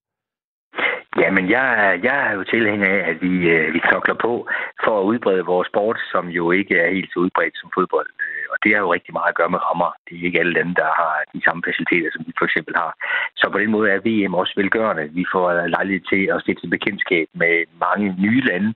Jamen, 1.22 1.45
jeg, 1.49 1.99
jeg 2.03 2.18
er 2.30 2.34
jo 2.38 2.43
tilhænger 2.43 2.88
af, 2.95 3.09
at 3.11 3.18
vi, 3.22 3.34
øh, 3.55 3.74
vi 3.74 3.80
knokler 3.88 4.18
på 4.26 4.34
for 4.84 4.93
at 4.99 5.07
udbrede 5.11 5.45
vores 5.53 5.68
sport, 5.68 5.99
som 6.11 6.28
jo 6.28 6.51
ikke 6.51 6.76
er 6.84 6.93
helt 6.95 7.09
så 7.14 7.20
udbredt 7.20 7.57
som 7.57 7.70
fodbold. 7.78 8.09
Det 8.64 8.72
har 8.74 8.82
jo 8.86 8.93
rigtig 8.93 9.14
meget 9.14 9.34
at 9.34 9.39
gøre 9.39 9.53
med 9.53 9.64
rammer. 9.68 9.89
Det 10.05 10.14
er 10.14 10.26
ikke 10.26 10.39
alle 10.39 10.53
lande, 10.57 10.76
der 10.82 10.89
har 11.01 11.14
de 11.34 11.41
samme 11.45 11.61
faciliteter, 11.68 12.09
som 12.11 12.24
vi 12.28 12.34
for 12.39 12.45
eksempel 12.49 12.74
har. 12.84 12.91
Så 13.39 13.45
på 13.51 13.57
den 13.59 13.72
måde 13.76 13.88
er 13.89 14.05
VM 14.07 14.34
også 14.41 14.53
velgørende. 14.61 15.05
Vi 15.20 15.26
får 15.34 15.68
lejlighed 15.76 16.03
til 16.11 16.22
at 16.34 16.41
stifte 16.43 16.68
bekendtskab 16.76 17.28
med 17.41 17.55
mange 17.86 18.07
nye 18.26 18.41
lande, 18.49 18.74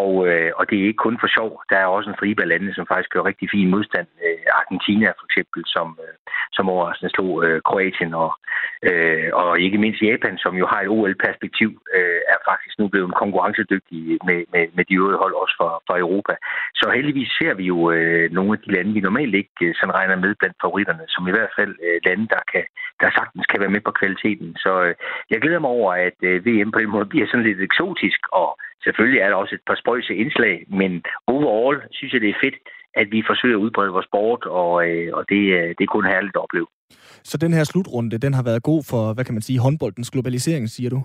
og, 0.00 0.10
øh, 0.28 0.50
og 0.58 0.62
det 0.70 0.76
er 0.78 0.88
ikke 0.88 1.04
kun 1.06 1.16
for 1.20 1.28
sjov. 1.36 1.50
Der 1.70 1.76
er 1.76 1.86
også 1.86 2.10
en 2.10 2.16
stribe 2.18 2.42
af 2.42 2.48
lande, 2.48 2.74
som 2.74 2.86
faktisk 2.86 3.10
gør 3.10 3.28
rigtig 3.30 3.48
fin 3.54 3.70
modstand. 3.74 4.06
Øh, 4.26 4.46
Argentina 4.60 5.08
for 5.18 5.24
eksempel, 5.28 5.62
som, 5.66 5.86
øh, 6.04 6.14
som 6.56 6.68
overraskende 6.68 7.12
slog 7.14 7.44
øh, 7.44 7.60
Kroatien, 7.68 8.14
og, 8.24 8.30
øh, 8.88 9.28
og 9.32 9.60
ikke 9.60 9.78
mindst 9.78 10.02
Japan, 10.02 10.38
som 10.38 10.54
jo 10.62 10.66
har 10.72 10.80
et 10.80 10.92
OL-perspektiv, 10.96 11.70
øh, 11.96 12.20
er 12.32 12.38
faktisk 12.50 12.74
nu 12.78 12.88
blevet 12.88 13.14
konkurrencedygtig 13.22 14.00
med, 14.28 14.40
med, 14.52 14.64
med 14.76 14.84
de 14.88 14.94
øvrige 14.94 15.22
hold 15.22 15.34
også 15.42 15.54
fra, 15.58 15.70
fra 15.86 15.98
Europa. 15.98 16.34
Så 16.74 16.86
heldigvis 16.96 17.30
ser 17.38 17.54
vi 17.54 17.64
jo 17.72 17.90
øh, 17.90 18.30
nogle 18.32 18.52
af 18.52 18.58
de 18.64 18.72
lande, 18.72 18.92
vi 18.92 19.00
normalt 19.00 19.21
ikke 19.42 19.62
øh, 19.66 19.74
sådan 19.78 19.96
regner 19.98 20.16
med 20.24 20.34
blandt 20.40 20.56
favoritterne, 20.62 21.04
som 21.14 21.22
i 21.28 21.34
hvert 21.36 21.52
fald 21.58 21.72
øh, 21.86 21.96
lande, 22.06 22.26
der, 22.34 22.42
kan, 22.52 22.64
der 23.00 23.08
sagtens 23.18 23.46
kan 23.50 23.60
være 23.62 23.74
med 23.76 23.82
på 23.84 23.92
kvaliteten. 24.00 24.48
Så 24.64 24.72
øh, 24.86 24.94
jeg 25.32 25.38
glæder 25.42 25.60
mig 25.64 25.72
over, 25.78 25.90
at 26.08 26.16
VM 26.46 26.70
på 26.72 26.78
den 26.82 26.90
måde 26.94 27.12
bliver 27.12 27.26
sådan 27.26 27.46
lidt 27.48 27.60
eksotisk, 27.68 28.20
og 28.40 28.48
selvfølgelig 28.84 29.20
er 29.20 29.28
der 29.28 29.36
også 29.42 29.54
et 29.54 29.66
par 29.68 29.78
spøjse 29.82 30.12
indslag, 30.22 30.56
men 30.80 30.92
overall 31.26 31.78
synes 31.96 32.12
jeg, 32.12 32.20
det 32.20 32.30
er 32.30 32.42
fedt, 32.44 32.58
at 33.00 33.06
vi 33.14 33.28
forsøger 33.30 33.56
at 33.56 33.62
udbrede 33.64 33.96
vores 33.96 34.06
sport, 34.10 34.42
og, 34.60 34.72
øh, 34.88 35.08
og 35.18 35.22
det, 35.28 35.42
øh, 35.58 35.68
det 35.76 35.82
er 35.84 35.94
kun 35.96 36.06
herligt 36.12 36.36
at 36.36 36.42
opleve. 36.46 36.66
Så 37.30 37.38
den 37.38 37.52
her 37.52 37.64
slutrunde, 37.64 38.18
den 38.18 38.34
har 38.34 38.42
været 38.42 38.62
god 38.62 38.82
for, 38.90 39.14
hvad 39.14 39.24
kan 39.24 39.34
man 39.34 39.42
sige, 39.42 39.58
håndboldens 39.58 40.10
globalisering, 40.10 40.68
siger 40.68 40.90
du? 40.90 41.02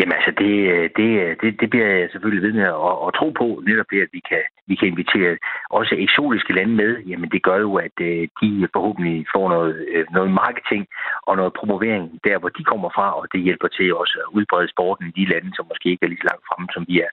Jamen 0.00 0.14
altså, 0.18 0.32
det, 0.42 0.54
øh, 0.74 0.90
det, 0.98 1.10
øh, 1.22 1.36
det, 1.40 1.60
det 1.60 1.70
bliver 1.70 1.86
jeg 1.86 2.08
selvfølgelig 2.12 2.42
ved 2.46 2.52
med 2.60 2.66
at, 2.88 2.94
at 3.06 3.14
tro 3.18 3.28
på, 3.40 3.46
netop 3.68 3.88
det, 3.92 4.00
at 4.06 4.12
vi 4.16 4.20
kan, 4.30 4.42
vi 4.70 4.74
kan 4.74 4.88
invitere 4.88 5.38
også 5.70 5.94
eksotiske 5.98 6.52
lande 6.58 6.74
med. 6.82 6.92
Jamen 7.10 7.30
det 7.34 7.42
gør 7.42 7.58
jo, 7.66 7.72
at 7.86 7.96
øh, 8.00 8.28
de 8.40 8.68
forhåbentlig 8.74 9.26
får 9.34 9.48
noget, 9.54 9.74
noget 10.16 10.30
marketing 10.42 10.86
og 11.28 11.36
noget 11.36 11.52
promovering 11.58 12.04
der, 12.26 12.38
hvor 12.38 12.48
de 12.48 12.64
kommer 12.64 12.90
fra, 12.96 13.06
og 13.18 13.24
det 13.32 13.40
hjælper 13.46 13.68
til 13.68 13.94
også 13.94 14.16
at 14.24 14.32
udbrede 14.36 14.68
sporten 14.74 15.04
i 15.08 15.16
de 15.20 15.30
lande, 15.32 15.50
som 15.56 15.66
måske 15.70 15.90
ikke 15.90 16.04
er 16.04 16.10
lige 16.12 16.22
så 16.22 16.28
langt 16.30 16.46
fremme, 16.48 16.68
som 16.74 16.84
vi 16.88 16.94
er. 17.06 17.12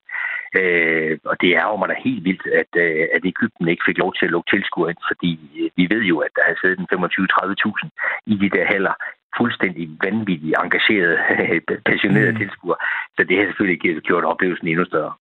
Øh, 0.60 1.18
og 1.32 1.36
det 1.42 1.52
er 1.60 1.66
jo 1.70 1.76
mig 1.76 1.90
da 1.90 1.96
helt 2.08 2.24
vildt, 2.28 2.46
at, 2.62 2.72
at 3.16 3.24
Ægypten 3.32 3.68
ikke 3.68 3.88
fik 3.88 3.98
lov 3.98 4.12
til 4.14 4.26
at 4.26 4.32
lukke 4.32 4.50
tilskuer 4.52 4.90
ind, 4.90 5.02
fordi 5.10 5.32
vi 5.78 5.84
ved 5.94 6.04
jo, 6.12 6.18
at 6.26 6.32
der 6.38 6.44
har 6.48 6.56
siddet 6.62 6.80
25-30.000 6.94 7.90
i 8.32 8.34
de 8.42 8.50
der 8.56 8.66
haller 8.74 8.96
fuldstændig 9.40 9.84
vanvittigt 10.06 10.56
engageret, 10.64 11.16
passionerede 11.90 12.32
mm. 12.32 12.40
tilskuere. 12.42 12.80
Så 13.16 13.22
det 13.28 13.36
har 13.38 13.46
selvfølgelig 13.46 13.80
gjort 14.10 14.24
oplevelsen 14.32 14.68
endnu 14.68 14.86
større. 14.86 15.14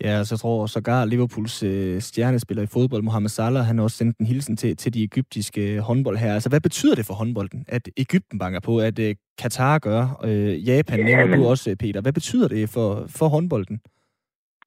Ja, 0.00 0.24
så 0.24 0.34
jeg 0.34 0.38
tror 0.38 0.66
sågar 0.66 1.04
Liverpools 1.04 1.62
øh, 1.62 2.00
stjernespiller 2.00 2.62
i 2.62 2.66
fodbold, 2.72 3.02
Mohamed 3.02 3.28
Salah, 3.28 3.64
han 3.64 3.78
har 3.78 3.84
også 3.84 3.96
sendt 3.96 4.18
en 4.18 4.26
hilsen 4.26 4.56
til, 4.56 4.76
til 4.76 4.94
de 4.94 5.04
egyptiske 5.04 5.80
håndbold 5.80 6.16
her. 6.16 6.34
Altså, 6.34 6.48
hvad 6.48 6.60
betyder 6.60 6.94
det 6.94 7.06
for 7.06 7.14
håndbolden, 7.14 7.64
at 7.68 7.88
Ægypten 7.96 8.38
banker 8.38 8.60
på, 8.60 8.78
at 8.78 8.98
øh, 8.98 9.14
Katar 9.38 9.78
gør, 9.78 10.20
øh, 10.24 10.68
Japan 10.68 10.98
ja, 10.98 11.04
nævner 11.04 11.26
men... 11.26 11.38
du 11.38 11.46
også, 11.46 11.76
Peter. 11.80 12.00
Hvad 12.00 12.12
betyder 12.12 12.48
det 12.48 12.68
for, 12.68 13.06
for 13.08 13.28
håndbolden? 13.28 13.80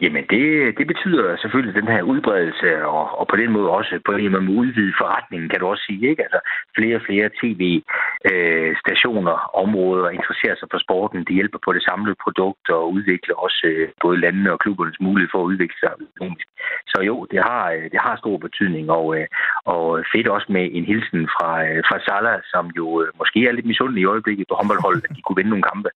Jamen, 0.02 0.24
det, 0.34 0.44
det 0.78 0.88
betyder 0.88 1.38
selvfølgelig 1.42 1.76
den 1.82 1.88
her 1.94 2.02
udbredelse, 2.02 2.86
og, 2.86 3.20
og 3.20 3.28
på 3.28 3.36
den 3.36 3.52
måde 3.52 3.70
også 3.70 4.00
på 4.06 4.12
en 4.12 4.32
måde 4.32 4.60
udvide 4.62 4.94
forretningen, 5.02 5.50
kan 5.50 5.60
du 5.60 5.68
også 5.68 5.84
sige. 5.88 6.10
Ikke? 6.10 6.24
Altså, 6.24 6.40
flere 6.78 6.96
og 6.96 7.06
flere 7.10 7.30
tv-stationer, 7.42 9.34
øh, 9.34 9.64
områder 9.64 10.10
interesserer 10.10 10.56
sig 10.58 10.68
for 10.72 10.80
sporten. 10.86 11.26
Det 11.28 11.36
hjælper 11.36 11.60
på 11.66 11.74
det 11.74 11.84
samlede 11.84 12.22
produkt 12.24 12.70
og 12.70 12.92
udvikle 12.96 13.40
også 13.46 13.62
øh, 13.72 13.90
både 14.04 14.20
landene 14.20 14.52
og 14.54 14.60
klubbernes 14.60 15.00
mulighed 15.00 15.30
for 15.32 15.40
at 15.42 15.50
udvikle 15.52 15.78
sig 15.80 15.92
økonomisk. 16.08 16.48
Så 16.92 16.98
jo, 17.10 17.16
det 17.32 17.40
har, 17.50 17.72
øh, 17.72 17.86
det 17.94 18.00
har 18.06 18.16
stor 18.16 18.38
betydning, 18.38 18.86
og, 19.00 19.06
øh, 19.18 19.28
og 19.66 20.06
fedt 20.14 20.28
også 20.28 20.48
med 20.50 20.70
en 20.78 20.86
hilsen 20.86 21.22
fra, 21.36 21.50
øh, 21.68 21.84
fra 21.88 21.98
Salah, 22.06 22.40
som 22.54 22.66
jo 22.80 22.88
øh, 23.02 23.08
måske 23.22 23.40
er 23.48 23.52
lidt 23.52 23.72
misundelig 23.72 24.02
i 24.02 24.12
øjeblikket 24.14 24.46
på 24.50 24.56
håndboldholdet, 24.56 25.06
at 25.10 25.16
de 25.16 25.22
kunne 25.22 25.40
vinde 25.40 25.54
nogle 25.54 25.70
kampe. 25.72 25.90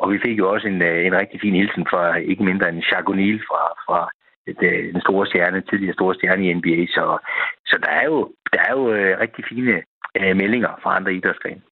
Og 0.00 0.06
vi 0.12 0.18
fik 0.24 0.38
jo 0.38 0.46
også 0.54 0.66
en, 0.68 0.82
øh, 0.82 1.06
en 1.06 1.16
rigtig 1.20 1.38
fin 1.40 1.54
hilsen 1.60 1.84
fra 1.90 2.02
ikke 2.30 2.44
mindre 2.44 2.68
end 2.68 2.86
Jacques 2.88 3.10
O'Neal 3.12 3.38
fra, 3.48 3.62
fra 3.86 3.98
øh, 4.46 4.92
den 4.94 5.00
store 5.06 5.26
stjerne, 5.26 5.62
tidligere 5.70 5.98
store 5.98 6.14
stjerne 6.14 6.42
i 6.44 6.54
NBA. 6.54 6.78
Så, 6.96 7.04
så 7.66 7.76
der 7.84 7.92
er 8.00 8.04
jo, 8.04 8.18
der 8.52 8.60
er 8.68 8.72
jo 8.78 8.92
øh, 8.92 9.20
rigtig 9.24 9.44
fine 9.48 9.74
meldinger 10.40 10.72
fra 10.82 10.96
andre 10.96 11.14
idrætsgrene. 11.14 11.62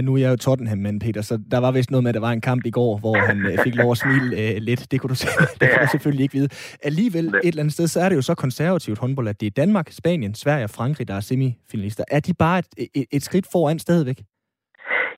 Nu 0.00 0.14
er 0.14 0.18
jeg 0.18 0.30
jo 0.30 0.36
Tottenham-mand, 0.36 1.00
Peter, 1.00 1.22
så 1.22 1.40
der 1.50 1.58
var 1.58 1.70
vist 1.70 1.90
noget 1.90 2.04
med, 2.04 2.08
at 2.10 2.14
der 2.14 2.20
var 2.20 2.32
en 2.32 2.40
kamp 2.40 2.66
i 2.66 2.70
går, 2.70 2.98
hvor 2.98 3.16
han 3.16 3.58
fik 3.64 3.74
lov 3.74 3.90
at 3.90 3.98
smile 3.98 4.36
øh, 4.40 4.56
lidt. 4.56 4.90
Det 4.90 5.00
kunne, 5.00 5.08
du, 5.08 5.14
det 5.60 5.70
kunne 5.70 5.82
du 5.82 5.90
selvfølgelig 5.90 6.22
ikke 6.22 6.34
vide. 6.34 6.48
Alligevel, 6.82 7.26
et 7.26 7.40
eller 7.44 7.62
andet 7.62 7.72
sted, 7.72 7.88
så 7.88 8.00
er 8.00 8.08
det 8.08 8.16
jo 8.16 8.22
så 8.22 8.34
konservativt 8.34 8.98
håndbold, 8.98 9.28
at 9.28 9.40
det 9.40 9.46
er 9.46 9.50
Danmark, 9.50 9.90
Spanien, 9.90 10.34
Sverige 10.34 10.64
og 10.64 10.70
Frankrig, 10.70 11.08
der 11.08 11.14
er 11.14 11.20
semifinalister. 11.20 12.04
Er 12.10 12.20
de 12.20 12.34
bare 12.34 12.58
et, 12.58 12.66
et, 12.94 13.04
et 13.12 13.22
skridt 13.22 13.46
foran 13.52 13.78
stadigvæk? 13.78 14.22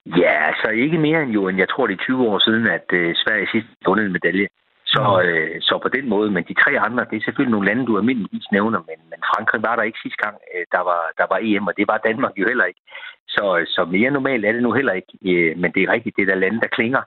Ja, 0.06 0.32
altså 0.48 0.68
ikke 0.68 0.98
mere 0.98 1.22
end 1.22 1.32
jo, 1.32 1.48
end 1.48 1.58
jeg 1.58 1.68
tror, 1.68 1.86
det 1.86 1.94
er 1.94 2.04
20 2.04 2.28
år 2.28 2.38
siden, 2.38 2.66
at 2.66 2.86
øh, 2.92 3.14
Sverige 3.14 3.48
sidst 3.52 3.68
vundet 3.86 4.06
en 4.06 4.12
medalje. 4.12 4.48
Så, 4.86 5.22
øh, 5.24 5.56
så 5.60 5.78
på 5.82 5.88
den 5.88 6.08
måde, 6.08 6.30
men 6.30 6.44
de 6.48 6.54
tre 6.62 6.72
andre, 6.86 7.06
det 7.10 7.16
er 7.16 7.24
selvfølgelig 7.24 7.52
nogle 7.52 7.68
lande, 7.68 7.86
du 7.86 7.98
almindeligvis 7.98 8.46
nævner, 8.52 8.78
men, 8.88 8.98
men 9.10 9.20
Frankrig 9.30 9.62
var 9.62 9.76
der 9.76 9.82
ikke 9.82 10.02
sidste 10.02 10.20
gang, 10.24 10.36
øh, 10.54 10.64
der, 10.72 10.82
var, 10.90 11.02
der 11.18 11.26
var 11.32 11.38
EM, 11.42 11.66
og 11.66 11.74
det 11.76 11.86
var 11.88 12.06
Danmark 12.08 12.34
jo 12.36 12.46
heller 12.48 12.64
ikke. 12.64 12.82
Så, 13.28 13.64
så 13.74 13.84
mere 13.84 14.10
normalt 14.10 14.44
er 14.44 14.52
det 14.52 14.62
nu 14.62 14.72
heller 14.72 14.92
ikke, 14.92 15.12
øh, 15.30 15.58
men 15.58 15.72
det 15.72 15.82
er 15.82 15.92
rigtigt, 15.92 16.16
det 16.16 16.22
er 16.22 16.30
der 16.32 16.44
lande, 16.44 16.60
der 16.60 16.76
klinger 16.78 17.02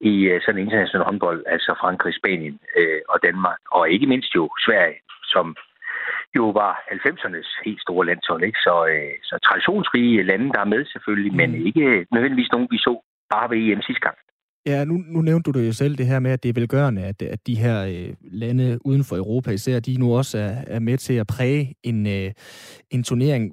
i 0.00 0.14
øh, 0.30 0.40
sådan 0.40 0.58
en 0.58 0.64
international 0.64 1.06
håndbold, 1.06 1.44
altså 1.46 1.74
Frankrig, 1.80 2.14
Spanien 2.14 2.58
øh, 2.76 3.00
og 3.08 3.18
Danmark, 3.22 3.60
og 3.70 3.90
ikke 3.90 4.06
mindst 4.06 4.34
jo 4.34 4.50
Sverige, 4.66 5.00
som 5.34 5.56
jo 6.36 6.44
var 6.60 6.72
90'ernes 6.90 7.50
helt 7.64 7.80
store 7.80 8.06
landshold. 8.06 8.42
Ikke? 8.44 8.58
Så, 8.58 8.74
øh, 8.94 9.14
så 9.22 9.34
traditionsrige 9.46 10.22
lande, 10.22 10.52
der 10.54 10.60
er 10.60 10.72
med 10.74 10.84
selvfølgelig, 10.92 11.32
mm. 11.32 11.36
men 11.36 11.66
ikke 11.66 12.06
nødvendigvis 12.12 12.52
nogen, 12.52 12.68
vi 12.70 12.78
så 12.78 12.92
bare 13.32 13.50
ved 13.50 13.58
EM 13.58 13.82
sidste 13.82 14.04
gang. 14.06 14.18
Ja, 14.66 14.84
nu, 14.84 14.94
nu 14.94 15.20
nævnte 15.20 15.52
du 15.52 15.58
det 15.58 15.66
jo 15.66 15.72
selv, 15.72 15.96
det 15.98 16.06
her 16.06 16.18
med, 16.18 16.30
at 16.30 16.42
det 16.42 16.48
er 16.48 16.52
velgørende, 16.52 17.02
at, 17.02 17.22
at 17.22 17.46
de 17.46 17.54
her 17.54 17.84
øh, 17.84 18.14
lande 18.20 18.78
uden 18.84 19.04
for 19.04 19.16
Europa 19.16 19.50
især, 19.50 19.80
de 19.80 19.96
nu 19.98 20.16
også 20.16 20.38
er, 20.38 20.54
er 20.66 20.78
med 20.78 20.98
til 20.98 21.14
at 21.14 21.26
præge 21.26 21.74
en, 21.82 22.06
øh, 22.06 22.32
en 22.90 23.04
turnering. 23.04 23.52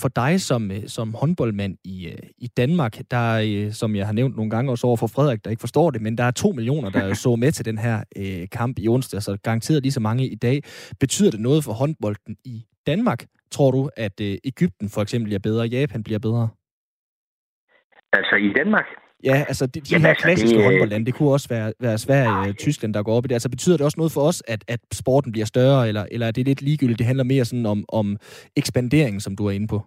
For 0.00 0.08
dig 0.08 0.40
som, 0.40 0.70
øh, 0.70 0.86
som 0.86 1.14
håndboldmand 1.14 1.76
i, 1.84 2.08
øh, 2.08 2.18
i 2.38 2.46
Danmark, 2.46 2.98
der 3.10 3.40
øh, 3.46 3.72
som 3.72 3.96
jeg 3.96 4.06
har 4.06 4.12
nævnt 4.12 4.36
nogle 4.36 4.50
gange 4.50 4.70
også 4.70 4.86
over 4.86 4.96
for 4.96 5.06
Frederik, 5.06 5.44
der 5.44 5.50
ikke 5.50 5.60
forstår 5.60 5.90
det, 5.90 6.02
men 6.02 6.18
der 6.18 6.24
er 6.24 6.30
to 6.30 6.50
millioner, 6.52 6.90
der 6.90 7.14
så 7.24 7.36
med 7.36 7.52
til 7.52 7.64
den 7.64 7.78
her 7.78 8.04
øh, 8.16 8.48
kamp 8.52 8.78
i 8.78 8.88
onsdag, 8.88 9.22
så 9.22 9.38
garanteret 9.42 9.82
lige 9.82 9.92
så 9.92 10.00
mange 10.00 10.28
i 10.28 10.34
dag. 10.34 10.62
Betyder 11.00 11.30
det 11.30 11.40
noget 11.40 11.64
for 11.64 11.72
håndbolden 11.72 12.36
i 12.44 12.64
Danmark? 12.86 13.26
Tror 13.50 13.70
du, 13.70 13.90
at 13.96 14.20
øh, 14.20 14.36
Ægypten 14.44 14.88
for 14.88 15.02
eksempel 15.02 15.28
bliver 15.28 15.38
bedre, 15.38 15.66
Japan 15.66 16.02
bliver 16.02 16.18
bedre? 16.18 16.48
Altså 18.12 18.36
i 18.36 18.52
Danmark? 18.58 18.86
Ja, 19.24 19.44
altså 19.48 19.66
de, 19.66 19.80
de 19.80 19.86
Jamen, 19.90 20.02
her 20.02 20.08
altså, 20.08 20.22
klassiske 20.22 20.56
det... 20.56 20.64
håndboldlande, 20.64 21.06
det 21.06 21.14
kunne 21.14 21.30
også 21.30 21.48
være, 21.48 21.72
være 21.80 21.98
Sverige 21.98 22.50
og 22.50 22.56
Tyskland, 22.56 22.94
der 22.94 23.02
går 23.02 23.16
op 23.16 23.24
i 23.24 23.28
det. 23.28 23.34
Altså 23.34 23.48
betyder 23.48 23.76
det 23.76 23.84
også 23.84 23.98
noget 23.98 24.12
for 24.12 24.20
os, 24.20 24.42
at, 24.48 24.64
at 24.68 24.80
sporten 24.92 25.32
bliver 25.32 25.44
større, 25.44 25.88
eller, 25.88 26.06
eller 26.10 26.26
er 26.26 26.30
det 26.30 26.46
lidt 26.46 26.62
ligegyldigt? 26.62 26.98
Det 26.98 27.06
handler 27.06 27.24
mere 27.24 27.44
sådan 27.44 27.66
om, 27.66 27.84
om 27.88 28.16
ekspandering, 28.56 29.22
som 29.22 29.36
du 29.36 29.46
er 29.46 29.50
inde 29.50 29.66
på. 29.66 29.82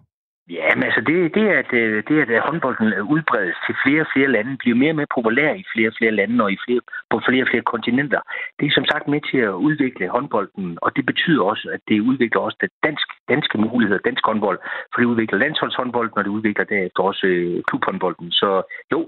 Ja, 0.58 0.68
men 0.76 0.84
altså 0.88 1.02
det, 1.08 1.16
det, 1.36 1.44
er, 1.52 1.56
at, 1.62 1.70
øh, 1.80 1.96
det 2.08 2.14
at 2.24 2.30
øh, 2.34 2.40
håndbolden 2.48 2.88
øh, 2.98 3.04
udbredes 3.14 3.58
til 3.66 3.74
flere 3.82 4.02
og 4.04 4.10
flere 4.14 4.30
lande, 4.36 4.52
bliver 4.62 4.76
mere 4.82 4.92
og 4.94 4.98
mere 5.00 5.14
populær 5.16 5.50
i 5.62 5.64
flere 5.72 5.88
og 5.90 5.96
flere 5.98 6.14
lande 6.20 6.36
og 6.44 6.50
i 6.56 6.58
flere, 6.64 6.82
på 7.10 7.16
flere 7.28 7.44
og 7.44 7.50
flere 7.50 7.70
kontinenter. 7.72 8.20
Det 8.58 8.64
er 8.66 8.76
som 8.78 8.86
sagt 8.92 9.06
med 9.12 9.20
til 9.30 9.40
at 9.48 9.60
udvikle 9.68 10.14
håndbolden, 10.16 10.68
og 10.84 10.90
det 10.96 11.04
betyder 11.10 11.42
også, 11.52 11.66
at 11.74 11.80
det 11.88 12.06
udvikler 12.10 12.40
også 12.46 12.58
det 12.64 12.70
dansk, 12.86 13.08
danske 13.32 13.56
muligheder, 13.64 14.06
dansk 14.08 14.22
håndbold, 14.30 14.58
for 14.90 14.98
det 15.00 15.08
udvikler 15.12 15.38
landsholdshåndbolden, 15.44 16.18
og 16.18 16.24
det 16.24 16.36
udvikler 16.38 16.64
derefter 16.72 17.02
også 17.10 17.26
øh, 17.26 17.62
klubhåndbolden. 17.68 18.28
Så 18.40 18.50
jo, 18.92 19.00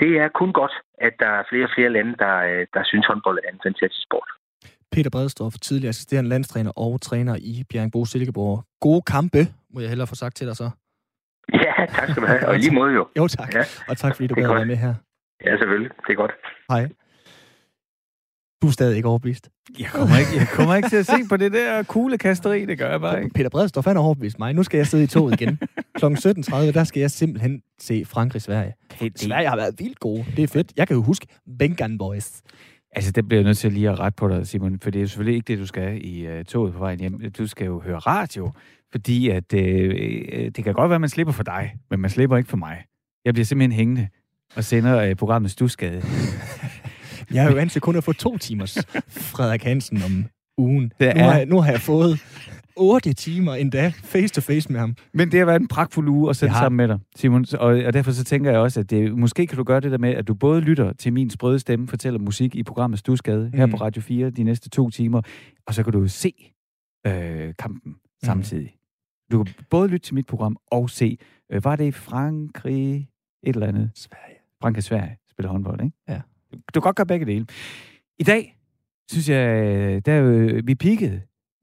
det 0.00 0.10
er 0.22 0.28
kun 0.40 0.52
godt, 0.60 0.74
at 1.06 1.14
der 1.22 1.30
er 1.38 1.44
flere 1.50 1.66
og 1.68 1.72
flere 1.76 1.90
lande, 1.96 2.12
der, 2.24 2.34
der 2.74 2.82
synes 2.90 3.06
håndbold 3.10 3.38
er 3.44 3.50
en 3.52 3.64
fantastisk 3.66 4.04
sport. 4.08 4.30
Peter 4.92 5.10
Bredstof, 5.10 5.52
tidligere 5.52 5.94
assisterende 5.94 6.30
landstræner 6.30 6.72
og 6.76 7.00
træner 7.00 7.34
i 7.36 7.52
Bjerringbro 7.70 8.04
Silkeborg. 8.04 8.64
Gode 8.80 9.02
kampe, 9.02 9.40
må 9.72 9.80
jeg 9.80 9.88
hellere 9.88 10.06
få 10.06 10.14
sagt 10.14 10.36
til 10.36 10.46
dig 10.46 10.56
så. 10.56 10.70
Ja, 11.64 11.86
tak 11.86 12.10
skal 12.10 12.22
du 12.22 12.26
have. 12.26 12.48
Og 12.48 12.58
lige 12.58 12.70
måde 12.70 12.92
jo. 12.94 13.06
Jo, 13.18 13.28
tak. 13.28 13.54
Ja. 13.54 13.64
Og 13.88 13.96
tak, 13.96 14.16
fordi 14.16 14.26
du 14.26 14.34
gad 14.34 14.48
være 14.48 14.66
med 14.66 14.76
her. 14.76 14.94
Ja, 15.46 15.56
selvfølgelig. 15.58 15.90
Det 16.06 16.12
er 16.12 16.16
godt. 16.16 16.32
Hej. 16.70 16.88
Du 18.62 18.66
er 18.66 18.70
stadig 18.70 18.96
ikke 18.96 19.08
overbevist. 19.08 19.48
Jeg 19.78 19.88
kommer 19.92 20.18
ikke, 20.18 20.30
jeg 20.36 20.48
kommer 20.48 20.74
ikke 20.74 20.88
til 20.88 20.96
at 20.96 21.06
se 21.06 21.16
på 21.28 21.36
det 21.36 21.52
der 21.52 21.82
kuglekasteri, 21.82 22.64
det 22.64 22.78
gør 22.78 22.90
jeg 22.90 23.00
bare 23.00 23.22
ikke. 23.22 23.34
Peter 23.34 23.48
Bredstof, 23.48 23.84
han 23.84 23.96
har 23.96 24.02
overbevist 24.02 24.38
mig. 24.38 24.54
Nu 24.54 24.62
skal 24.62 24.78
jeg 24.78 24.86
sidde 24.86 25.04
i 25.04 25.06
toget 25.06 25.40
igen. 25.40 25.58
Kl. 25.94 26.04
17.30, 26.04 26.56
der 26.72 26.84
skal 26.84 27.00
jeg 27.00 27.10
simpelthen 27.10 27.62
se 27.80 28.04
Frankrig-Sverige. 28.04 28.74
Sverige 29.16 29.48
har 29.48 29.56
været 29.56 29.74
vildt 29.78 30.00
gode. 30.00 30.24
Det 30.36 30.42
er 30.42 30.48
fedt. 30.48 30.72
Jeg 30.76 30.86
kan 30.88 30.96
jo 30.96 31.02
huske 31.02 31.26
Bengan 31.58 31.98
Boys. 31.98 32.42
Altså, 32.92 33.12
det 33.12 33.28
bliver 33.28 33.40
jeg 33.40 33.44
nødt 33.44 33.58
til 33.58 33.72
lige 33.72 33.90
at 33.90 34.00
rette 34.00 34.16
på 34.16 34.28
dig, 34.28 34.46
Simon, 34.46 34.80
for 34.80 34.90
det 34.90 34.98
er 34.98 35.00
jo 35.02 35.08
selvfølgelig 35.08 35.34
ikke 35.34 35.46
det, 35.46 35.58
du 35.58 35.66
skal 35.66 36.04
i 36.04 36.38
uh, 36.38 36.44
toget 36.44 36.72
på 36.72 36.78
vejen 36.78 37.00
hjem. 37.00 37.30
Du 37.30 37.46
skal 37.46 37.66
jo 37.66 37.80
høre 37.80 37.98
radio, 37.98 38.52
fordi 38.92 39.28
at, 39.28 39.52
uh, 39.54 39.60
det 39.60 40.64
kan 40.64 40.74
godt 40.74 40.90
være, 40.90 40.94
at 40.94 41.00
man 41.00 41.10
slipper 41.10 41.32
for 41.32 41.42
dig, 41.42 41.76
men 41.90 42.00
man 42.00 42.10
slipper 42.10 42.36
ikke 42.36 42.48
for 42.48 42.56
mig. 42.56 42.84
Jeg 43.24 43.34
bliver 43.34 43.44
simpelthen 43.44 43.72
hængende 43.72 44.08
og 44.56 44.64
sender 44.64 45.10
uh, 45.10 45.16
programmet 45.16 45.50
Stusgade. 45.50 46.02
jeg 47.34 47.44
er 47.44 47.48
jo 47.48 47.54
vant 47.54 47.72
til 47.72 47.80
kun 47.80 47.96
at 47.96 48.04
få 48.04 48.12
to 48.12 48.38
timers 48.38 48.78
Frederik 49.08 49.62
Hansen 49.62 50.02
om 50.02 50.24
ugen. 50.60 50.92
Det 51.00 51.16
Nu, 51.16 51.20
er- 51.20 51.24
har 51.24 51.36
jeg, 51.36 51.46
nu 51.46 51.60
har 51.60 51.70
jeg 51.70 51.80
fået 51.80 52.20
8 52.76 53.12
timer 53.12 53.54
endda 53.54 53.92
face 54.04 54.34
to 54.34 54.40
face 54.40 54.72
med 54.72 54.80
ham. 54.80 54.94
Men 55.14 55.30
det 55.32 55.38
har 55.38 55.46
været 55.46 55.60
en 55.60 55.68
pragtfuld 55.68 56.08
uge 56.08 56.30
at 56.30 56.36
sætte 56.36 56.54
sammen 56.54 56.76
med 56.76 56.88
dig, 56.88 56.98
Simon. 57.16 57.44
Og, 57.58 57.66
og 57.68 57.92
derfor 57.92 58.10
så 58.10 58.24
tænker 58.24 58.50
jeg 58.50 58.60
også, 58.60 58.80
at 58.80 58.90
det, 58.90 59.18
måske 59.18 59.46
kan 59.46 59.56
du 59.58 59.64
gøre 59.64 59.80
det 59.80 59.90
der 59.92 59.98
med, 59.98 60.10
at 60.14 60.28
du 60.28 60.34
både 60.34 60.60
lytter 60.60 60.92
til 60.92 61.12
min 61.12 61.30
sprøde 61.30 61.58
stemme, 61.58 61.88
fortæller 61.88 62.20
musik 62.20 62.54
i 62.56 62.62
programmet 62.62 62.98
Stusgade, 62.98 63.50
her 63.54 63.66
Mm. 63.66 63.72
på 63.72 63.76
Radio 63.76 64.02
4 64.02 64.30
de 64.30 64.42
næste 64.42 64.68
to 64.68 64.90
timer, 64.90 65.22
og 65.66 65.74
så 65.74 65.82
kan 65.82 65.92
du 65.92 66.08
se 66.08 66.32
øh, 67.06 67.54
kampen 67.58 67.94
samtidig. 68.22 68.74
Du 69.32 69.44
kan 69.44 69.54
både 69.70 69.88
lytte 69.88 70.06
til 70.06 70.14
mit 70.14 70.26
program 70.26 70.56
og 70.66 70.90
se, 70.90 71.18
øh, 71.52 71.64
var 71.64 71.76
det 71.76 71.84
i 71.84 71.90
Frankrig, 71.92 73.08
et 73.42 73.54
eller 73.54 73.66
andet? 73.66 73.90
Sverige. 73.94 74.36
Frankrig, 74.62 74.84
Sverige 74.84 75.16
spiller 75.30 75.50
håndbold, 75.50 75.80
ikke? 75.84 75.96
Ja. 76.08 76.20
Du, 76.52 76.56
du 76.74 76.80
kan 76.80 76.82
godt 76.82 76.96
gøre 76.96 77.06
begge 77.06 77.26
dele. 77.26 77.46
I 78.18 78.22
dag, 78.24 78.56
synes 79.10 79.28
jeg, 79.28 80.06
der 80.06 80.12
er 80.12 80.18
jo, 80.18 80.60
vi 80.64 80.74
peakede 80.74 81.20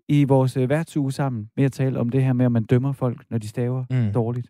i 0.09 0.23
vores 0.23 0.57
øh, 0.57 0.69
værtsuge 0.69 1.11
sammen 1.11 1.49
med 1.57 1.65
at 1.65 1.71
tale 1.71 1.99
om 1.99 2.09
det 2.09 2.23
her 2.23 2.33
med, 2.33 2.45
at 2.45 2.51
man 2.51 2.63
dømmer 2.63 2.91
folk, 2.91 3.23
når 3.29 3.37
de 3.37 3.47
staver 3.47 3.85
Mm. 3.89 3.97
mm. 3.97 4.11
dårligt. 4.13 4.47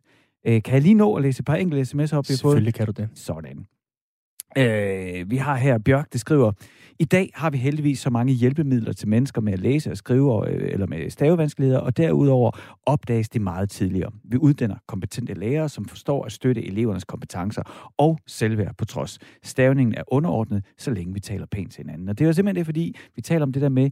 Øh, 0.47 0.63
kan 0.63 0.73
jeg 0.73 0.81
lige 0.81 0.93
nå 0.95 1.15
at 1.15 1.21
læse 1.21 1.41
et 1.41 1.45
par 1.45 1.55
enkelte 1.55 1.81
sms'er 1.81 1.97
op, 1.97 2.01
vi 2.01 2.09
har 2.09 2.21
fået? 2.21 2.37
Selvfølgelig 2.37 2.73
kan 2.73 2.85
du 2.85 2.91
det. 2.91 3.09
Sådan. 3.13 3.65
Øh, 4.57 5.31
vi 5.31 5.37
har 5.37 5.55
her 5.55 5.77
Bjørk, 5.77 6.13
der 6.13 6.19
skriver, 6.19 6.51
i 6.99 7.05
dag 7.05 7.31
har 7.33 7.49
vi 7.49 7.57
heldigvis 7.57 7.99
så 7.99 8.09
mange 8.09 8.33
hjælpemidler 8.33 8.93
til 8.93 9.07
mennesker 9.07 9.41
med 9.41 9.53
at 9.53 9.59
læse 9.59 9.91
og 9.91 9.97
skrive, 9.97 10.49
øh, 10.49 10.73
eller 10.73 10.87
med 10.87 11.09
stavevanskeligheder, 11.09 11.79
og 11.79 11.97
derudover 11.97 12.51
opdages 12.85 13.29
det 13.29 13.41
meget 13.41 13.69
tidligere. 13.69 14.11
Vi 14.23 14.37
uddanner 14.37 14.75
kompetente 14.87 15.33
lærere, 15.33 15.69
som 15.69 15.85
forstår 15.85 16.25
at 16.25 16.31
støtte 16.31 16.65
elevernes 16.65 17.03
kompetencer 17.03 17.91
og 17.97 18.19
selvværd 18.27 18.75
på 18.77 18.85
trods. 18.85 19.19
Stavningen 19.43 19.95
er 19.95 20.03
underordnet, 20.07 20.63
så 20.77 20.91
længe 20.91 21.13
vi 21.13 21.19
taler 21.19 21.45
pænt 21.45 21.71
til 21.71 21.83
hinanden. 21.83 22.09
Og 22.09 22.19
det 22.19 22.25
er 22.25 22.27
jo 22.27 22.33
simpelthen 22.33 22.55
det, 22.55 22.65
fordi 22.65 22.95
vi 23.15 23.21
taler 23.21 23.45
om 23.45 23.53
det 23.53 23.61
der 23.61 23.69
med, 23.69 23.89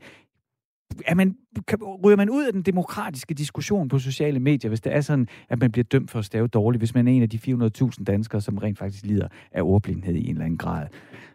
er 1.06 1.16
man, 1.16 1.36
kan, 1.68 1.84
ryger 2.04 2.18
man 2.18 2.30
ud 2.30 2.46
af 2.46 2.54
den 2.54 2.62
demokratiske 2.62 3.34
diskussion 3.34 3.88
på 3.88 4.00
sociale 4.00 4.40
medier, 4.40 4.70
hvis 4.70 4.82
det 4.82 4.96
er 4.96 5.02
sådan, 5.02 5.28
at 5.50 5.60
man 5.60 5.72
bliver 5.72 5.84
dømt 5.84 6.12
for 6.12 6.20
at 6.20 6.26
stave 6.26 6.48
dårligt, 6.48 6.82
hvis 6.82 6.96
man 6.96 7.08
er 7.08 7.12
en 7.12 7.22
af 7.22 7.30
de 7.30 7.38
400.000 7.38 8.04
danskere, 8.04 8.42
som 8.42 8.58
rent 8.58 8.80
faktisk 8.80 9.06
lider 9.06 9.28
af 9.52 9.62
ordblindhed 9.62 10.16
i 10.16 10.24
en 10.24 10.30
eller 10.30 10.46
anden 10.46 10.58
grad. 10.58 10.88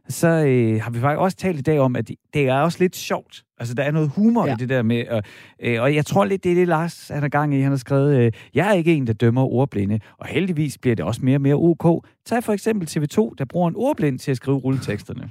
Så 0.09 0.29
øh, 0.29 0.83
har 0.83 0.91
vi 0.91 1.01
faktisk 1.01 1.21
også 1.21 1.37
talt 1.37 1.59
i 1.59 1.63
dag 1.63 1.79
om, 1.79 1.97
at 1.97 2.09
det, 2.09 2.17
det 2.35 2.49
er 2.49 2.61
også 2.61 2.79
lidt 2.81 2.97
sjovt. 2.97 3.45
Altså, 3.59 3.75
der 3.75 3.83
er 3.83 3.91
noget 3.91 4.09
humor 4.09 4.47
ja. 4.47 4.53
I 4.53 4.57
det 4.57 4.69
der 4.69 4.83
med, 4.83 5.09
og, 5.09 5.23
øh, 5.61 5.83
og 5.83 5.95
jeg 5.95 6.07
tror 6.07 6.25
lidt, 6.25 6.45
det 6.45 6.53
er 6.53 6.57
det, 6.57 6.69
Lars 6.69 7.09
han 7.09 7.25
er 7.25 7.29
gang 7.29 7.55
i. 7.55 7.61
Han 7.61 7.73
har 7.73 7.77
skrevet, 7.77 8.19
øh, 8.19 8.33
jeg 8.55 8.69
er 8.69 8.73
ikke 8.73 8.95
en, 8.95 9.07
der 9.07 9.13
dømmer 9.13 9.43
ordblinde, 9.43 10.01
og 10.19 10.27
heldigvis 10.27 10.79
bliver 10.79 10.97
det 10.97 11.05
også 11.05 11.25
mere 11.25 11.37
og 11.37 11.41
mere 11.41 11.55
ok. 11.55 12.07
Tag 12.27 12.45
for 12.45 12.53
eksempel 12.53 12.89
TV2, 12.89 13.35
der 13.39 13.45
bruger 13.45 13.69
en 13.69 13.77
ordblind 13.77 14.19
til 14.19 14.31
at 14.31 14.37
skrive 14.37 14.57
rulleteksterne. 14.57 15.31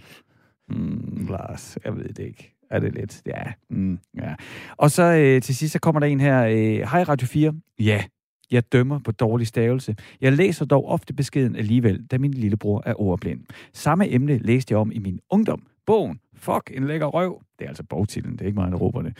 Mm, 0.69 1.27
Lars, 1.29 1.77
jeg 1.85 1.95
ved 1.95 2.09
det 2.09 2.25
ikke. 2.25 2.58
Er 2.69 2.79
det 2.79 2.93
lidt? 2.93 3.21
Ja. 3.25 3.43
Mm, 3.69 3.99
ja. 4.17 4.35
Og 4.77 4.91
så 4.91 5.03
øh, 5.03 5.41
til 5.41 5.55
sidst, 5.55 5.73
så 5.73 5.79
kommer 5.79 5.99
der 5.99 6.07
en 6.07 6.19
her. 6.19 6.43
Øh, 6.45 6.87
Hej 6.91 7.03
Radio 7.03 7.27
4. 7.27 7.53
Ja, 7.79 8.03
jeg 8.51 8.71
dømmer 8.71 8.99
på 8.99 9.11
dårlig 9.11 9.47
stavelse. 9.47 9.95
Jeg 10.21 10.33
læser 10.33 10.65
dog 10.65 10.87
ofte 10.87 11.13
beskeden 11.13 11.55
alligevel, 11.55 12.05
da 12.07 12.17
min 12.17 12.31
lillebror 12.33 12.83
er 12.85 13.01
ordblind. 13.01 13.41
Samme 13.73 14.11
emne 14.13 14.37
læste 14.37 14.71
jeg 14.71 14.79
om 14.79 14.91
i 14.91 14.99
min 14.99 15.19
ungdom. 15.29 15.65
Bogen, 15.85 16.19
Fuck, 16.35 16.71
en 16.73 16.87
lækker 16.87 17.07
røv, 17.07 17.41
det 17.59 17.65
er 17.65 17.69
altså 17.69 17.83
bogtitlen, 17.83 18.33
det 18.33 18.41
er 18.41 18.45
ikke 18.45 18.59
mig, 18.59 18.71
der 18.71 18.77
råber 18.77 19.01
det, 19.01 19.17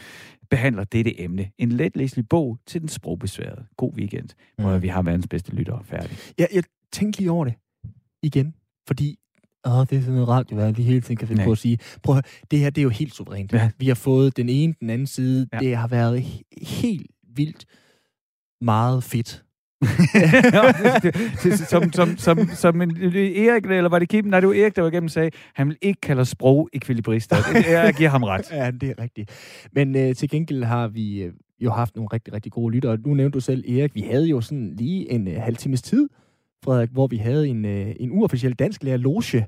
behandler 0.50 0.84
dette 0.84 1.20
emne. 1.20 1.50
En 1.58 1.72
letlæselig 1.72 2.28
bog 2.28 2.58
til 2.66 2.80
den 2.80 2.88
sprogbesværede. 2.88 3.64
God 3.76 3.92
weekend. 3.94 4.28
Hvor 4.58 4.74
Mm. 4.76 4.82
vi 4.82 4.88
har 4.88 5.02
verdens 5.02 5.26
bedste 5.28 5.54
lyttere 5.54 5.84
færdig. 5.84 6.16
Jeg, 6.38 6.48
jeg 6.54 6.62
tænkte 6.92 7.18
lige 7.20 7.30
over 7.30 7.44
det 7.44 7.54
igen, 8.22 8.54
fordi 8.86 9.18
åh, 9.66 9.86
det 9.90 9.92
er 9.96 10.00
sådan 10.00 10.14
noget 10.14 10.28
radio, 10.28 10.56
hvad 10.56 10.72
vi 10.72 10.82
hele 10.82 11.00
tiden 11.00 11.16
kan 11.16 11.28
finde 11.28 11.40
Nej. 11.40 11.46
på 11.46 11.52
at 11.52 11.58
sige. 11.58 11.78
Prøv 12.02 12.12
at 12.12 12.16
høre, 12.16 12.46
det 12.50 12.58
her 12.58 12.70
det 12.70 12.80
er 12.80 12.82
jo 12.82 12.88
helt 12.88 13.14
suverænt. 13.14 13.52
Ja. 13.52 13.70
Vi 13.78 13.88
har 13.88 13.94
fået 13.94 14.36
den 14.36 14.48
ene, 14.48 14.74
den 14.80 14.90
anden 14.90 15.06
side. 15.06 15.48
Ja. 15.52 15.58
Det 15.58 15.76
har 15.76 15.88
været 15.88 16.20
he- 16.20 16.64
helt 16.80 17.06
vildt 17.36 17.64
meget 18.60 19.04
fedt. 19.04 19.44
som, 21.70 21.92
som, 21.92 22.16
som, 22.16 22.48
som 22.54 22.82
en, 22.82 22.90
Erik, 23.16 23.64
eller 23.64 23.88
var 23.88 23.98
det 23.98 24.08
Kim? 24.08 24.24
Nej, 24.24 24.40
det 24.40 24.48
var 24.48 24.54
Erik, 24.54 24.76
der 24.76 24.82
var 24.82 24.90
igennem 24.90 25.08
sagde, 25.08 25.30
han 25.54 25.68
vil 25.68 25.76
ikke 25.82 26.00
kalde 26.00 26.20
os 26.20 26.28
sprogekvilibrister. 26.28 27.36
Jeg 27.70 27.94
giver 27.94 28.10
ham 28.10 28.22
ret. 28.22 28.50
Ja, 28.52 28.70
det 28.70 28.90
er 28.90 29.02
rigtigt. 29.02 29.30
Men 29.72 29.96
øh, 29.96 30.14
til 30.14 30.30
gengæld 30.30 30.64
har 30.64 30.88
vi 30.88 31.22
øh, 31.22 31.32
jo 31.60 31.70
haft 31.70 31.96
nogle 31.96 32.08
rigtig, 32.12 32.34
rigtig 32.34 32.52
gode 32.52 32.74
lyttere. 32.74 32.98
Nu 33.06 33.14
nævnte 33.14 33.36
du 33.36 33.40
selv, 33.40 33.64
Erik, 33.78 33.94
vi 33.94 34.00
havde 34.00 34.26
jo 34.26 34.40
sådan 34.40 34.74
lige 34.76 35.10
en 35.12 35.28
øh, 35.28 35.42
halv 35.42 35.56
times 35.56 35.82
tid, 35.82 36.08
Frederik, 36.64 36.90
hvor 36.90 37.06
vi 37.06 37.16
havde 37.16 37.48
en, 37.48 37.64
øh, 37.64 37.94
en 38.00 38.10
uofficiel 38.12 38.52
dansk 38.52 38.82
lærer 38.82 38.96
loge 38.96 39.46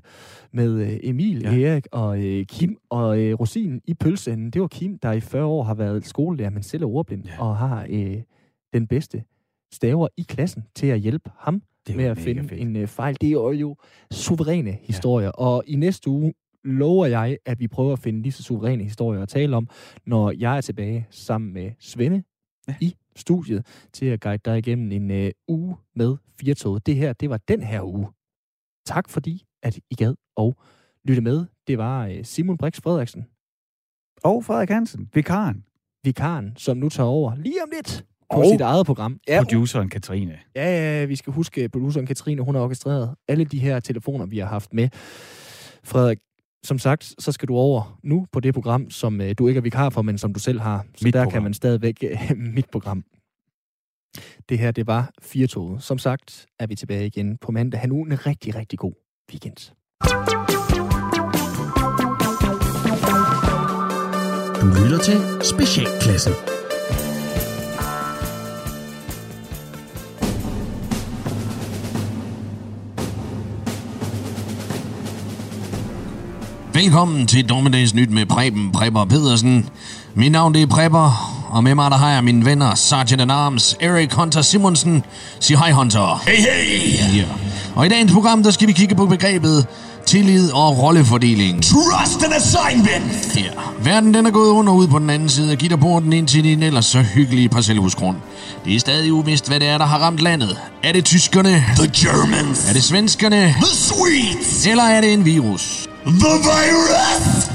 med 0.51 0.73
øh, 0.81 0.99
Emil, 1.03 1.41
Ja. 1.41 1.51
ja. 1.53 1.67
Erik 1.71 1.87
og 1.91 2.23
øh, 2.25 2.45
Kim 2.45 2.77
og 2.89 3.19
øh, 3.21 3.33
Rosin 3.39 3.81
i 3.85 3.93
pølseenden. 3.93 4.49
Det 4.51 4.61
var 4.61 4.67
Kim, 4.67 4.99
der 4.99 5.11
i 5.11 5.19
40 5.19 5.45
år 5.45 5.63
har 5.63 5.73
været 5.73 6.05
skolelærer, 6.05 6.49
men 6.49 6.63
selv 6.63 6.83
er 6.83 6.87
ordblind, 6.87 7.23
Ja. 7.25 7.31
ja. 7.33 7.43
og 7.43 7.57
har 7.57 7.85
øh, 7.89 8.17
den 8.73 8.87
bedste 8.87 9.23
staver 9.73 10.07
i 10.17 10.21
klassen 10.29 10.63
til 10.75 10.87
at 10.87 10.99
hjælpe 10.99 11.29
ham 11.37 11.61
Det 11.87 11.95
med 11.95 12.05
at 12.05 12.17
finde 12.17 12.43
fedt. 12.43 12.61
en 12.61 12.75
øh, 12.75 12.87
fejl. 12.87 13.17
Det 13.21 13.27
er 13.31 13.51
jo, 13.51 13.75
suveræne 14.11 14.77
historier, 14.81 15.29
og 15.29 15.63
i 15.67 15.75
næste 15.75 16.09
uge 16.09 16.33
lover 16.63 17.05
jeg, 17.05 17.37
at 17.45 17.59
vi 17.59 17.67
prøver 17.67 17.93
at 17.93 17.99
finde 17.99 18.21
lige 18.21 18.31
så 18.31 18.43
suveræne 18.43 18.83
historier 18.83 19.21
at 19.21 19.29
tale 19.29 19.55
om, 19.55 19.67
når 20.05 20.31
jeg 20.39 20.57
er 20.57 20.61
tilbage 20.61 21.07
sammen 21.09 21.53
med 21.53 21.71
Svende 21.79 22.23
Ja. 22.67 22.75
i 22.81 22.95
studiet 23.15 23.65
til 23.93 24.05
at 24.05 24.21
guide 24.21 24.41
dig 24.45 24.57
igennem 24.57 24.91
en 24.91 25.11
øh, 25.11 25.31
uge 25.47 25.75
med 25.95 26.15
Firtoget. 26.39 26.85
Det 26.85 26.95
her, 26.95 27.13
det 27.13 27.29
var 27.29 27.37
den 27.37 27.63
her 27.63 27.81
uge. 27.81 28.07
Tak 28.85 29.09
fordi, 29.09 29.45
at 29.63 29.77
I 29.91 29.95
gad 29.95 30.15
og 30.35 30.55
lytte 31.05 31.21
med. 31.21 31.45
Det 31.67 31.77
var 31.77 32.07
øh, 32.07 32.25
Simon 32.25 32.57
Brix 32.57 32.81
Frederiksen, 32.81 33.25
Og 34.23 34.45
Frederik 34.45 34.69
Hansen, 34.69 35.09
vikaren. 35.13 35.65
vikaren, 36.03 36.53
som 36.57 36.77
nu 36.77 36.89
tager 36.89 37.07
over 37.07 37.35
lige 37.35 37.63
om 37.63 37.69
lidt 37.73 38.05
på 38.33 38.37
Og 38.39 38.45
sit 38.51 38.61
eget 38.61 38.85
program. 38.85 39.19
Ja, 39.27 39.43
Produceren 39.43 39.89
Katrine. 39.89 40.39
Ja, 40.55 40.99
ja, 40.99 41.05
vi 41.05 41.15
skal 41.15 41.33
huske, 41.33 41.69
produceren 41.69 42.07
Katrine, 42.07 42.41
hun 42.41 42.55
har 42.55 42.61
orkestreret 42.61 43.15
alle 43.27 43.45
de 43.45 43.59
her 43.59 43.79
telefoner, 43.79 44.25
vi 44.25 44.37
har 44.39 44.47
haft 44.47 44.73
med. 44.73 44.89
Frederik, 45.83 46.19
som 46.65 46.79
sagt, 46.79 47.15
så 47.19 47.31
skal 47.31 47.47
du 47.47 47.55
over 47.55 47.99
nu 48.03 48.25
på 48.31 48.39
det 48.39 48.53
program, 48.53 48.89
som 48.89 49.21
øh, 49.21 49.35
du 49.37 49.47
ikke 49.47 49.57
er 49.57 49.61
vikar 49.61 49.89
for, 49.89 50.01
men 50.01 50.17
som 50.17 50.33
du 50.33 50.39
selv 50.39 50.59
har. 50.59 50.85
Så 50.95 51.05
Mit 51.05 51.13
der 51.13 51.19
program. 51.23 51.31
kan 51.31 51.43
man 51.43 51.53
stadigvæk... 51.53 52.03
Øh, 52.03 52.37
mit 52.55 52.65
program. 52.71 53.03
Det 54.49 54.59
her, 54.59 54.71
det 54.71 54.87
var 54.87 55.11
Firtoget. 55.21 55.83
Som 55.83 55.97
sagt, 55.97 56.45
er 56.59 56.67
vi 56.67 56.75
tilbage 56.75 57.07
igen 57.07 57.37
på 57.37 57.51
mandag. 57.51 57.79
Han 57.79 57.89
nu 57.89 58.01
en 58.01 58.25
rigtig, 58.25 58.55
rigtig 58.55 58.79
god 58.79 58.93
weekend. 59.31 59.71
Du 64.61 64.67
lytter 64.83 64.99
til 65.03 65.45
Specialklassen. 65.45 66.52
Velkommen 76.73 77.27
til 77.27 77.49
Dommedags 77.49 77.93
Nyt 77.93 78.09
med 78.09 78.25
Preben 78.25 78.71
Prepper 78.71 79.05
Pedersen. 79.05 79.69
Mit 80.15 80.31
navn 80.31 80.53
det 80.53 80.61
er 80.61 80.67
Prepper, 80.67 81.45
og 81.49 81.63
med 81.63 81.75
mig 81.75 81.91
der 81.91 81.97
har 81.97 82.11
jeg 82.11 82.23
mine 82.23 82.45
venner 82.45 82.75
Sergeant 82.75 83.21
at 83.21 83.31
Arms, 83.31 83.75
Erik 83.79 84.13
Hunter 84.13 84.41
Simonsen. 84.41 85.03
Sig 85.39 85.57
hej 85.57 85.71
Hunter. 85.71 86.23
Hey 86.27 86.35
hey! 86.35 87.17
Ja. 87.17 87.25
Og 87.75 87.85
i 87.85 87.89
dagens 87.89 88.11
program, 88.11 88.43
der 88.43 88.51
skal 88.51 88.67
vi 88.67 88.71
kigge 88.73 88.95
på 88.95 89.05
begrebet 89.05 89.65
tillid 90.05 90.51
og 90.51 90.77
rollefordeling. 90.77 91.63
Trust 91.63 92.23
and 92.23 92.33
assignment. 92.33 93.35
Ja. 93.37 93.49
Verden 93.83 94.13
den 94.13 94.25
er 94.25 94.31
gået 94.31 94.49
under 94.49 94.73
ud 94.73 94.87
på 94.87 94.99
den 94.99 95.09
anden 95.09 95.29
side 95.29 95.51
af 95.51 95.57
gitterporten 95.57 96.13
ind 96.13 96.27
til 96.27 96.43
din 96.43 96.63
ellers 96.63 96.85
så 96.85 97.01
hyggelige 97.01 97.49
parcelhusgrund. 97.49 98.17
Det 98.65 98.75
er 98.75 98.79
stadig 98.79 99.13
uvist, 99.13 99.47
hvad 99.47 99.59
det 99.59 99.67
er, 99.67 99.77
der 99.77 99.85
har 99.85 99.97
ramt 99.97 100.19
landet. 100.19 100.57
Er 100.83 100.91
det 100.91 101.05
tyskerne? 101.05 101.65
The 101.77 101.91
Germans. 101.95 102.69
Er 102.69 102.73
det 102.73 102.83
svenskerne? 102.83 103.55
The 103.55 103.75
Swedes. 103.75 104.67
Eller 104.67 104.83
er 104.83 105.01
det 105.01 105.13
en 105.13 105.25
virus? 105.25 105.87
The 106.05 106.33
virus. 106.43 107.49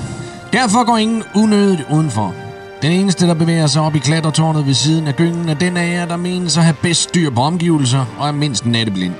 Derfor 0.52 0.84
går 0.84 0.96
ingen 0.96 1.22
unødigt 1.34 1.82
udenfor. 1.90 2.34
Den 2.82 2.92
eneste, 2.92 3.26
der 3.26 3.34
bevæger 3.34 3.66
sig 3.66 3.82
op 3.82 3.94
i 3.94 3.98
klatretårnet 3.98 4.66
ved 4.66 4.74
siden 4.74 5.06
af 5.06 5.16
gyngen, 5.16 5.48
er 5.48 5.54
den 5.54 5.76
af 5.76 5.92
jer, 5.92 6.06
der 6.06 6.16
menes 6.16 6.56
at 6.56 6.64
have 6.64 6.76
bedst 6.82 7.02
styr 7.02 7.30
på 7.30 7.40
omgivelser 7.40 8.04
og 8.18 8.28
er 8.28 8.32
mindst 8.32 8.66
natteblind. 8.66 9.14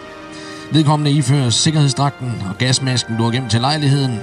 Vedkommende 0.72 1.10
ifører 1.10 1.50
sikkerhedsdragten 1.50 2.42
og 2.50 2.58
gasmasken, 2.58 3.16
du 3.16 3.24
har 3.24 3.30
gemt 3.30 3.50
til 3.50 3.60
lejligheden. 3.60 4.18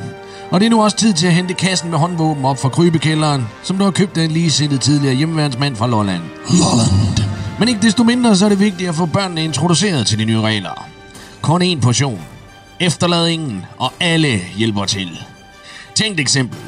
Og 0.52 0.60
det 0.60 0.66
er 0.66 0.70
nu 0.70 0.84
også 0.84 0.98
tid 0.98 1.14
til 1.14 1.28
at 1.28 1.34
hente 1.34 1.54
kassen 1.54 1.90
med 1.90 1.98
håndvåben 1.98 2.46
op 2.46 2.62
fra 2.62 2.70
krybekælderen, 2.70 3.48
som 3.64 3.78
du 3.78 3.84
har 3.84 3.92
købt 3.92 4.18
af 4.18 4.24
en 4.24 4.32
ligesættet 4.32 4.82
tidligere 4.82 5.16
hjemmeværnsmand 5.16 5.76
fra 5.76 5.88
Lolland. 5.88 6.22
Lolland. 6.50 7.20
Men 7.60 7.68
ikke 7.68 7.82
desto 7.82 8.04
mindre, 8.04 8.36
så 8.36 8.46
er 8.46 8.50
det 8.50 8.60
vigtigt 8.60 8.90
at 8.90 8.96
få 8.96 9.06
børnene 9.06 9.44
introduceret 9.44 10.08
til 10.08 10.20
de 10.20 10.26
nye 10.26 10.42
regler. 10.42 10.88
Kun 11.42 11.62
én 11.62 11.82
portion. 11.82 12.35
Efterlad 12.80 13.28
ingen, 13.28 13.66
og 13.78 13.94
alle 14.00 14.42
hjælper 14.58 14.86
til. 14.86 15.20
Tænk 15.96 16.14
et 16.14 16.20
eksempel. 16.20 16.60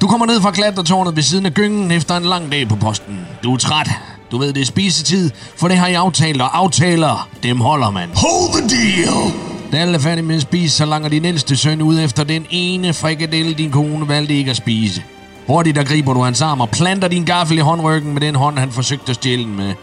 Du 0.00 0.06
kommer 0.06 0.26
ned 0.26 0.40
fra 0.40 0.50
klatretårnet 0.50 1.16
ved 1.16 1.22
siden 1.22 1.46
af 1.46 1.54
gyngen 1.54 1.90
efter 1.90 2.16
en 2.16 2.22
lang 2.22 2.52
dag 2.52 2.68
på 2.68 2.76
posten. 2.76 3.26
Du 3.42 3.54
er 3.54 3.58
træt. 3.58 3.90
Du 4.30 4.38
ved, 4.38 4.52
det 4.52 4.60
er 4.60 4.66
spisetid, 4.66 5.30
for 5.56 5.68
det 5.68 5.76
har 5.76 5.86
I 5.86 5.94
aftalt, 5.94 6.42
og 6.42 6.58
aftaler, 6.58 7.28
dem 7.42 7.60
holder 7.60 7.90
man. 7.90 8.08
Hold 8.14 8.68
the 8.68 8.76
deal. 8.76 9.32
Da 9.72 9.76
alle 9.76 9.94
er 9.94 9.98
færdige 9.98 10.24
med 10.24 10.36
at 10.36 10.42
spise, 10.42 10.76
så 10.76 10.86
langer 10.86 11.08
din 11.08 11.24
ældste 11.24 11.56
søn 11.56 11.82
ud 11.82 12.00
efter 12.00 12.24
den 12.24 12.46
ene 12.50 12.94
frikadelle, 12.94 13.54
din 13.54 13.70
kone 13.70 14.08
valgte 14.08 14.34
ikke 14.34 14.50
at 14.50 14.56
spise. 14.56 15.02
Hurtigt 15.46 15.76
der 15.76 15.84
griber 15.84 16.14
du 16.14 16.22
hans 16.22 16.40
arm 16.40 16.60
og 16.60 16.70
planter 16.70 17.08
din 17.08 17.24
gaffel 17.24 17.58
i 17.58 17.60
håndryggen 17.60 18.12
med 18.12 18.20
den 18.20 18.34
hånd, 18.34 18.58
han 18.58 18.72
forsøgte 18.72 19.10
at 19.10 19.16
stjæle 19.16 19.46
med. 19.46 19.74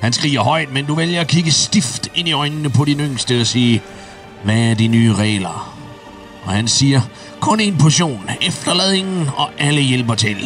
Han 0.00 0.12
skriger 0.12 0.40
højt, 0.40 0.72
men 0.72 0.86
du 0.86 0.94
vælger 0.94 1.20
at 1.20 1.28
kigge 1.28 1.50
stift 1.50 2.08
ind 2.14 2.28
i 2.28 2.32
øjnene 2.32 2.70
på 2.70 2.84
din 2.84 3.00
yngste 3.00 3.40
og 3.40 3.46
sige, 3.46 3.82
hvad 4.44 4.58
er 4.58 4.74
de 4.74 4.86
nye 4.86 5.14
regler? 5.14 5.76
Og 6.44 6.52
han 6.52 6.68
siger, 6.68 7.00
kun 7.40 7.60
en 7.60 7.78
portion, 7.78 8.30
efterlad 8.42 8.92
ingen, 8.92 9.28
og 9.36 9.50
alle 9.58 9.80
hjælper 9.80 10.14
til. 10.14 10.36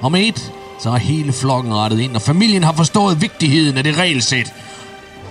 Om 0.00 0.14
et, 0.14 0.52
så 0.82 0.90
er 0.90 0.96
hele 0.96 1.32
flokken 1.32 1.74
rettet 1.74 2.00
ind, 2.00 2.16
og 2.16 2.22
familien 2.22 2.64
har 2.64 2.72
forstået 2.72 3.20
vigtigheden 3.20 3.78
af 3.78 3.84
det 3.84 3.98
regelsæt. 3.98 4.52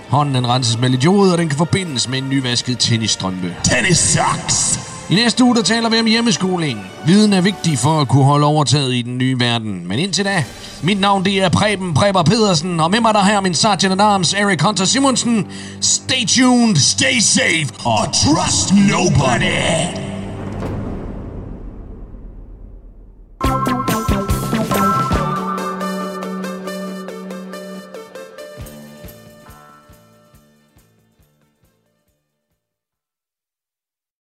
Hånden 0.08 0.48
renses 0.48 0.78
med 0.78 0.88
lidt 0.88 1.04
jod, 1.04 1.30
og 1.30 1.38
den 1.38 1.48
kan 1.48 1.58
forbindes 1.58 2.08
med 2.08 2.18
en 2.18 2.28
nyvasket 2.28 2.78
tennisstrømpe. 2.78 3.54
Tennis 3.64 3.98
sucks. 3.98 4.95
I 5.10 5.14
næste 5.14 5.44
uge, 5.44 5.54
der 5.54 5.62
taler 5.62 5.88
vi 5.88 5.98
om 5.98 6.06
hjemmeskoling. 6.06 6.86
Viden 7.06 7.32
er 7.32 7.40
vigtig 7.40 7.78
for 7.78 8.00
at 8.00 8.08
kunne 8.08 8.24
holde 8.24 8.46
overtaget 8.46 8.94
i 8.94 9.02
den 9.02 9.18
nye 9.18 9.40
verden. 9.40 9.88
Men 9.88 9.98
indtil 9.98 10.24
da, 10.24 10.44
mit 10.82 11.00
navn 11.00 11.24
det 11.24 11.42
er 11.42 11.48
Preben 11.48 11.94
Preber 11.94 12.22
Pedersen, 12.22 12.80
og 12.80 12.90
med 12.90 13.00
mig 13.00 13.14
der 13.14 13.24
her 13.24 13.40
min 13.40 13.54
sergeant 13.54 13.92
at 13.92 14.00
arms, 14.00 14.34
Erik 14.34 14.62
Hunter 14.62 14.84
Simonsen. 14.84 15.46
Stay 15.80 16.26
tuned. 16.26 16.76
Stay 16.76 17.18
safe 17.20 17.66
og 17.84 18.04
trust 18.04 18.74
nobody. 18.74 20.15